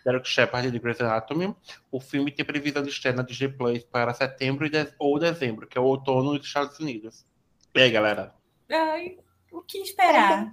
Derek 0.05 0.27
Shepard 0.27 0.71
de 0.71 0.79
Grey's 0.79 1.01
Anatomy. 1.03 1.55
O 1.93 2.01
filme 2.01 2.31
tem 2.33 2.45
previsão 2.45 2.83
de 2.83 2.89
estreia 2.89 3.15
na 3.17 3.23
DJ 3.23 3.49
Plus 3.49 3.85
para 3.85 4.15
setembro 4.15 4.65
e 4.67 4.71
de- 4.71 4.93
ou 4.99 5.19
dezembro, 5.19 5.67
que 5.67 5.77
é 5.77 5.81
o 5.81 5.85
outono 5.85 6.37
dos 6.39 6.47
Estados 6.47 6.79
Unidos. 6.81 7.27
E 7.75 7.81
aí, 7.81 7.91
galera? 7.91 8.35
Ai, 8.71 9.19
o 9.53 9.61
que 9.63 9.79
esperar? 9.79 10.51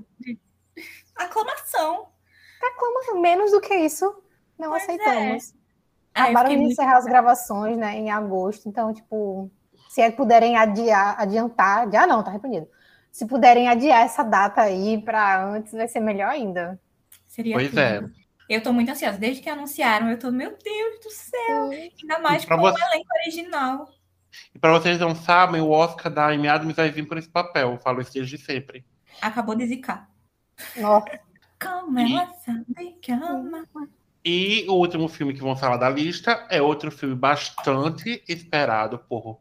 Aclamação. 1.15 2.09
Como 2.77 3.21
menos 3.21 3.51
do 3.51 3.61
que 3.61 3.73
isso, 3.75 4.21
não 4.57 4.69
Pois 4.69 4.81
é. 4.81 4.85
aceitamos. 4.85 5.53
Eu 6.15 6.23
Acabaram 6.23 6.49
de 6.49 6.55
muito- 6.57 6.71
encerrar 6.71 6.97
as 6.97 7.05
gravações, 7.05 7.77
né, 7.77 7.97
em 7.97 8.09
agosto, 8.09 8.69
então, 8.69 8.93
tipo, 8.93 9.51
se 9.89 10.01
é 10.01 10.09
que 10.09 10.15
puderem 10.17 10.55
adiar, 10.57 11.19
adiantar, 11.19 11.79
adiar 11.83 12.07
não, 12.07 12.23
tá 12.23 12.31
repreendido. 12.31 12.67
Se 13.11 13.25
puderem 13.25 13.67
adiar 13.67 14.01
essa 14.05 14.23
data 14.23 14.61
aí 14.61 15.01
para 15.01 15.43
antes, 15.45 15.73
vai 15.73 15.87
ser 15.87 15.99
melhor 15.99 16.29
ainda. 16.29 16.79
Seria 17.27 17.55
Pois 17.55 17.69
tudo. 17.69 17.79
é. 17.79 18.03
Eu 18.47 18.61
tô 18.61 18.71
muito 18.71 18.91
ansiosa. 18.91 19.17
Desde 19.17 19.41
que 19.41 19.49
anunciaram, 19.49 20.09
eu 20.09 20.19
tô, 20.19 20.31
meu 20.31 20.51
Deus 20.51 20.99
do 21.03 21.09
céu. 21.09 21.69
Ainda 21.71 22.19
mais 22.19 22.45
pra 22.45 22.55
com 22.55 22.61
você- 22.61 22.81
o 22.81 22.85
elenco 22.93 23.09
original. 23.23 23.89
E 24.53 24.59
para 24.59 24.71
vocês 24.73 24.99
não 24.99 25.15
sabem, 25.15 25.61
o 25.61 25.69
Oscar 25.69 26.11
da 26.13 26.27
Amy 26.27 26.47
Adams 26.47 26.75
vai 26.75 26.91
vir 26.91 27.07
por 27.07 27.17
esse 27.17 27.29
papel. 27.29 27.71
Eu 27.71 27.77
falo 27.79 28.01
isso 28.01 28.13
desde 28.13 28.37
sempre. 28.37 28.85
Acabou 29.21 29.55
de 29.55 29.65
zicar. 29.65 30.09
Nossa, 30.77 31.19
Como 31.61 31.97
ela 31.99 32.27
sabe 32.45 32.97
que 33.01 33.11
ama. 33.11 33.65
E 34.27 34.65
o 34.67 34.73
último 34.73 35.07
filme 35.07 35.35
que 35.35 35.39
vamos 35.41 35.59
falar 35.59 35.77
da 35.77 35.87
lista 35.87 36.47
é 36.49 36.59
outro 36.59 36.89
filme 36.89 37.13
bastante 37.13 38.23
esperado 38.27 38.97
por, 38.97 39.39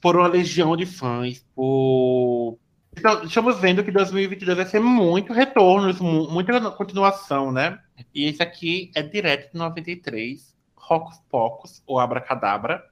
por 0.00 0.16
uma 0.16 0.26
legião 0.26 0.74
de 0.74 0.86
fãs. 0.86 1.44
Por... 1.54 2.58
Então, 2.96 3.24
estamos 3.24 3.60
vendo 3.60 3.84
que 3.84 3.90
2022 3.90 4.56
vai 4.56 4.64
ser 4.64 4.80
muito 4.80 5.34
retornos, 5.34 6.00
mu- 6.00 6.30
muita 6.30 6.70
continuação, 6.70 7.52
né? 7.52 7.78
E 8.14 8.24
esse 8.24 8.42
aqui 8.42 8.90
é 8.94 9.02
direto 9.02 9.52
de 9.52 9.58
93, 9.58 10.56
Rocos 10.74 11.18
Pocos, 11.28 11.82
ou 11.86 12.00
Abracadabra. 12.00 12.82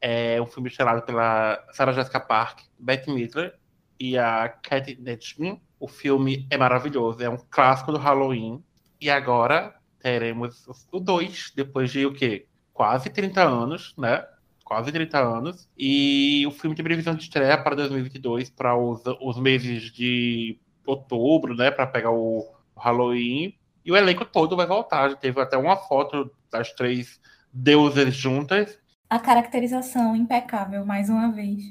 É 0.00 0.40
um 0.40 0.46
filme 0.46 0.70
estrelado 0.70 1.02
pela 1.02 1.62
Sarah 1.72 1.92
Jessica 1.92 2.18
Parker, 2.18 2.64
Bette 2.78 3.10
Midler 3.10 3.54
e 4.00 4.16
a 4.16 4.48
Kat 4.48 4.96
Netchman. 5.02 5.60
O 5.78 5.86
filme 5.86 6.46
é 6.48 6.56
maravilhoso, 6.56 7.22
é 7.22 7.28
um 7.28 7.36
clássico 7.50 7.92
do 7.92 7.98
Halloween. 7.98 8.64
E 8.98 9.10
agora 9.10 9.75
teremos 10.06 10.64
o 10.92 11.00
2, 11.00 11.52
depois 11.56 11.90
de 11.90 12.06
o 12.06 12.12
quê? 12.12 12.46
Quase 12.72 13.10
30 13.10 13.42
anos, 13.42 13.92
né? 13.98 14.24
Quase 14.64 14.92
30 14.92 15.18
anos. 15.18 15.68
E 15.76 16.46
o 16.46 16.52
filme 16.52 16.76
tem 16.76 16.84
previsão 16.84 17.16
de 17.16 17.24
estreia 17.24 17.58
para 17.58 17.74
2022, 17.74 18.48
para 18.50 18.76
os, 18.76 19.02
os 19.20 19.36
meses 19.36 19.90
de 19.90 20.60
outubro, 20.86 21.56
né? 21.56 21.72
Para 21.72 21.88
pegar 21.88 22.12
o 22.12 22.46
Halloween. 22.76 23.58
E 23.84 23.90
o 23.90 23.96
elenco 23.96 24.24
todo 24.24 24.54
vai 24.56 24.64
voltar. 24.64 25.10
Já 25.10 25.16
teve 25.16 25.40
até 25.40 25.56
uma 25.56 25.76
foto 25.76 26.30
das 26.52 26.72
três 26.72 27.20
deusas 27.52 28.14
juntas. 28.14 28.78
A 29.10 29.18
caracterização 29.18 30.14
impecável, 30.14 30.86
mais 30.86 31.10
uma 31.10 31.32
vez. 31.32 31.64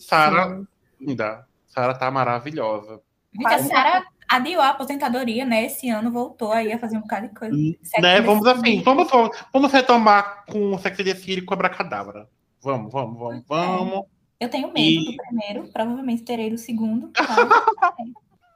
Sarah, 0.00 0.62
linda. 1.00 1.46
Sarah 1.68 1.94
tá 1.94 2.10
maravilhosa. 2.10 3.00
Gente, 3.32 3.46
a 3.46 3.50
Quase. 3.50 4.06
Adiou 4.30 4.60
a 4.60 4.68
aposentadoria, 4.70 5.44
né? 5.46 5.64
Esse 5.64 5.88
ano 5.88 6.10
voltou 6.10 6.52
aí 6.52 6.70
a 6.72 6.78
fazer 6.78 6.98
um 6.98 7.00
bocado 7.00 7.28
de 7.28 7.34
coisa. 7.34 7.56
Sex 7.82 8.02
Né? 8.02 8.20
Vamos 8.20 8.46
assim, 8.46 8.82
vamos, 8.82 9.10
vamos, 9.10 9.36
vamos 9.52 9.72
retomar 9.72 10.44
com 10.46 10.74
o 10.74 10.78
Sex 10.78 11.00
and 11.00 11.04
the 11.04 11.14
City 11.14 11.42
com 11.42 11.54
a 11.54 11.56
Abracadabra. 11.56 12.28
Vamos, 12.62 12.92
vamos, 12.92 13.18
vamos, 13.18 13.44
vamos. 13.48 14.04
Eu 14.38 14.48
tenho 14.50 14.72
medo 14.72 15.00
E- 15.02 15.04
do 15.12 15.16
primeiro, 15.16 15.68
provavelmente 15.72 16.22
terei 16.22 16.50
do 16.50 16.58
segundo. 16.58 17.08
tá? 17.16 17.94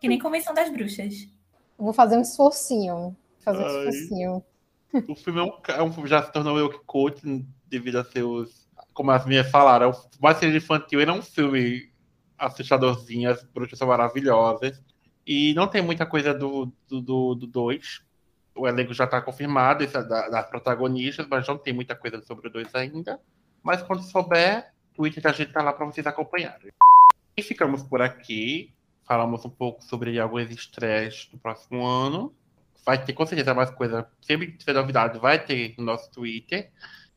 que 0.01 0.09
nem 0.09 0.19
Convenção 0.19 0.53
das 0.55 0.71
Bruxas. 0.71 1.27
Vou 1.79 1.93
fazer 1.93 2.17
um 2.19 2.23
esforcinho. 2.23 3.17
Fazer 3.41 3.63
um 3.63 3.67
Ai. 3.67 3.89
esforcinho. 3.89 4.45
O 5.09 5.15
filme 5.17 5.41
é 5.41 5.43
um, 5.43 5.53
é 5.69 5.83
um- 5.83 6.07
já 6.07 6.23
se 6.23 6.33
tornou 6.33 6.59
eu 6.59 6.69
que 6.69 6.79
coach 6.85 7.23
devido 7.67 7.97
a 7.97 8.05
seus. 8.05 8.69
Como 8.93 9.11
as 9.11 9.25
minhas 9.25 9.51
falaram, 9.51 9.87
é 9.87 9.89
um- 9.91 10.03
mais 10.21 10.37
seja 10.37 10.57
infantil, 10.59 11.01
ele 11.01 11.11
é 11.11 11.15
um 11.15 11.23
filme 11.23 11.91
assustadorzinho, 12.37 13.31
as 13.31 13.43
bruxas 13.43 13.79
são 13.79 13.89
maravilhosas. 13.89 14.83
E 15.27 15.55
não 15.55 15.67
tem 15.69 15.83
muita 15.83 16.05
coisa 16.07 16.33
do 16.35 16.67
2. 16.67 16.73
Do, 16.89 17.01
do, 17.01 17.35
do 17.35 17.47
dois. 17.47 18.03
o 18.55 18.67
elenco 18.69 18.93
já 18.93 19.05
está 19.05 19.21
confirmado, 19.23 19.83
esse 19.83 19.97
é 19.97 20.03
da- 20.03 20.29
das 20.29 20.47
protagonistas, 20.47 21.27
mas 21.29 21.47
não 21.49 21.57
tem 21.57 21.73
muita 21.73 21.95
coisa 21.97 22.21
sobre 22.23 22.49
o 22.49 22.51
2 22.51 22.75
ainda. 22.75 23.19
Mas 23.63 23.83
quando 23.83 24.03
souber, 24.03 24.71
o 24.93 24.97
Twitter 24.97 25.23
da 25.23 25.33
gente 25.33 25.53
tá 25.53 25.63
lá 25.63 25.73
para 25.73 25.87
vocês 25.87 26.07
acompanharem. 26.07 26.71
E 27.37 27.43
ficamos 27.43 27.83
por 27.83 28.03
aqui. 28.03 28.71
Falamos 29.05 29.45
um 29.45 29.51
pouco 29.51 29.83
sobre 29.83 30.19
alguns 30.21 30.51
estresses 30.51 31.27
do 31.33 31.39
próximo 31.39 31.87
ano. 31.87 32.33
Vai 32.85 33.03
ter 33.03 33.13
com 33.15 33.25
certeza 33.25 33.55
mais 33.55 33.71
coisa. 33.71 34.07
Sempre 34.21 34.49
que 34.49 34.59
tiver 34.59 34.75
novidade, 34.75 35.19
vai 35.19 35.39
ter 35.43 35.75
no 35.79 35.85
nosso 35.85 36.11
Twitter. 36.11 36.71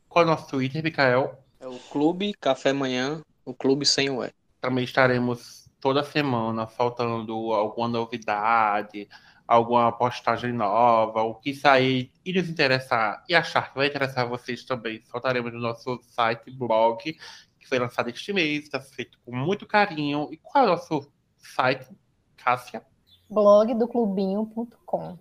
Qual 0.08 0.24
é 0.24 0.26
o 0.26 0.30
nosso 0.30 0.48
Twitter, 0.48 0.82
Mikael? 0.82 1.38
É 1.60 1.66
o 1.66 1.78
Clube 1.78 2.32
Café 2.40 2.72
Manhã, 2.72 3.20
o 3.44 3.52
Clube 3.52 3.84
sem 3.84 4.08
o 4.08 4.24
E. 4.24 4.30
Também 4.60 4.84
estaremos 4.84 5.65
toda 5.80 6.02
semana 6.02 6.66
soltando 6.66 7.52
alguma 7.52 7.88
novidade, 7.88 9.08
alguma 9.46 9.92
postagem 9.92 10.52
nova, 10.52 11.22
o 11.22 11.34
que 11.34 11.54
sair 11.54 12.10
e 12.24 12.32
nos 12.32 12.48
interessar 12.48 13.24
e 13.28 13.34
achar 13.34 13.70
que 13.70 13.76
vai 13.76 13.86
interessar 13.86 14.28
vocês 14.28 14.64
também. 14.64 15.02
Soltaremos 15.04 15.52
no 15.52 15.60
nosso 15.60 16.00
site, 16.02 16.50
blog, 16.50 17.02
que 17.02 17.68
foi 17.68 17.78
lançado 17.78 18.08
este 18.08 18.32
mês, 18.32 18.64
está 18.64 18.80
feito 18.80 19.18
com 19.24 19.34
muito 19.34 19.66
carinho. 19.66 20.28
E 20.32 20.36
qual 20.36 20.64
é 20.64 20.66
o 20.66 20.70
nosso 20.70 21.10
site, 21.38 21.88
Cássia? 22.36 22.82
Blog 23.30 23.74
do 23.74 23.88
clubinho.com. 23.88 25.18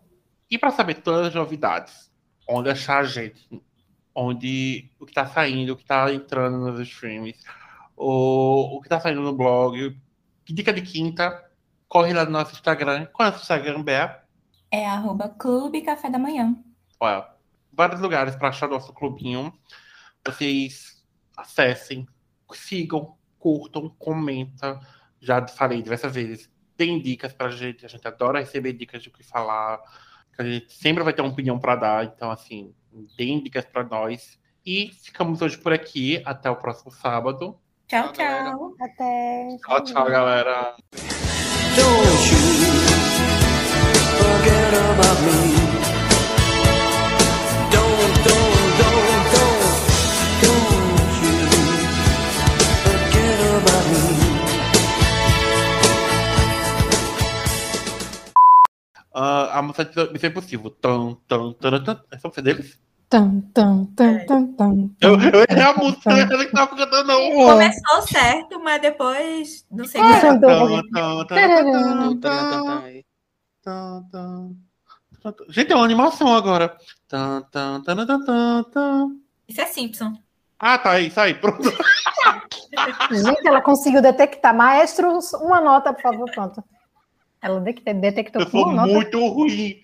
E 0.50 0.58
para 0.58 0.72
saber 0.72 0.96
todas 0.96 1.28
as 1.28 1.36
novidades, 1.36 2.12
onde 2.48 2.70
achar 2.70 3.00
a 3.00 3.04
gente, 3.04 3.62
onde 4.14 4.92
o 5.00 5.06
que 5.06 5.12
está 5.12 5.26
saindo, 5.26 5.74
o 5.74 5.76
que 5.76 5.82
está 5.82 6.12
entrando 6.14 6.58
nos 6.60 6.80
streams, 6.88 7.40
o, 7.98 8.78
o 8.78 8.82
que 8.82 8.88
está 8.88 9.00
saindo 9.00 9.22
no 9.22 9.34
blog, 9.34 9.98
dica 10.54 10.72
de 10.74 10.82
quinta, 10.82 11.44
corre 11.88 12.14
lá 12.14 12.26
no 12.26 12.32
nosso 12.32 12.54
Instagram. 12.54 13.06
Qual 13.08 13.26
é 13.26 13.30
o 13.30 13.32
nosso 13.32 13.44
Instagram, 13.44 13.84
Bea? 13.84 14.24
É 14.72 14.86
arroba 14.86 15.30
Clube 15.30 15.82
Café 15.82 16.10
da 16.10 16.20
Manhã. 16.20 16.56
Olha, 17.00 17.28
vários 17.72 18.02
lugares 18.02 18.36
para 18.36 18.50
achar 18.50 18.70
nosso 18.70 18.94
clubinho. 18.94 19.54
Vocês 20.26 21.04
acessem, 21.38 22.08
sigam, 22.54 23.16
curtam, 23.38 23.90
comentam. 24.00 24.80
Já 25.20 25.48
falei 25.48 25.82
diversas 25.82 26.14
vezes. 26.14 26.50
Deem 26.78 27.02
dicas 27.02 27.34
pra 27.34 27.50
gente. 27.50 27.86
A 27.86 27.90
gente 27.90 28.08
adora 28.08 28.40
receber 28.40 28.74
dicas 28.74 29.02
de 29.02 29.10
o 29.10 29.12
que 29.12 29.24
falar. 29.24 29.80
A 30.38 30.44
gente 30.44 30.74
sempre 30.74 31.04
vai 31.04 31.14
ter 31.14 31.22
uma 31.22 31.32
opinião 31.32 31.60
para 31.60 31.76
dar. 31.76 32.06
Então, 32.06 32.32
assim, 32.32 32.74
deem 33.18 33.42
dicas 33.42 33.66
para 33.66 33.84
nós. 33.84 34.40
E 34.66 34.92
ficamos 34.92 35.42
hoje 35.42 35.58
por 35.58 35.72
aqui. 35.72 36.22
Até 36.26 36.50
o 36.50 36.56
próximo 36.56 36.92
sábado. 36.92 37.60
Tchau, 37.88 38.12
Tchau. 38.14 38.74
Até. 38.82 39.58
Tchau, 39.62 39.80
tchau, 39.86 40.06
galera. 40.10 40.74
Don't 41.78 42.26
you 42.32 42.42
forget 44.18 44.74
about 44.74 45.20
me. 45.22 45.38
Don't, 47.70 48.14
don't, 48.26 48.58
don't, 48.82 49.22
don't, 49.34 49.62
don't 50.42 51.14
you 51.22 51.36
forget 52.82 53.40
about 53.54 53.86
me. 53.94 54.04
Ah, 59.14 59.60
a 59.60 59.62
música 59.62 59.86
de 59.86 60.12
Missão 60.12 60.30
Impossível. 60.30 60.72
Tan, 60.72 61.16
tan, 61.28 61.54
tan, 61.54 61.84
tan. 61.84 62.02
Essa 62.10 62.28
música 62.28 62.42
deles? 62.42 62.80
Tum, 63.08 63.42
tum, 63.54 63.86
tum, 63.96 64.26
tum, 64.26 64.54
tum, 64.56 64.96
Eu, 65.00 65.14
eu 65.20 65.46
errei 65.48 65.64
a 65.64 65.74
música. 65.74 66.10
Eu 66.12 66.38
não 66.38 66.52
tava 66.52 66.76
cantando, 66.76 67.08
não. 67.08 67.20
É. 67.22 67.52
Começou 67.54 68.02
certo, 68.02 68.60
mas 68.64 68.82
depois 68.82 69.66
não 69.70 69.86
sei 69.86 70.02
Ah, 70.02 70.20
tan, 70.22 70.40
tan, 73.62 74.04
tan. 74.12 74.56
Gente, 75.50 75.72
é 75.72 75.76
uma 75.76 75.86
animação 75.86 76.36
agora. 76.36 76.76
Isso 79.48 79.62
é 79.62 79.66
Simpson. 79.68 80.14
Ah, 80.60 80.78
tá 80.78 80.92
aí, 80.92 81.12
aí, 81.16 81.34
pronto. 81.36 81.70
Gente, 83.12 83.48
ela 83.48 83.62
conseguiu 83.62 84.02
detectar. 84.02 84.56
Maestro, 84.56 85.20
uma 85.42 85.62
nota, 85.62 85.94
por 85.94 86.02
favor, 86.02 86.32
pronto. 86.32 86.64
Ela 87.42 87.60
de- 87.62 87.74
detectou 87.94 88.42
Eu 88.42 88.50
sou 88.50 88.64
uma 88.64 88.74
nota. 88.82 88.94
muito 88.94 89.28
ruim. 89.28 89.80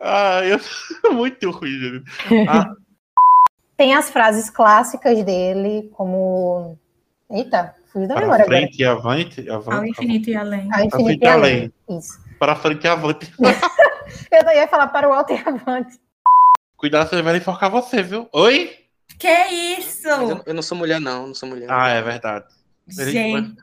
Ah, 0.00 0.40
eu 0.44 0.58
sou 0.58 1.12
muito 1.14 1.50
ruim, 1.50 1.70
gente. 1.80 2.04
Ah, 2.48 2.74
Tem 3.76 3.94
as 3.94 4.10
frases 4.10 4.50
clássicas 4.50 5.22
dele, 5.24 5.90
como. 5.94 6.78
Eita, 7.30 7.74
fugi 7.92 8.06
da 8.06 8.14
para 8.14 8.22
memória 8.22 8.44
agora. 8.44 8.58
frente 8.58 8.80
e 8.80 8.84
avante. 8.84 9.50
avante 9.50 9.76
Ao 9.76 9.84
infinito 9.84 10.30
e 10.30 10.36
além. 10.36 10.68
A 10.72 10.84
infinito 10.84 11.04
frente 11.06 11.22
e 11.24 11.28
além. 11.28 11.72
além. 11.88 11.98
Isso. 11.98 12.18
Para 12.38 12.54
frente 12.56 12.84
e 12.84 12.88
avante. 12.88 13.32
Eu 14.30 14.52
ia 14.52 14.68
falar 14.68 14.88
para 14.88 15.08
o 15.08 15.12
alto 15.12 15.32
e 15.32 15.36
avante. 15.36 15.98
Cuidado, 16.76 17.08
você 17.08 17.22
vai 17.22 17.36
enforcar 17.36 17.70
você, 17.70 18.02
viu? 18.02 18.28
Oi? 18.32 18.76
Que 19.18 19.28
isso? 19.78 20.08
Mas 20.08 20.30
eu, 20.30 20.42
eu 20.46 20.54
não 20.54 20.62
sou 20.62 20.76
mulher, 20.76 21.00
não. 21.00 21.28
Não 21.28 21.34
sou 21.34 21.48
mulher. 21.48 21.68
Ah, 21.70 21.88
é 21.88 22.02
verdade. 22.02 22.46
Gente, 22.86 23.56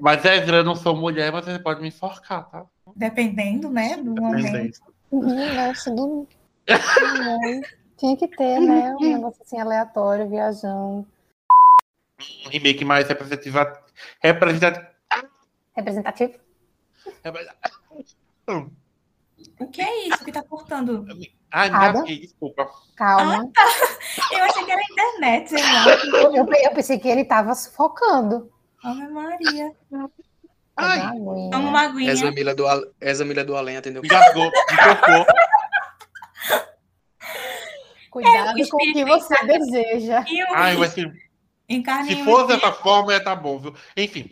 Mas 0.00 0.24
Ezra, 0.24 0.58
eu 0.58 0.64
não 0.64 0.76
sou 0.76 0.94
mulher, 0.96 1.32
mas 1.32 1.44
você 1.44 1.58
pode 1.58 1.80
me 1.82 1.88
enforcar, 1.88 2.48
tá? 2.48 2.64
dependendo, 2.94 3.68
né, 3.70 3.96
do 3.96 4.14
momento. 4.14 4.80
Nossa, 5.20 5.90
do... 5.90 6.26
Tinha 7.96 8.16
que 8.16 8.28
ter, 8.28 8.60
né? 8.60 8.94
Um 8.96 9.12
negócio 9.14 9.42
assim 9.42 9.60
aleatório, 9.60 10.28
viajando. 10.28 11.06
Um 12.46 12.48
remake 12.50 12.84
mais 12.84 13.06
representativa. 13.08 13.80
Representativo. 14.20 14.88
Representativo? 15.76 16.34
O 19.60 19.66
que 19.68 19.80
é 19.82 20.08
isso 20.08 20.24
que 20.24 20.32
tá 20.32 20.42
cortando? 20.42 21.06
Ai, 21.52 21.70
me 21.70 21.76
Ada? 21.76 21.88
engasguei, 21.98 22.20
desculpa. 22.20 22.68
Calma. 22.96 23.50
Eu 24.32 24.44
achei 24.44 24.64
que 24.64 24.70
era 24.72 24.82
internet, 24.90 25.48
sei 25.50 25.62
lá. 25.62 25.84
Eu, 26.04 26.34
eu- 26.36 26.46
eu 26.52 26.70
pensei 26.74 26.98
que 26.98 27.08
ele 27.08 27.20
estava 27.22 27.54
sufocando. 27.54 28.50
Ave 28.82 29.06
Maria. 29.08 29.72
Ai. 30.76 31.00
Toma 31.50 31.58
uma 31.58 31.80
aguinha. 31.82 32.12
Essa 32.12 32.30
Milha 32.30 32.54
do, 32.54 32.64
Essa 33.00 33.24
Milha 33.24 33.44
do 33.44 33.56
Além, 33.56 33.76
engasgou, 33.76 34.50
cortou. 34.50 35.26
Cuidado 38.10 38.60
É, 38.60 38.62
o 38.62 38.68
com 38.68 38.76
o 38.76 38.92
que 38.92 39.04
você 39.04 39.34
deseja. 39.44 40.24
Ai, 40.54 40.76
mas 40.76 40.92
se, 40.92 41.02
se 42.06 42.24
for 42.24 42.46
dessa 42.46 42.72
forma, 42.72 43.12
ia 43.12 43.22
tá 43.22 43.34
bom, 43.34 43.58
viu? 43.58 43.74
Enfim, 43.96 44.30